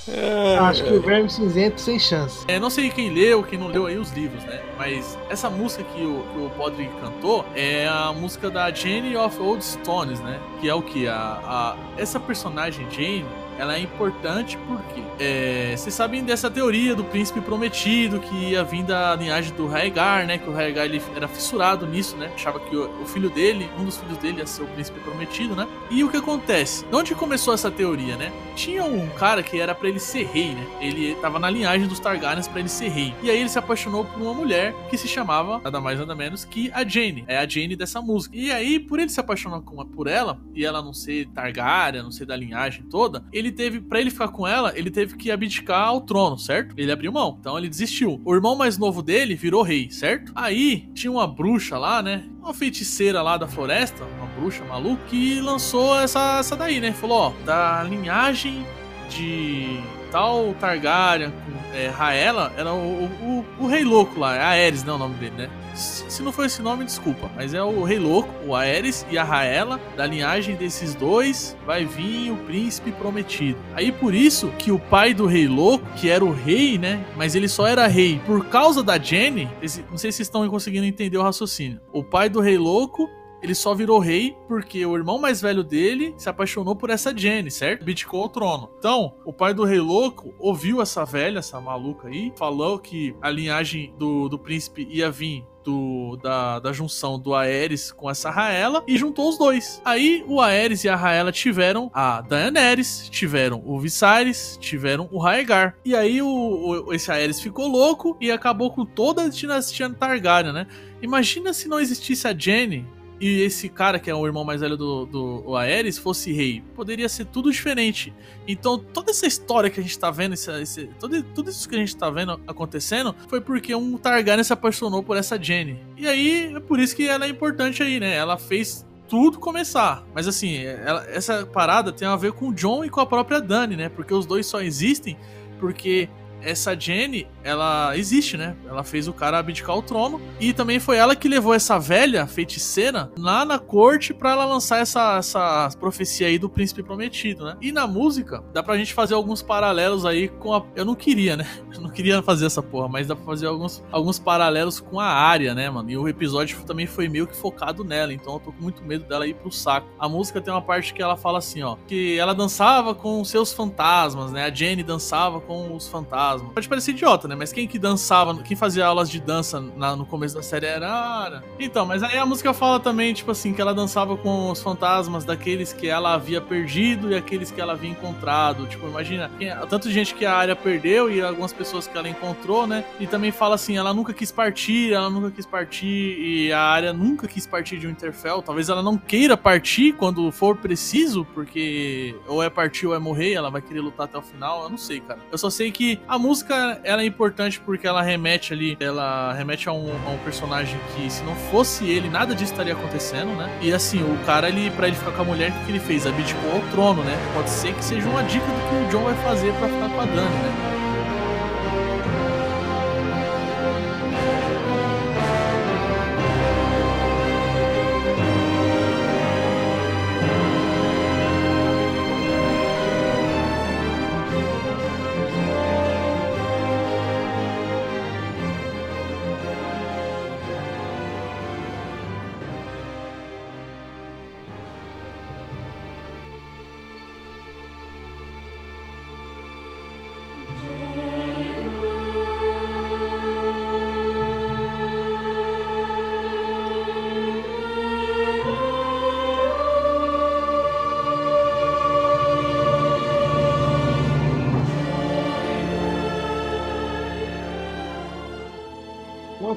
Acho 0.60 0.84
que 0.84 0.94
o 0.94 1.02
Verme 1.02 1.30
Cinzento 1.30 1.80
sem 1.80 2.00
chance. 2.00 2.44
É, 2.48 2.60
não 2.60 2.70
sei 2.70 2.90
quem 2.90 3.10
leu, 3.10 3.44
quem 3.44 3.60
não 3.60 3.68
leu 3.68 3.86
aí 3.86 3.98
os 3.98 4.12
livros, 4.12 4.44
né? 4.46 4.62
Mas 4.78 5.18
essa 5.30 5.50
música 5.50 5.84
que 5.84 6.04
o, 6.04 6.24
que 6.34 6.40
o 6.40 6.50
Podrick 6.58 6.92
cantou 7.00 7.46
é 7.56 7.88
a 7.88 8.12
música 8.12 8.50
da 8.50 8.72
Jane 8.72 9.16
of 9.16 9.40
Old 9.40 9.64
Stones, 9.64 10.20
né? 10.20 10.40
Que 10.60 10.70
é 10.70 10.74
o 10.74 10.82
que? 10.82 11.08
A, 11.08 11.40
a, 11.44 11.76
essa 11.98 12.20
personagem 12.20 12.90
Jane, 12.90 13.26
ela 13.62 13.76
é 13.76 13.80
importante 13.80 14.58
porque 14.68 15.04
é, 15.20 15.76
vocês 15.78 15.94
sabem 15.94 16.24
dessa 16.24 16.50
teoria 16.50 16.96
do 16.96 17.04
príncipe 17.04 17.40
prometido 17.40 18.20
que 18.20 18.34
ia 18.34 18.64
vir 18.64 18.82
da 18.82 19.16
linhagem 19.16 19.54
do 19.54 19.68
Raegar, 19.68 20.26
né? 20.26 20.40
Que 20.40 20.50
o 20.50 20.52
Raegar 20.52 20.86
ele 20.86 21.00
era 21.16 21.28
fissurado 21.28 21.86
nisso, 21.86 22.18
né? 22.18 22.32
Achava 22.34 22.60
que 22.60 22.76
o, 22.76 22.90
o 23.04 23.06
filho 23.06 23.30
dele, 23.30 23.70
um 23.78 23.86
dos 23.86 23.98
filhos 23.98 24.18
dele 24.18 24.40
ia 24.40 24.48
ser 24.48 24.64
o 24.64 24.68
príncipe 24.68 25.00
prometido, 25.02 25.56
né? 25.56 25.68
E 25.92 26.04
o 26.04 26.10
que 26.10 26.18
acontece? 26.18 26.84
De 26.86 26.96
onde 26.96 27.14
começou 27.14 27.54
essa 27.54 27.70
teoria, 27.70 28.18
né? 28.18 28.32
Tinha 28.56 28.84
um 28.84 29.08
cara 29.10 29.44
que 29.44 29.60
era 29.60 29.76
pra 29.76 29.88
ele 29.88 30.00
ser 30.00 30.26
rei, 30.26 30.56
né? 30.56 30.66
Ele 30.80 31.14
tava 31.22 31.38
na 31.38 31.48
linhagem 31.48 31.88
dos 31.88 32.00
Targaryens 32.00 32.48
pra 32.48 32.62
ele 32.62 32.70
ser 32.70 32.90
rei. 32.90 33.14
E 33.22 33.30
aí 33.30 33.38
ele 33.38 33.50
se 33.50 33.60
apaixonou 33.60 34.06
por 34.06 34.20
uma 34.20 34.34
mulher 34.34 34.74
que 34.90 34.98
se 34.98 35.08
chamava 35.08 35.62
nada 35.64 35.80
mais 35.80 36.00
nada 36.00 36.16
menos 36.16 36.44
que 36.44 36.72
a 36.74 36.84
Jane. 36.84 37.26
É 37.28 37.38
a 37.38 37.48
Jane 37.48 37.76
dessa 37.76 38.02
música. 38.02 38.36
E 38.36 38.52
aí, 38.52 38.80
por 38.80 39.00
ele 39.00 39.10
se 39.10 39.20
apaixonar 39.20 39.62
por 39.62 40.08
ela 40.08 40.40
e 40.56 40.66
ela 40.66 40.82
não 40.82 40.96
ser 40.96 41.28
Targaryen, 41.28 42.02
não 42.02 42.12
ser 42.12 42.26
da 42.26 42.36
linhagem 42.36 42.84
toda, 42.90 43.24
ele 43.32 43.51
teve 43.52 43.82
Pra 43.82 44.00
ele 44.00 44.10
ficar 44.10 44.30
com 44.30 44.48
ela, 44.48 44.72
ele 44.78 44.90
teve 44.90 45.16
que 45.16 45.32
abdicar 45.32 45.88
ao 45.88 46.02
trono, 46.02 46.38
certo? 46.38 46.74
Ele 46.78 46.92
abriu 46.92 47.12
mão. 47.12 47.38
Então 47.40 47.58
ele 47.58 47.68
desistiu. 47.70 48.22
O 48.24 48.34
irmão 48.34 48.56
mais 48.56 48.78
novo 48.78 49.02
dele 49.02 49.36
virou 49.36 49.64
rei, 49.64 49.90
certo? 49.90 50.32
Aí 50.36 50.90
tinha 50.94 51.12
uma 51.12 51.28
bruxa 51.28 51.78
lá, 51.78 52.02
né? 52.02 52.24
Uma 52.40 52.54
feiticeira 52.54 53.22
lá 53.22 53.38
da 53.38 53.48
floresta, 53.48 54.04
uma 54.04 54.28
bruxa 54.28 54.64
maluca, 54.64 55.02
que 55.10 55.40
lançou 55.42 56.00
essa, 56.00 56.40
essa 56.40 56.56
daí, 56.56 56.80
né? 56.80 56.92
Falou, 56.94 57.18
ó, 57.18 57.34
da 57.46 57.84
linhagem 57.84 58.66
de 59.10 59.80
tal 60.12 60.54
Targaryen 60.60 61.32
com 61.32 61.62
é, 61.74 61.88
Raela 61.88 62.52
era 62.58 62.74
o, 62.74 63.06
o, 63.06 63.46
o, 63.60 63.68
Rei 63.68 63.84
Louco 63.84 64.20
lá, 64.20 64.36
é 64.36 64.42
Aerys, 64.42 64.84
não 64.84 64.94
é 64.94 64.96
o 64.98 65.00
nome 65.00 65.16
dele, 65.16 65.36
né? 65.38 65.50
Se 65.74 66.22
não 66.22 66.34
for 66.34 66.46
esse 66.46 66.62
nome, 66.62 66.84
desculpa, 66.84 67.32
mas 67.34 67.54
é 67.54 67.64
o 67.64 67.84
Rei 67.84 67.98
Louco, 67.98 68.30
o 68.46 68.54
Aerys 68.54 69.06
e 69.10 69.18
a 69.18 69.24
Raela, 69.24 69.80
da 69.96 70.06
linhagem 70.06 70.56
desses 70.56 70.94
dois, 70.94 71.56
vai 71.66 71.86
vir 71.86 72.32
o 72.32 72.36
príncipe 72.36 72.92
prometido. 72.92 73.58
Aí 73.74 73.90
por 73.90 74.14
isso 74.14 74.50
que 74.60 74.70
o 74.70 74.78
pai 74.78 75.14
do 75.14 75.26
Rei 75.26 75.48
Louco, 75.48 75.86
que 75.96 76.10
era 76.10 76.26
o 76.26 76.34
rei, 76.34 76.78
né? 76.78 77.04
Mas 77.16 77.36
ele 77.36 77.48
só 77.48 77.66
era 77.66 77.88
rei 77.88 78.20
por 78.26 78.46
causa 78.48 78.84
da 78.84 79.00
Jenny. 79.00 79.50
Não 79.90 79.98
sei 79.98 80.12
se 80.12 80.18
vocês 80.18 80.20
estão 80.20 80.48
conseguindo 80.50 80.86
entender 80.86 81.18
o 81.18 81.24
raciocínio. 81.24 81.80
O 81.94 82.04
pai 82.04 82.28
do 82.28 82.42
Rei 82.42 82.58
Louco 82.58 83.10
ele 83.42 83.56
só 83.56 83.74
virou 83.74 84.00
rei 84.00 84.36
porque 84.48 84.86
o 84.86 84.96
irmão 84.96 85.20
mais 85.20 85.42
velho 85.42 85.64
dele 85.64 86.14
se 86.18 86.30
apaixonou 86.30 86.76
por 86.76 86.90
essa 86.90 87.16
Jenny, 87.16 87.50
certo? 87.50 87.82
Abdicou 87.82 88.24
ao 88.24 88.30
trono. 88.30 88.70
Então, 88.78 89.16
o 89.26 89.34
pai 89.34 89.54
do 89.54 89.64
rei 89.64 89.80
louco 89.80 90.34
ouviu 90.40 90.82
essa 90.82 91.06
velha, 91.06 91.40
essa 91.40 91.60
maluca 91.60 92.08
aí, 92.08 92.32
falou 92.38 92.80
que 92.80 93.16
a 93.22 93.30
linhagem 93.30 93.94
do, 93.98 94.30
do 94.30 94.38
príncipe 94.38 94.88
ia 94.90 95.10
vir 95.10 95.46
do, 95.64 96.18
da, 96.22 96.60
da 96.60 96.74
junção 96.74 97.20
do 97.20 97.36
Aerys 97.36 97.92
com 97.92 98.10
essa 98.10 98.30
Raela 98.30 98.84
e 98.88 98.98
juntou 98.98 99.30
os 99.30 99.38
dois. 99.38 99.82
Aí 99.86 100.24
o 100.28 100.42
Aerys 100.42 100.84
e 100.84 100.90
a 100.90 100.96
Raela 100.96 101.32
tiveram 101.32 101.90
a 101.94 102.22
Daenerys, 102.22 103.08
tiveram 103.10 103.62
o 103.66 103.80
Viserys, 103.80 104.58
tiveram 104.60 105.08
o 105.12 105.20
Raegar. 105.20 105.78
E 105.86 105.96
aí 105.96 106.22
o, 106.22 106.28
o, 106.28 106.94
esse 106.94 107.12
Aerys 107.12 107.40
ficou 107.40 107.68
louco 107.68 108.18
e 108.20 108.32
acabou 108.32 108.72
com 108.72 108.86
toda 108.86 109.24
a 109.24 109.30
dinastia 109.30 109.90
Targaryen, 109.90 110.54
né? 110.54 110.68
Imagina 111.02 111.54
se 111.54 111.68
não 111.68 111.80
existisse 111.80 112.28
a 112.28 112.38
Jenny 112.38 112.88
e 113.22 113.42
esse 113.42 113.70
cara, 113.70 114.00
que 114.00 114.10
é 114.10 114.16
o 114.16 114.26
irmão 114.26 114.44
mais 114.44 114.62
velho 114.62 114.76
do, 114.76 115.06
do 115.06 115.56
Aerys, 115.56 116.00
fosse 116.00 116.34
rei, 116.34 116.64
poderia 116.76 117.08
ser 117.08 117.26
tudo 117.26 117.52
diferente. 117.52 118.12
Então, 118.48 118.80
toda 118.80 119.12
essa 119.12 119.28
história 119.28 119.70
que 119.70 119.80
a 119.80 119.84
gente 119.84 119.98
tá 120.00 120.10
vendo, 120.10 120.34
esse, 120.34 120.52
esse, 120.60 120.90
tudo, 121.00 121.22
tudo 121.22 121.52
isso 121.52 121.70
que 121.70 121.76
a 121.76 121.78
gente 121.78 121.96
tá 121.96 122.10
vendo 122.10 122.42
acontecendo, 122.48 123.16
foi 123.28 123.40
porque 123.40 123.76
um 123.76 123.96
Targaryen 123.96 124.44
se 124.44 124.52
apaixonou 124.52 125.04
por 125.04 125.16
essa 125.16 125.40
Jenny. 125.40 125.80
E 125.96 126.08
aí, 126.08 126.52
é 126.56 126.60
por 126.60 126.80
isso 126.80 126.96
que 126.96 127.08
ela 127.08 127.26
é 127.26 127.30
importante 127.30 127.84
aí, 127.84 128.00
né? 128.00 128.16
Ela 128.16 128.40
fez 128.40 128.84
tudo 129.08 129.38
começar. 129.38 130.04
Mas 130.16 130.28
assim, 130.28 130.58
ela, 130.64 131.06
essa 131.08 131.46
parada 131.46 131.92
tem 131.92 132.08
a 132.08 132.16
ver 132.16 132.32
com 132.32 132.48
o 132.48 132.54
John 132.54 132.84
e 132.84 132.90
com 132.90 133.02
a 133.02 133.06
própria 133.06 133.40
Dani, 133.40 133.76
né? 133.76 133.88
Porque 133.88 134.16
os 134.16 134.26
dois 134.26 134.48
só 134.48 134.62
existem 134.62 135.16
porque 135.62 136.10
essa 136.42 136.78
Jenny, 136.78 137.28
ela 137.44 137.98
existe, 137.98 138.38
né? 138.38 138.56
Ela 138.68 138.84
fez 138.84 139.08
o 139.08 139.14
cara 139.14 139.40
abdicar 139.40 139.78
o 139.78 139.82
trono. 139.82 140.22
E 140.40 140.54
também 140.54 140.80
foi 140.80 140.98
ela 140.98 141.16
que 141.16 141.28
levou 141.28 141.54
essa 141.54 141.80
velha 141.80 142.28
feiticeira 142.28 143.12
lá 143.18 143.46
na 143.46 143.60
corte 143.60 144.14
para 144.14 144.32
ela 144.32 144.46
lançar 144.46 144.80
essa, 144.80 145.18
essa 145.18 145.70
profecia 145.80 146.28
aí 146.28 146.38
do 146.38 146.50
príncipe 146.50 146.84
prometido, 146.84 147.46
né? 147.46 147.58
E 147.62 147.72
na 147.72 147.88
música, 147.88 148.44
dá 148.54 148.62
pra 148.62 148.78
gente 148.78 148.94
fazer 148.94 149.14
alguns 149.14 149.42
paralelos 149.42 150.06
aí 150.06 150.28
com 150.28 150.54
a. 150.54 150.64
Eu 150.76 150.86
não 150.86 150.96
queria, 150.96 151.38
né? 151.38 151.48
Eu 151.74 151.82
não 151.82 151.90
queria 151.90 152.22
fazer 152.22 152.46
essa 152.46 152.62
porra, 152.62 152.90
mas 152.90 153.08
dá 153.08 153.16
pra 153.16 153.26
fazer 153.26 153.48
alguns, 153.48 153.82
alguns 153.92 154.20
paralelos 154.20 154.80
com 154.80 155.00
a 155.00 155.06
área, 155.06 155.56
né, 155.56 155.70
mano? 155.70 155.90
E 155.90 155.98
o 155.98 156.08
episódio 156.08 156.62
também 156.64 156.86
foi 156.86 157.08
meio 157.08 157.26
que 157.26 157.36
focado 157.36 157.84
nela, 157.84 158.14
então 158.14 158.34
eu 158.34 158.40
tô 158.40 158.52
com 158.52 158.62
muito 158.62 158.84
medo 158.84 159.06
dela 159.06 159.26
ir 159.26 159.36
pro 159.36 159.52
saco. 159.52 159.88
A 159.98 160.08
música 160.10 160.42
tem 160.42 160.54
uma 160.54 160.62
parte 160.62 160.94
que 160.94 161.02
ela 161.02 161.16
fala 161.16 161.38
assim, 161.38 161.64
ó, 161.64 161.78
que 161.88 162.20
ela 162.20 162.36
dançava 162.36 162.94
com 162.94 163.24
seus 163.24 163.54
fantasmas, 163.54 164.32
né? 164.32 164.46
A 164.46 164.54
Jenny 164.54 164.84
dançava 164.84 165.40
com 165.40 165.74
os 165.76 165.88
fantasmas. 165.88 166.31
Pode 166.40 166.68
parecer 166.68 166.92
idiota, 166.92 167.28
né? 167.28 167.36
Mas 167.36 167.52
quem 167.52 167.68
que 167.68 167.80
dançava, 167.80 168.36
quem 168.42 168.56
fazia 168.56 168.86
aulas 168.86 169.10
de 169.10 169.20
dança 169.20 169.60
na, 169.60 169.96
no 169.96 170.06
começo 170.06 170.36
da 170.36 170.44
série 170.44 170.66
era 170.66 170.90
a 170.90 171.24
Ara. 171.24 171.44
Então, 171.60 171.86
mas 171.86 172.04
aí 172.04 172.18
a 172.18 172.26
música 172.26 172.54
fala 172.54 172.80
também, 172.80 173.14
tipo 173.14 173.32
assim, 173.32 173.54
que 173.54 173.62
ela 173.62 173.74
dançava 173.74 174.16
com 174.18 174.52
os 174.52 174.62
fantasmas 174.62 175.26
daqueles 175.26 175.74
que 175.74 175.88
ela 175.88 176.14
havia 176.14 176.42
perdido 176.42 177.12
e 177.12 177.16
aqueles 177.16 177.52
que 177.52 177.60
ela 177.60 177.74
havia 177.74 177.90
encontrado. 177.90 178.68
Tipo, 178.68 178.88
imagina, 178.88 179.32
quem, 179.38 179.50
tanto 179.70 179.90
gente 179.90 180.14
que 180.14 180.26
a 180.26 180.36
área 180.36 180.56
perdeu 180.56 181.12
e 181.12 181.22
algumas 181.22 181.54
pessoas 181.54 181.88
que 181.88 181.98
ela 181.98 182.08
encontrou, 182.08 182.68
né? 182.68 182.84
E 183.00 183.08
também 183.08 183.32
fala 183.32 183.56
assim, 183.56 183.78
ela 183.78 183.94
nunca 183.94 184.14
quis 184.14 184.32
partir, 184.32 184.94
ela 184.94 185.10
nunca 185.10 185.32
quis 185.32 185.46
partir 185.46 185.86
e 185.86 186.52
a 186.52 186.62
área 186.62 186.94
nunca 186.94 187.28
quis 187.28 187.46
partir 187.46 187.78
de 187.78 187.88
Winterfell. 187.88 188.42
Talvez 188.42 188.70
ela 188.70 188.82
não 188.82 188.98
queira 188.98 189.36
partir 189.36 189.94
quando 189.94 190.32
for 190.32 190.56
preciso, 190.58 191.26
porque 191.34 192.16
ou 192.28 192.42
é 192.44 192.50
partir 192.50 192.88
ou 192.88 192.96
é 192.96 193.00
morrer, 193.00 193.34
ela 193.34 193.50
vai 193.50 193.62
querer 193.62 193.82
lutar 193.82 194.06
até 194.06 194.18
o 194.18 194.22
final. 194.22 194.64
Eu 194.64 194.70
não 194.70 194.78
sei, 194.78 195.00
cara. 195.00 195.20
Eu 195.32 195.38
só 195.38 195.50
sei 195.50 195.72
que 195.72 196.00
a 196.08 196.18
música 196.22 196.80
ela 196.84 197.02
é 197.02 197.06
importante 197.06 197.60
porque 197.60 197.88
ela 197.88 198.02
remete 198.02 198.54
ali, 198.54 198.78
ela 198.80 199.34
remete 199.34 199.68
a 199.68 199.74
um, 199.74 199.92
a 200.08 200.10
um, 200.12 200.18
personagem 200.20 200.80
que 200.96 201.10
se 201.10 201.24
não 201.24 201.36
fosse 201.36 201.90
ele, 201.90 202.10
nada 202.10 202.34
disso 202.34 202.54
estaria 202.54 202.74
acontecendo, 202.74 203.36
né? 203.36 203.50
E 203.62 203.74
assim, 203.74 204.02
o 204.02 204.18
cara, 204.26 204.48
ele, 204.48 204.70
pra 204.72 204.88
ele 204.88 204.96
ficar 204.96 205.12
com 205.12 205.22
a 205.24 205.26
mulher, 205.26 205.52
que 205.66 205.72
ele 205.72 205.80
fez? 205.80 206.06
Abdicou 206.08 206.52
ao 206.54 206.62
trono, 206.70 207.04
né? 207.04 207.18
Pode 207.34 207.50
ser 207.50 207.74
que 207.74 207.84
seja 207.84 208.08
uma 208.08 208.24
dica 208.24 208.46
do 208.46 208.70
que 208.70 208.86
o 208.86 208.90
John 208.92 209.04
vai 209.04 209.16
fazer 209.24 209.52
para 209.54 209.68
ficar 209.68 209.90
com 209.90 210.00
a 210.00 210.06
Dani, 210.06 210.36
né? 210.36 210.71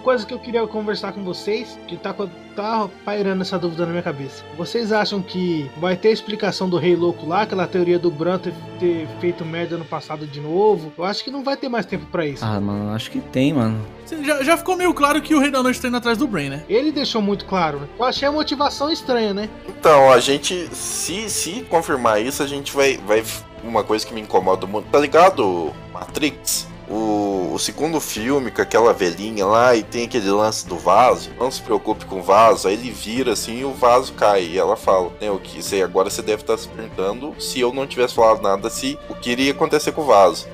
Coisa 0.05 0.27
que 0.27 0.35
eu 0.35 0.39
queria 0.39 0.65
conversar 0.67 1.13
com 1.13 1.25
vocês, 1.25 1.79
que 1.89 1.97
tá, 1.97 2.15
tá 2.55 2.89
pairando 3.05 3.41
essa 3.43 3.59
dúvida 3.59 3.87
na 3.87 3.93
minha 3.93 4.03
cabeça. 4.03 4.45
Vocês 4.57 4.93
acham 4.93 5.23
que 5.23 5.69
vai 5.79 5.97
ter 5.97 6.11
explicação 6.11 6.69
do 6.69 6.77
Rei 6.77 6.95
Louco 6.95 7.27
lá, 7.27 7.43
aquela 7.43 7.67
teoria 7.67 7.99
do 7.99 8.11
Bran 8.11 8.39
ter, 8.39 8.53
ter 8.79 9.09
feito 9.19 9.45
merda 9.45 9.79
no 9.79 9.85
passado 9.85 10.27
de 10.27 10.41
novo? 10.41 10.93
Eu 10.97 11.05
acho 11.05 11.25
que 11.25 11.31
não 11.31 11.43
vai 11.43 11.57
ter 11.57 11.71
mais 11.71 11.87
tempo 11.87 12.05
para 12.07 12.27
isso. 12.27 12.45
Ah, 12.45 12.61
mano, 12.61 12.93
acho 12.93 13.11
que 13.11 13.19
tem, 13.19 13.55
mano. 13.55 13.85
Já, 14.23 14.45
já 14.45 14.57
ficou 14.59 14.77
meio 14.77 14.93
claro 14.93 15.23
que 15.23 15.35
o 15.35 15.41
Rei 15.41 15.51
da 15.51 15.63
Noite 15.63 15.81
tá 15.81 15.89
indo 15.89 15.97
atrás 15.97 16.19
do 16.19 16.27
Brain, 16.27 16.51
né? 16.51 16.63
Ele 16.69 16.93
deixou 16.93 17.23
muito 17.23 17.47
claro. 17.47 17.81
Né? 17.81 17.89
Eu 17.99 18.05
achei 18.05 18.29
a 18.29 18.33
motivação 18.33 18.93
estranha, 18.93 19.33
né? 19.33 19.49
Então, 19.67 20.13
a 20.13 20.21
gente, 20.21 20.69
se, 20.75 21.31
se 21.31 21.63
confirmar 21.71 22.21
isso, 22.21 22.43
a 22.43 22.47
gente 22.47 22.73
vai, 22.73 22.99
vai. 22.99 23.25
Uma 23.63 23.83
coisa 23.83 24.07
que 24.07 24.13
me 24.13 24.21
incomoda 24.21 24.67
muito. 24.67 24.91
Tá 24.91 24.99
ligado, 24.99 25.73
Matrix? 25.91 26.74
O, 26.89 27.53
o, 27.55 27.59
segundo 27.59 28.01
filme 28.01 28.51
com 28.51 28.61
aquela 28.61 28.93
velhinha 28.93 29.47
lá 29.47 29.75
e 29.75 29.83
tem 29.83 30.05
aquele 30.05 30.31
lance 30.31 30.67
do 30.67 30.77
vaso. 30.77 31.31
Não 31.39 31.51
se 31.51 31.63
preocupe 31.63 32.05
com 32.05 32.21
o 32.21 32.23
vaso. 32.23 32.69
Aí 32.69 32.75
ele 32.75 32.91
vira 32.91 33.33
assim 33.33 33.61
e 33.61 33.65
o 33.65 33.73
vaso 33.73 34.13
cai. 34.13 34.45
E 34.45 34.59
ela 34.59 34.77
fala, 34.77 35.13
né, 35.21 35.31
o 35.31 35.39
que 35.39 35.63
sei, 35.63 35.83
agora 35.83 36.11
você 36.11 36.23
deve 36.23 36.43
estar 36.43 36.59
se 36.59 36.69
perguntando 36.69 37.35
se 37.39 37.61
eu 37.61 37.73
não 37.73 37.87
tivesse 37.87 38.15
falado 38.15 38.43
nada, 38.43 38.69
se 38.71 38.99
o 39.09 39.15
que 39.15 39.31
iria 39.31 39.53
acontecer 39.53 39.93
com 39.93 40.03
o 40.03 40.07
vaso. 40.07 40.47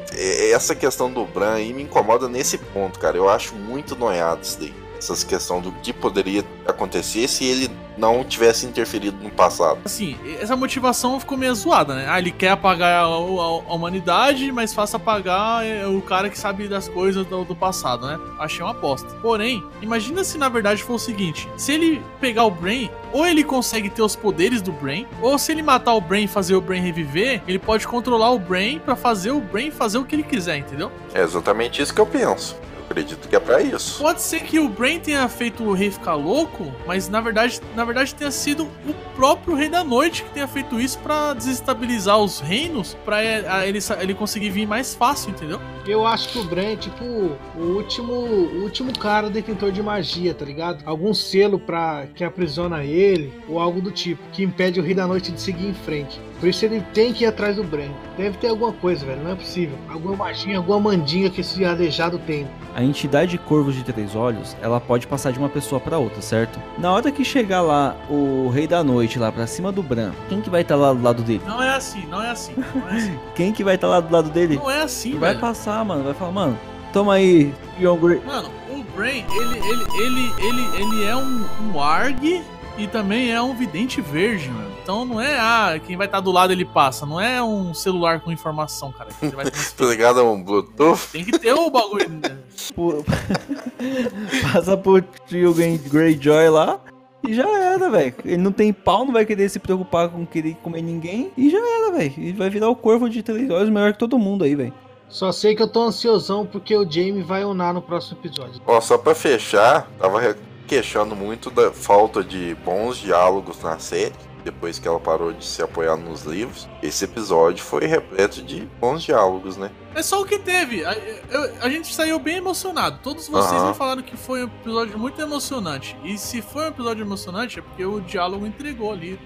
Essa 0.53 0.75
questão 0.75 1.11
do 1.11 1.25
Bran 1.25 1.55
aí 1.55 1.73
me 1.73 1.83
incomoda 1.83 2.29
nesse 2.29 2.59
ponto, 2.59 2.99
cara. 2.99 3.17
Eu 3.17 3.29
acho 3.29 3.55
muito 3.55 3.97
noiado 3.97 4.43
isso 4.43 4.59
daí 4.59 4.90
essas 5.01 5.25
questão 5.25 5.61
do 5.61 5.73
que 5.73 5.93
poderia 5.93 6.45
acontecer 6.67 7.27
se 7.27 7.45
ele 7.45 7.71
não 7.97 8.23
tivesse 8.23 8.67
interferido 8.67 9.17
no 9.23 9.31
passado. 9.31 9.81
Assim, 9.85 10.17
essa 10.41 10.57
motivação 10.57 11.19
ficou 11.19 11.37
meio 11.37 11.55
zoada, 11.55 11.95
né? 11.95 12.07
Ah, 12.09 12.19
ele 12.19 12.31
quer 12.31 12.51
apagar 12.51 13.05
a, 13.05 13.07
a, 13.07 13.09
a 13.09 13.75
humanidade, 13.75 14.51
mas 14.53 14.73
faça 14.73 14.97
apagar 14.97 15.67
é, 15.67 15.87
o 15.87 16.01
cara 16.01 16.31
que 16.31 16.39
sabe 16.39 16.69
das 16.69 16.89
coisas 16.89 17.27
do, 17.27 17.45
do, 17.45 17.57
passado, 17.57 18.07
né? 18.07 18.19
Achei 18.39 18.63
uma 18.63 18.71
aposta. 18.71 19.09
Porém, 19.21 19.63
imagina 19.83 20.23
se 20.23 20.39
na 20.39 20.49
verdade 20.49 20.83
for 20.83 20.95
o 20.95 20.99
seguinte: 20.99 21.49
se 21.57 21.73
ele 21.73 22.03
pegar 22.21 22.45
o 22.45 22.51
Brain, 22.51 22.91
ou 23.13 23.27
ele 23.27 23.43
consegue 23.43 23.91
ter 23.91 24.03
os 24.03 24.17
poderes 24.17 24.63
do 24.63 24.73
Brain, 24.73 25.07
ou 25.21 25.39
se 25.39 25.53
ele 25.53 25.63
matar 25.63 25.95
o 25.95 26.01
Brain 26.01 26.25
e 26.25 26.29
fazer 26.29 26.55
o 26.55 26.61
Brain 26.61 26.81
reviver, 26.81 27.43
ele 27.47 27.59
pode 27.59 27.87
controlar 27.87 28.31
o 28.31 28.39
Brain 28.39 28.79
para 28.79 28.97
fazer 28.97 29.31
o 29.31 29.41
Brain 29.41 29.71
fazer 29.71 29.99
o 29.99 30.05
que 30.05 30.15
ele 30.15 30.23
quiser, 30.23 30.59
entendeu? 30.59 30.91
É 31.15 31.23
exatamente 31.23 31.83
isso 31.83 31.93
que 31.93 32.01
eu 32.01 32.07
penso 32.07 32.57
Acredito 32.91 33.29
que 33.29 33.37
é 33.37 33.41
pra 33.41 33.63
isso. 33.63 34.01
Pode 34.01 34.21
ser 34.21 34.41
que 34.41 34.59
o 34.59 34.69
Brain 34.69 34.99
tenha 34.99 35.29
feito 35.29 35.63
o 35.63 35.73
rei 35.73 35.93
ficar 35.93 36.15
louco, 36.17 36.73
mas 36.89 37.09
na 37.09 37.21
verdade, 37.21 37.61
na 37.77 37.85
verdade 37.85 38.13
tenha 38.17 38.33
sido 38.33 38.65
o 38.65 38.93
próprio 39.15 39.55
Rei 39.55 39.69
da 39.69 39.85
Noite 39.85 40.25
que 40.25 40.31
tenha 40.31 40.49
feito 40.49 40.81
isso 40.81 40.99
pra 40.99 41.33
desestabilizar 41.33 42.19
os 42.19 42.41
reinos, 42.41 42.97
pra 43.05 43.23
ele, 43.25 43.47
a- 43.47 43.65
ele, 43.67 43.79
ele 44.01 44.13
conseguir 44.15 44.51
vir 44.51 44.67
mais 44.67 44.93
fácil, 44.93 45.31
entendeu? 45.31 45.61
Eu 45.87 46.07
acho 46.07 46.29
que 46.29 46.39
o 46.39 46.45
Bran 46.45 46.73
é 46.73 46.77
tipo 46.77 47.05
o 47.05 47.61
último, 47.77 48.13
o 48.13 48.63
último 48.63 48.97
cara 48.99 49.31
detentor 49.31 49.73
de 49.73 49.83
magia, 49.83 50.35
tá 50.35 50.45
ligado? 50.45 50.83
Algum 50.87 51.13
selo 51.15 51.59
pra, 51.59 52.05
que 52.15 52.23
aprisiona 52.23 52.85
ele, 52.85 53.33
ou 53.49 53.59
algo 53.59 53.81
do 53.81 53.91
tipo, 53.91 54.23
que 54.33 54.43
impede 54.43 54.79
o 54.79 54.83
Rei 54.83 54.95
da 54.95 55.07
Noite 55.07 55.33
de 55.33 55.41
seguir 55.41 55.67
em 55.69 55.75
frente. 55.75 56.21
Por 56.39 56.49
isso 56.49 56.65
ele 56.65 56.81
tem 56.95 57.13
que 57.13 57.25
ir 57.25 57.27
atrás 57.27 57.57
do 57.57 57.65
Bran. 57.65 57.91
Deve 58.17 58.39
ter 58.39 58.49
alguma 58.49 58.73
coisa, 58.73 59.05
velho, 59.05 59.23
não 59.23 59.33
é 59.33 59.35
possível. 59.35 59.77
Alguma 59.91 60.17
magia, 60.17 60.57
alguma 60.57 60.81
mandinga 60.81 61.29
que 61.29 61.43
esse 61.43 61.63
aleijado 61.65 62.19
tem. 62.21 62.47
A 62.75 62.83
entidade 62.83 63.37
Corvos 63.37 63.75
de 63.75 63.83
Três 63.85 64.15
Olhos, 64.17 64.57
ela 64.63 64.81
pode 64.81 65.07
passar 65.07 65.33
de 65.33 65.39
uma 65.39 65.49
pessoa 65.51 65.79
pra 65.81 65.99
outra, 65.99 66.23
certo? 66.23 66.59
Na 66.79 66.93
hora 66.93 67.11
que 67.11 67.25
chegar 67.25 67.61
lá 67.61 67.95
o 68.09 68.49
Rei 68.49 68.67
da 68.67 68.83
Noite 68.83 69.19
lá 69.19 69.31
pra 69.31 69.47
cima 69.47 69.71
do 69.71 69.83
Bran, 69.83 70.13
quem 70.31 70.41
que 70.41 70.49
vai 70.49 70.63
estar 70.63 70.77
lá 70.77 70.95
do 70.95 71.03
lado 71.03 71.23
dele? 71.23 71.43
Não 71.47 71.63
é 71.63 71.75
assim, 71.77 72.07
não 72.07 72.23
é 72.23 72.31
assim. 72.31 72.55
Não 72.57 72.89
é 72.89 72.97
assim, 72.97 73.19
Quem 73.35 73.53
que 73.53 73.63
vai 73.65 73.75
estar 73.75 73.89
lá 73.89 74.01
do 74.01 74.11
lado 74.13 74.31
dele? 74.31 74.57
não 74.57 74.71
é 74.71 74.83
assim 74.83 75.19
Vai 75.19 75.31
velho. 75.31 75.41
passar, 75.41 75.80
mano. 75.85 76.05
Vai 76.05 76.15
falar, 76.15 76.33
mano, 76.33 76.59
toma 76.93 77.15
aí, 77.15 77.53
Young 77.81 77.99
Grey. 77.99 78.21
Mano, 78.25 78.51
o 78.71 78.83
Brain, 78.97 79.25
ele, 79.35 79.59
ele, 79.59 79.85
ele, 79.99 80.33
ele, 80.39 80.83
ele 80.83 81.05
é 81.05 81.17
um, 81.17 81.45
um 81.73 81.81
ARG 81.81 82.43
e 82.79 82.87
também 82.87 83.31
é 83.33 83.41
um 83.41 83.55
vidente 83.55 84.01
verde, 84.01 84.49
mano. 84.49 84.71
Então 84.83 85.05
não 85.05 85.21
é, 85.21 85.39
ah, 85.39 85.79
quem 85.87 85.97
vai 85.97 86.07
estar 86.07 86.21
do 86.21 86.33
lado 86.33 86.53
ele 86.53 86.65
passa. 86.65 87.05
Não 87.07 87.21
é 87.21 87.43
um 87.43 87.73
celular 87.75 88.21
com 88.21 88.33
informação, 88.33 88.91
cara. 88.91 89.11
Que 89.19 89.27
ele 89.27 89.37
vai 89.37 89.45
Tá 89.77 89.85
ligado 89.85 90.21
a 90.21 90.25
um 90.25 90.43
Bluetooth? 90.43 91.09
Tem 91.13 91.25
que 91.25 91.39
ter 91.39 91.53
o 91.53 91.71
bagulho. 91.71 92.09
né? 92.09 92.37
Por- 92.75 93.05
Passa 94.53 94.77
por 94.77 95.03
Trio 95.03 95.55
Greyjoy 95.55 96.49
lá 96.51 96.81
e 97.27 97.35
já 97.35 97.49
era, 97.49 97.91
velho. 97.91 98.15
Ele 98.25 98.37
não 98.39 98.53
tem 98.53 98.73
pau, 98.73 99.05
não 99.05 99.13
vai 99.13 99.25
querer 99.27 99.49
se 99.49 99.59
preocupar 99.59 100.09
com 100.09 100.25
querer 100.27 100.57
comer 100.63 100.83
ninguém 100.83 101.31
e 101.37 101.51
já 101.51 101.59
era, 101.59 101.93
velho. 101.93 102.13
Ele 102.17 102.33
vai 102.33 102.49
virar 102.51 102.69
o 102.69 102.77
corvo 102.77 103.09
de 103.09 103.23
três 103.23 103.49
olhos 103.51 103.69
melhor 103.71 103.93
que 103.93 103.99
todo 103.99 104.19
mundo 104.19 104.45
aí, 104.45 104.55
velho. 104.55 104.73
Só 105.11 105.33
sei 105.33 105.55
que 105.55 105.63
eu 105.63 105.69
tô 105.69 105.83
ansiosão 105.83 106.47
porque 106.47 106.75
o 106.77 106.89
Jamie 106.91 107.23
vai 107.23 107.45
unar 107.45 107.75
no 107.75 107.83
próximo 107.83 108.19
episódio. 108.21 108.63
Ó, 108.67 108.81
só 108.81 108.97
pra 108.97 109.15
fechar, 109.15 109.87
tava 109.99 110.37
queixando 110.67 111.15
muito 111.17 111.51
da 111.51 111.73
falta 111.73 112.23
de 112.25 112.55
bons 112.65 112.97
diálogos 112.99 113.61
na 113.63 113.79
série. 113.79 114.15
Depois 114.43 114.79
que 114.79 114.89
ela 114.89 114.99
parou 114.99 115.35
de 115.35 115.45
se 115.45 115.61
apoiar 115.61 115.97
nos 115.99 116.23
livros, 116.23 116.67
esse 116.83 117.05
episódio 117.05 117.63
foi 117.63 117.85
repleto 117.85 118.41
de 118.43 118.63
bons 118.81 119.03
diálogos, 119.03 119.59
né? 119.59 119.71
É 119.95 120.03
só 120.03 120.23
o 120.23 120.25
que 120.25 120.39
teve. 120.39 120.83
A, 120.83 120.95
eu- 120.95 121.53
a 121.61 121.69
gente 121.69 121.93
saiu 121.95 122.19
bem 122.19 122.37
emocionado. 122.39 123.01
Todos 123.03 123.29
vocês 123.29 123.61
Aham. 123.61 123.69
me 123.69 123.75
falaram 123.75 124.03
que 124.03 124.17
foi 124.17 124.43
um 124.43 124.47
episódio 124.47 124.99
muito 124.99 125.21
emocionante. 125.21 125.95
E 126.03 126.17
se 126.17 126.41
foi 126.41 126.65
um 126.65 126.69
episódio 126.69 127.05
emocionante, 127.05 127.59
é 127.59 127.63
porque 127.63 127.85
o 127.85 128.01
diálogo 128.01 128.47
entregou 128.47 128.91
ali. 128.93 129.21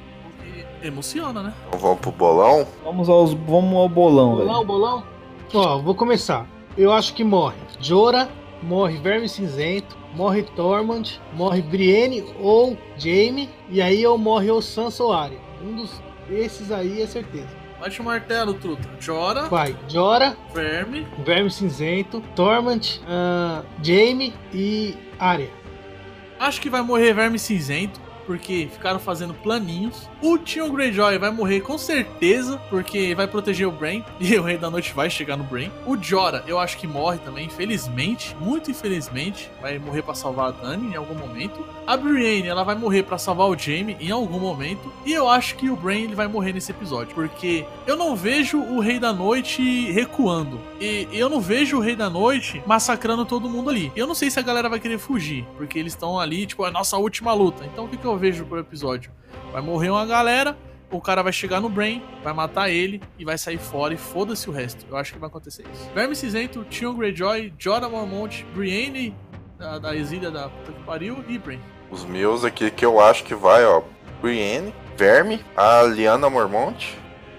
Emociona, 0.82 1.42
né? 1.42 1.54
Então 1.68 1.78
vamos 1.78 2.00
pro 2.00 2.10
bolão. 2.12 2.66
Vamos, 2.84 3.08
aos, 3.08 3.32
vamos 3.32 3.74
ao 3.74 3.88
bolão, 3.88 4.30
Bolão, 4.36 4.54
velho. 4.54 4.64
bolão? 4.66 5.04
Ó, 5.52 5.78
vou 5.78 5.94
começar. 5.94 6.46
Eu 6.76 6.92
acho 6.92 7.14
que 7.14 7.22
morre 7.22 7.56
Jora, 7.80 8.28
morre 8.62 8.96
Verme 8.98 9.28
Cinzento, 9.28 9.96
morre 10.14 10.42
Tormund, 10.42 11.20
morre 11.34 11.62
Brienne 11.62 12.24
ou 12.40 12.76
Jaime, 12.96 13.50
e 13.68 13.80
aí 13.82 14.02
eu 14.02 14.16
morre 14.16 14.50
ou 14.50 14.62
Sansa 14.62 15.02
ou 15.04 15.12
Arya. 15.12 15.38
Um 15.62 15.76
dos 15.76 16.02
esses 16.30 16.72
aí 16.72 17.02
é 17.02 17.06
certeza. 17.06 17.48
Bate 17.78 18.00
o 18.00 18.04
martelo, 18.04 18.54
truta. 18.54 18.88
Jora, 18.98 19.42
Vai, 19.42 19.76
Jora, 19.88 20.36
verme. 20.54 21.06
Verme 21.24 21.50
Cinzento, 21.50 22.22
Tormund, 22.34 23.00
ah, 23.06 23.62
Jaime 23.82 24.32
e 24.52 24.96
Arya. 25.18 25.50
Acho 26.38 26.60
que 26.60 26.70
vai 26.70 26.82
morrer 26.82 27.12
verme 27.12 27.38
cinzento. 27.38 28.00
Porque 28.26 28.68
ficaram 28.72 28.98
fazendo 28.98 29.34
planinhos. 29.34 30.08
O 30.22 30.38
Tion 30.38 30.70
Greyjoy 30.70 31.18
vai 31.18 31.30
morrer 31.30 31.60
com 31.60 31.76
certeza. 31.76 32.58
Porque 32.70 33.14
vai 33.14 33.26
proteger 33.26 33.66
o 33.66 33.72
Brain. 33.72 34.04
E 34.24 34.38
o 34.38 34.42
Rei 34.42 34.56
da 34.56 34.70
Noite 34.70 34.94
vai 34.94 35.10
chegar 35.10 35.36
no 35.36 35.44
Brain. 35.44 35.70
O 35.86 35.96
Jora, 36.00 36.42
eu 36.46 36.58
acho 36.58 36.78
que 36.78 36.86
morre 36.86 37.18
também, 37.18 37.46
infelizmente. 37.46 38.34
Muito 38.40 38.70
infelizmente. 38.70 39.50
Vai 39.60 39.78
morrer 39.78 40.02
pra 40.02 40.14
salvar 40.14 40.48
a 40.48 40.50
Dani 40.50 40.92
em 40.92 40.96
algum 40.96 41.14
momento. 41.14 41.64
A 41.86 41.96
Brienne, 41.96 42.48
ela 42.48 42.64
vai 42.64 42.74
morrer 42.74 43.02
pra 43.02 43.18
salvar 43.18 43.48
o 43.48 43.58
Jaime 43.58 43.96
em 44.00 44.10
algum 44.10 44.38
momento. 44.38 44.90
E 45.04 45.12
eu 45.12 45.28
acho 45.28 45.56
que 45.56 45.68
o 45.68 45.76
Brain 45.76 46.04
ele 46.04 46.14
vai 46.14 46.26
morrer 46.26 46.52
nesse 46.52 46.70
episódio. 46.70 47.14
Porque 47.14 47.66
eu 47.86 47.96
não 47.96 48.16
vejo 48.16 48.58
o 48.58 48.80
Rei 48.80 48.98
da 48.98 49.12
Noite 49.12 49.90
recuando. 49.92 50.58
E 50.84 51.18
eu 51.18 51.30
não 51.30 51.40
vejo 51.40 51.78
o 51.78 51.80
Rei 51.80 51.96
da 51.96 52.10
Noite 52.10 52.62
massacrando 52.66 53.24
todo 53.24 53.48
mundo 53.48 53.70
ali. 53.70 53.90
Eu 53.96 54.06
não 54.06 54.14
sei 54.14 54.30
se 54.30 54.38
a 54.38 54.42
galera 54.42 54.68
vai 54.68 54.78
querer 54.78 54.98
fugir. 54.98 55.46
Porque 55.56 55.78
eles 55.78 55.94
estão 55.94 56.20
ali, 56.20 56.46
tipo, 56.46 56.64
é 56.64 56.68
a 56.68 56.70
nossa 56.70 56.98
última 56.98 57.32
luta. 57.32 57.64
Então 57.64 57.86
o 57.86 57.88
que, 57.88 57.96
que 57.96 58.04
eu 58.04 58.18
vejo 58.18 58.44
pro 58.44 58.58
episódio? 58.58 59.10
Vai 59.50 59.62
morrer 59.62 59.88
uma 59.88 60.04
galera. 60.04 60.56
O 60.90 61.00
cara 61.00 61.22
vai 61.22 61.32
chegar 61.32 61.60
no 61.60 61.68
Brain, 61.68 62.02
vai 62.22 62.32
matar 62.32 62.70
ele 62.70 63.00
e 63.18 63.24
vai 63.24 63.36
sair 63.38 63.58
fora 63.58 63.94
e 63.94 63.96
foda-se 63.96 64.48
o 64.48 64.52
resto. 64.52 64.84
Eu 64.88 64.96
acho 64.96 65.12
que 65.12 65.18
vai 65.18 65.28
acontecer 65.28 65.64
isso. 65.72 65.90
Verme 65.94 66.14
Cinzento, 66.14 66.64
Tion 66.70 66.94
Greyjoy, 66.94 67.52
Jorah 67.58 67.88
Mormont, 67.88 68.46
Brienne 68.54 69.16
da, 69.58 69.78
da 69.78 69.96
exília 69.96 70.30
da 70.30 70.48
puta 70.48 70.72
que 70.72 70.82
pariu 70.84 71.24
e 71.26 71.38
Brain. 71.38 71.60
Os 71.90 72.04
meus 72.04 72.44
aqui 72.44 72.70
que 72.70 72.84
eu 72.84 73.00
acho 73.00 73.24
que 73.24 73.34
vai, 73.34 73.64
ó. 73.64 73.82
Brienne, 74.20 74.72
Verme, 74.96 75.40
a 75.56 75.82
Liana 75.82 76.30
Mormont, 76.30 76.96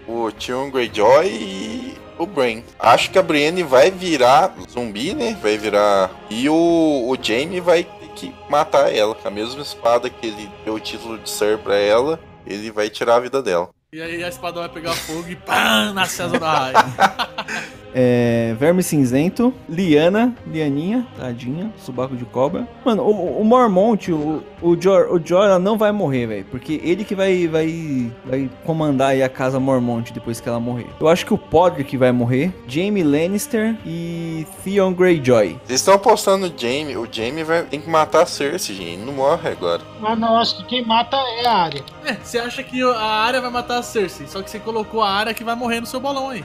o 0.07 0.31
Tion 0.31 0.69
Greyjoy 0.69 1.27
e 1.27 2.04
o 2.17 2.25
Brain. 2.25 2.63
Acho 2.79 3.11
que 3.11 3.19
a 3.19 3.23
Brienne 3.23 3.63
vai 3.63 3.91
virar 3.91 4.53
zumbi, 4.69 5.13
né? 5.13 5.37
Vai 5.41 5.57
virar. 5.57 6.11
E 6.29 6.49
o, 6.49 6.53
o 6.53 7.17
Jaime 7.21 7.59
vai 7.59 7.83
ter 7.83 8.09
que 8.09 8.33
matar 8.49 8.93
ela. 8.93 9.15
Com 9.15 9.27
a 9.27 9.31
mesma 9.31 9.61
espada 9.61 10.09
que 10.09 10.27
ele 10.27 10.49
deu 10.63 10.75
o 10.75 10.79
título 10.79 11.17
de 11.17 11.29
Ser 11.29 11.57
pra 11.57 11.75
ela, 11.75 12.19
ele 12.45 12.71
vai 12.71 12.89
tirar 12.89 13.15
a 13.15 13.19
vida 13.19 13.41
dela. 13.41 13.69
E 13.93 14.01
aí 14.01 14.23
a 14.23 14.27
espada 14.27 14.59
vai 14.59 14.69
pegar 14.69 14.93
fogo 14.93 15.29
e 15.29 15.35
pã, 15.35 15.93
nasce 15.93 16.21
a 16.21 16.25
Ahai. 16.25 16.73
É, 17.97 18.53
Verme 18.59 18.83
Cinzento, 18.83 19.53
Liana, 19.69 20.35
Lianinha, 20.45 21.07
tadinha, 21.17 21.71
subaco 21.77 22.13
de 22.13 22.25
cobra. 22.25 22.67
Mano, 22.83 23.03
o, 23.03 23.39
o 23.39 23.45
Mormont, 23.45 24.11
o, 24.11 24.43
o, 24.61 24.79
Jor, 24.79 25.07
o 25.13 25.25
Jorah 25.25 25.57
não 25.57 25.77
vai 25.77 25.93
morrer, 25.93 26.27
velho. 26.27 26.45
Porque 26.51 26.81
ele 26.83 27.05
que 27.05 27.15
vai, 27.15 27.47
vai, 27.47 28.11
vai 28.25 28.49
comandar 28.65 29.11
aí 29.11 29.23
a 29.23 29.29
casa 29.29 29.61
Mormont 29.61 30.11
depois 30.11 30.41
que 30.41 30.49
ela 30.49 30.59
morrer. 30.59 30.87
Eu 30.99 31.07
acho 31.07 31.25
que 31.25 31.33
o 31.33 31.37
Podrick 31.37 31.95
vai 31.95 32.11
morrer, 32.11 32.53
Jaime 32.67 33.01
Lannister 33.01 33.77
e 33.85 34.45
Theon 34.61 34.91
Greyjoy. 34.91 35.57
Vocês 35.63 35.79
estão 35.79 35.93
apostando 35.93 36.49
no 36.49 36.59
Jaime. 36.59 36.97
O 36.97 37.07
Jaime 37.09 37.45
vai, 37.45 37.63
tem 37.63 37.79
que 37.79 37.89
matar 37.89 38.23
a 38.23 38.25
Cersei, 38.25 38.75
gente. 38.75 38.89
Ele 38.89 39.05
não 39.05 39.13
morre 39.13 39.49
agora. 39.49 39.81
Mas 40.01 40.19
não, 40.19 40.37
acho 40.37 40.57
que 40.57 40.65
quem 40.65 40.85
mata 40.85 41.15
é 41.15 41.47
a 41.47 41.53
Arya. 41.53 41.83
É, 42.03 42.13
você 42.13 42.39
acha 42.39 42.61
que 42.61 42.81
a 42.83 43.05
área 43.05 43.39
vai 43.39 43.49
matar 43.49 43.77
a 43.77 43.83
Cersei, 43.83 44.27
só 44.27 44.41
que 44.41 44.49
você 44.49 44.59
colocou 44.59 45.01
a 45.01 45.09
área 45.09 45.33
que 45.33 45.45
vai 45.45 45.55
morrer 45.55 45.79
no 45.79 45.85
seu 45.85 45.99
bolão 46.01 46.29
aí. 46.29 46.43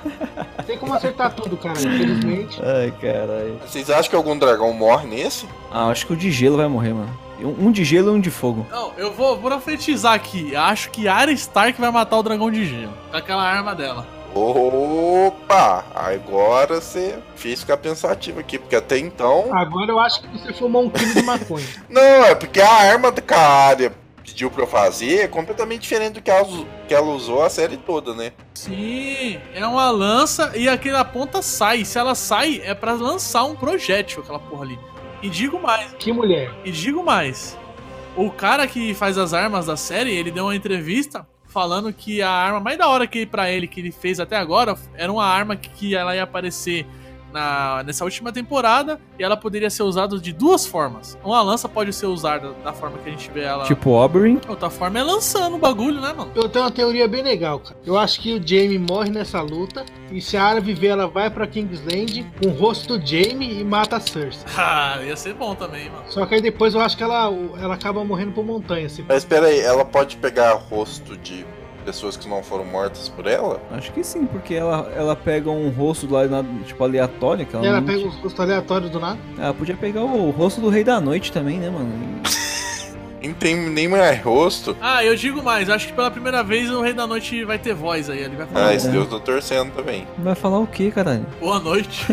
Tem 0.64 0.78
como 0.78 0.94
acertar 0.94 1.34
tudo, 1.40 1.56
cara, 1.56 1.78
infelizmente. 1.78 2.60
Ai, 2.64 2.92
caralho. 3.00 3.58
Vocês 3.66 3.90
acham 3.90 4.10
que 4.10 4.16
algum 4.16 4.38
dragão 4.38 4.72
morre 4.72 5.06
nesse? 5.06 5.46
Ah, 5.70 5.88
acho 5.88 6.06
que 6.06 6.12
o 6.12 6.16
de 6.16 6.30
gelo 6.30 6.56
vai 6.56 6.68
morrer, 6.68 6.92
mano. 6.92 7.18
Um 7.42 7.72
de 7.72 7.84
gelo 7.84 8.12
e 8.12 8.16
um 8.16 8.20
de 8.20 8.30
fogo. 8.30 8.66
Não, 8.70 8.92
eu 8.98 9.12
vou 9.12 9.38
profetizar 9.38 10.12
aqui. 10.12 10.54
Acho 10.54 10.90
que 10.90 11.08
a 11.08 11.14
Arya 11.14 11.32
Stark 11.32 11.80
vai 11.80 11.90
matar 11.90 12.18
o 12.18 12.22
dragão 12.22 12.50
de 12.50 12.66
gelo. 12.66 12.92
Com 13.10 13.16
aquela 13.16 13.42
arma 13.42 13.74
dela. 13.74 14.06
Opa! 14.34 15.84
Agora 15.94 16.80
você 16.80 17.18
fez 17.34 17.60
ficar 17.60 17.76
pensativo 17.78 18.38
aqui, 18.38 18.58
porque 18.58 18.76
até 18.76 18.98
então. 18.98 19.46
Agora 19.52 19.90
eu 19.90 19.98
acho 19.98 20.20
que 20.22 20.28
você 20.28 20.52
fumou 20.52 20.84
um 20.84 20.90
quilo 20.90 21.14
de 21.14 21.22
maconha. 21.22 21.66
Não, 21.88 22.24
é 22.24 22.34
porque 22.34 22.60
a 22.60 22.70
arma 22.70 23.10
que 23.10 23.34
a 23.34 23.40
área 23.40 23.92
pediu 24.30 24.50
pra 24.50 24.62
eu 24.62 24.66
fazer 24.66 25.20
é 25.20 25.28
completamente 25.28 25.82
diferente 25.82 26.14
do 26.14 26.22
que 26.22 26.30
ela, 26.30 26.46
que 26.88 26.94
ela 26.94 27.06
usou 27.08 27.42
a 27.42 27.50
série 27.50 27.76
toda, 27.76 28.14
né? 28.14 28.32
Sim, 28.54 29.38
é 29.54 29.66
uma 29.66 29.90
lança 29.90 30.52
e 30.56 30.68
aquela 30.68 31.04
ponta 31.04 31.42
sai. 31.42 31.84
Se 31.84 31.98
ela 31.98 32.14
sai, 32.14 32.60
é 32.64 32.74
pra 32.74 32.92
lançar 32.92 33.44
um 33.44 33.54
projétil, 33.54 34.22
aquela 34.22 34.38
porra 34.38 34.64
ali. 34.64 34.78
E 35.22 35.28
digo 35.28 35.60
mais, 35.60 35.92
Que 35.98 36.12
mulher. 36.12 36.50
e 36.64 36.70
digo 36.70 37.04
mais. 37.04 37.56
O 38.16 38.30
cara 38.30 38.66
que 38.66 38.94
faz 38.94 39.16
as 39.18 39.32
armas 39.34 39.66
da 39.66 39.76
série, 39.76 40.10
ele 40.10 40.30
deu 40.30 40.44
uma 40.44 40.56
entrevista 40.56 41.26
falando 41.46 41.92
que 41.92 42.22
a 42.22 42.30
arma 42.30 42.60
mais 42.60 42.78
da 42.78 42.88
hora 42.88 43.06
que 43.06 43.26
pra 43.26 43.50
ele 43.50 43.66
que 43.66 43.80
ele 43.80 43.90
fez 43.92 44.20
até 44.20 44.36
agora 44.36 44.76
era 44.94 45.10
uma 45.12 45.24
arma 45.24 45.56
que, 45.56 45.68
que 45.68 45.94
ela 45.96 46.14
ia 46.14 46.22
aparecer 46.22 46.86
na, 47.32 47.82
nessa 47.84 48.04
última 48.04 48.32
temporada 48.32 49.00
e 49.18 49.22
ela 49.22 49.36
poderia 49.36 49.70
ser 49.70 49.82
usada 49.82 50.18
de 50.18 50.32
duas 50.32 50.66
formas. 50.66 51.18
Uma 51.24 51.42
lança 51.42 51.68
pode 51.68 51.92
ser 51.92 52.06
usada 52.06 52.52
da 52.64 52.72
forma 52.72 52.98
que 52.98 53.08
a 53.08 53.12
gente 53.12 53.30
vê 53.30 53.42
ela. 53.42 53.64
Tipo 53.64 53.90
Oberyn. 53.90 54.38
Outra 54.48 54.70
forma 54.70 54.98
é 54.98 55.02
lançando 55.02 55.56
o 55.56 55.58
bagulho, 55.58 56.00
né, 56.00 56.12
mano? 56.12 56.30
Eu 56.34 56.48
tenho 56.48 56.64
uma 56.64 56.70
teoria 56.70 57.06
bem 57.08 57.22
legal, 57.22 57.60
cara. 57.60 57.76
Eu 57.84 57.98
acho 57.98 58.20
que 58.20 58.34
o 58.34 58.46
Jaime 58.46 58.78
morre 58.78 59.10
nessa 59.10 59.40
luta. 59.40 59.84
E 60.10 60.20
se 60.20 60.36
a 60.36 60.42
Arya 60.42 60.60
viver, 60.60 60.88
ela 60.88 61.06
vai 61.06 61.30
pra 61.30 61.46
Kingsland 61.46 62.26
com 62.42 62.48
o 62.48 62.52
rosto 62.52 62.98
do 62.98 63.06
Jaime 63.06 63.60
e 63.60 63.64
mata 63.64 63.96
a 63.96 64.00
Cersei. 64.00 64.44
Ah, 64.72 64.98
ia 65.02 65.16
ser 65.16 65.34
bom 65.34 65.54
também, 65.54 65.88
mano. 65.88 66.04
Só 66.08 66.26
que 66.26 66.34
aí 66.34 66.40
depois 66.40 66.74
eu 66.74 66.80
acho 66.80 66.96
que 66.96 67.02
ela, 67.02 67.32
ela 67.60 67.74
acaba 67.74 68.04
morrendo 68.04 68.32
por 68.32 68.44
montanha. 68.44 68.86
Assim. 68.86 69.04
Mas 69.08 69.18
espera 69.18 69.46
aí, 69.46 69.58
ela 69.60 69.84
pode 69.84 70.16
pegar 70.16 70.54
rosto 70.54 71.16
de 71.16 71.44
pessoas 71.90 72.16
que 72.16 72.28
não 72.28 72.42
foram 72.42 72.64
mortas 72.64 73.08
por 73.08 73.26
ela? 73.26 73.60
Acho 73.72 73.92
que 73.92 74.02
sim, 74.04 74.26
porque 74.26 74.54
ela, 74.54 74.90
ela 74.96 75.16
pega 75.16 75.50
um 75.50 75.68
rosto 75.70 76.06
lá, 76.10 76.22
tipo, 76.64 76.82
aleatório. 76.84 77.44
Que 77.46 77.56
ela, 77.56 77.64
E 77.64 77.68
ela 77.68 77.80
não 77.80 77.86
pega 77.86 77.98
tinha- 77.98 78.10
os 78.10 78.16
custos 78.16 78.40
aleatórios 78.40 78.90
do 78.90 79.00
nada. 79.00 79.18
Ela 79.38 79.52
podia 79.54 79.76
pegar 79.76 80.02
o 80.02 80.30
rosto 80.30 80.60
do 80.60 80.68
Rei 80.68 80.84
da 80.84 81.00
Noite 81.00 81.32
também, 81.32 81.58
né, 81.58 81.68
mano? 81.70 81.90
Nem 83.22 83.34
tem 83.34 83.54
nem 83.68 83.86
mais 83.86 84.18
rosto. 84.22 84.74
Ah, 84.80 85.04
eu 85.04 85.14
digo 85.14 85.42
mais, 85.42 85.68
eu 85.68 85.74
acho 85.74 85.88
que 85.88 85.92
pela 85.92 86.10
primeira 86.10 86.42
vez 86.42 86.70
o 86.70 86.80
Rei 86.80 86.94
da 86.94 87.06
Noite 87.06 87.44
vai 87.44 87.58
ter 87.58 87.74
voz 87.74 88.08
aí. 88.08 88.20
Ele 88.20 88.34
vai 88.34 88.46
falar 88.46 88.68
Ah, 88.68 88.74
esse 88.74 88.88
É. 88.88 88.90
Deus 88.92 89.04
eu 89.04 89.10
tô 89.10 89.20
torcendo 89.20 89.70
também. 89.74 90.06
Vai 90.16 90.34
falar 90.34 90.58
o 90.58 90.66
quê, 90.66 90.90
caralho? 90.90 91.26
boa 91.38 91.58
noite. 91.60 92.06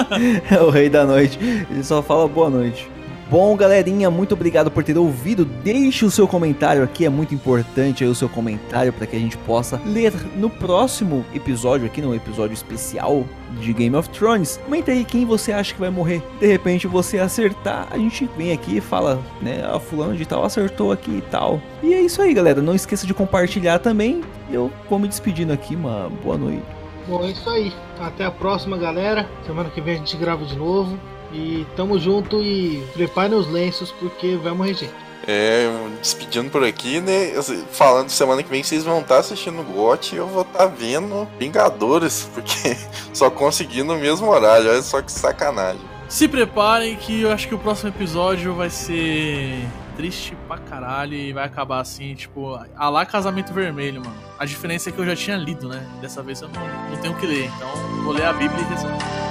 É 0.50 0.62
o 0.62 0.70
Rei 0.70 0.88
da 0.88 1.04
Noite. 1.04 1.38
Ele 1.70 1.84
só 1.84 2.02
fala 2.02 2.26
boa 2.26 2.48
noite. 2.48 2.90
Bom, 3.34 3.56
galerinha, 3.56 4.08
muito 4.12 4.32
obrigado 4.32 4.70
por 4.70 4.84
ter 4.84 4.96
ouvido. 4.96 5.44
Deixe 5.44 6.04
o 6.04 6.10
seu 6.10 6.28
comentário 6.28 6.84
aqui, 6.84 7.04
é 7.04 7.08
muito 7.08 7.34
importante 7.34 8.04
o 8.04 8.14
seu 8.14 8.28
comentário 8.28 8.92
para 8.92 9.08
que 9.08 9.16
a 9.16 9.18
gente 9.18 9.36
possa 9.38 9.80
ler 9.84 10.12
no 10.36 10.48
próximo 10.48 11.24
episódio 11.34 11.84
aqui, 11.84 12.00
no 12.00 12.14
episódio 12.14 12.54
especial 12.54 13.24
de 13.58 13.72
Game 13.72 13.96
of 13.96 14.08
Thrones. 14.10 14.60
Comenta 14.64 14.92
aí 14.92 15.04
quem 15.04 15.24
você 15.24 15.50
acha 15.50 15.74
que 15.74 15.80
vai 15.80 15.90
morrer. 15.90 16.22
De 16.38 16.46
repente 16.46 16.86
você 16.86 17.18
acertar, 17.18 17.88
a 17.90 17.98
gente 17.98 18.30
vem 18.36 18.52
aqui 18.52 18.76
e 18.76 18.80
fala, 18.80 19.20
né, 19.42 19.64
a 19.66 19.80
fulano 19.80 20.16
de 20.16 20.24
tal 20.24 20.44
acertou 20.44 20.92
aqui 20.92 21.16
e 21.18 21.22
tal. 21.22 21.60
E 21.82 21.92
é 21.92 22.00
isso 22.00 22.22
aí, 22.22 22.32
galera. 22.32 22.62
Não 22.62 22.72
esqueça 22.72 23.04
de 23.04 23.12
compartilhar 23.12 23.80
também. 23.80 24.22
Eu 24.48 24.70
vou 24.88 24.96
me 24.96 25.08
despedindo 25.08 25.52
aqui, 25.52 25.74
uma 25.74 26.08
boa 26.22 26.38
noite. 26.38 26.62
Bom, 27.08 27.24
é 27.24 27.32
isso 27.32 27.50
aí. 27.50 27.72
Até 27.98 28.26
a 28.26 28.30
próxima, 28.30 28.78
galera. 28.78 29.28
Semana 29.44 29.70
que 29.70 29.80
vem 29.80 29.94
a 29.94 29.98
gente 29.98 30.16
grava 30.16 30.44
de 30.44 30.56
novo. 30.56 30.96
E 31.34 31.66
tamo 31.74 31.98
junto 31.98 32.40
e 32.40 32.82
preparem 32.92 33.36
os 33.36 33.50
lenços 33.50 33.90
porque 33.90 34.36
vai 34.36 34.52
morrer 34.52 34.74
gente. 34.74 35.04
É, 35.26 35.66
despedindo 36.00 36.50
por 36.50 36.62
aqui, 36.62 37.00
né? 37.00 37.32
assim, 37.36 37.64
Falando 37.72 38.10
semana 38.10 38.42
que 38.42 38.48
vem 38.48 38.62
vocês 38.62 38.84
vão 38.84 39.00
estar 39.00 39.18
assistindo 39.18 39.60
o 39.60 39.64
GOT 39.64 40.14
e 40.14 40.18
eu 40.18 40.26
vou 40.26 40.42
estar 40.42 40.66
vendo 40.66 41.26
Vingadores, 41.38 42.28
porque 42.34 42.76
só 43.12 43.30
consegui 43.30 43.82
no 43.82 43.96
mesmo 43.96 44.28
horário, 44.28 44.70
olha 44.70 44.82
só 44.82 45.00
que 45.00 45.10
sacanagem. 45.10 45.80
Se 46.08 46.28
preparem 46.28 46.94
que 46.96 47.22
eu 47.22 47.32
acho 47.32 47.48
que 47.48 47.54
o 47.54 47.58
próximo 47.58 47.88
episódio 47.88 48.54
vai 48.54 48.68
ser 48.68 49.66
triste 49.96 50.36
pra 50.46 50.58
caralho 50.58 51.14
e 51.14 51.32
vai 51.32 51.44
acabar 51.44 51.80
assim, 51.80 52.14
tipo, 52.14 52.60
a 52.76 52.88
lá 52.88 53.06
Casamento 53.06 53.52
Vermelho, 53.52 54.02
mano. 54.04 54.16
A 54.38 54.44
diferença 54.44 54.90
é 54.90 54.92
que 54.92 54.98
eu 54.98 55.06
já 55.06 55.16
tinha 55.16 55.36
lido, 55.36 55.68
né? 55.68 55.84
Dessa 56.00 56.22
vez 56.22 56.42
eu 56.42 56.48
não, 56.48 56.90
não 56.90 56.96
tenho 56.98 57.14
o 57.14 57.16
que 57.16 57.26
ler, 57.26 57.46
então 57.46 58.02
vou 58.02 58.12
ler 58.12 58.26
a 58.26 58.32
Bíblia 58.32 58.60
e 58.60 58.64
rezar. 58.64 59.23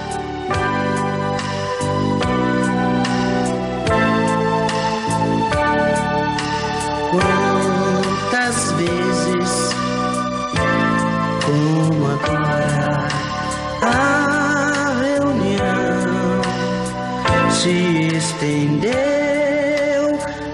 Se 17.64 18.18
estendeu 18.18 18.92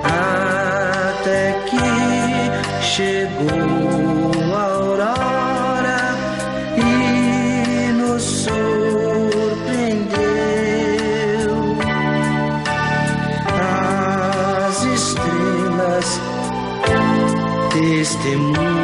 até 0.03 1.55
que 1.65 1.89
chegou 2.85 4.31
a 4.53 4.61
aurora 4.61 6.01
e 6.77 7.91
nos 7.93 8.21
surpreendeu. 8.21 9.49
As 14.67 14.83
estrelas 14.83 16.21
testemunham 17.71 18.78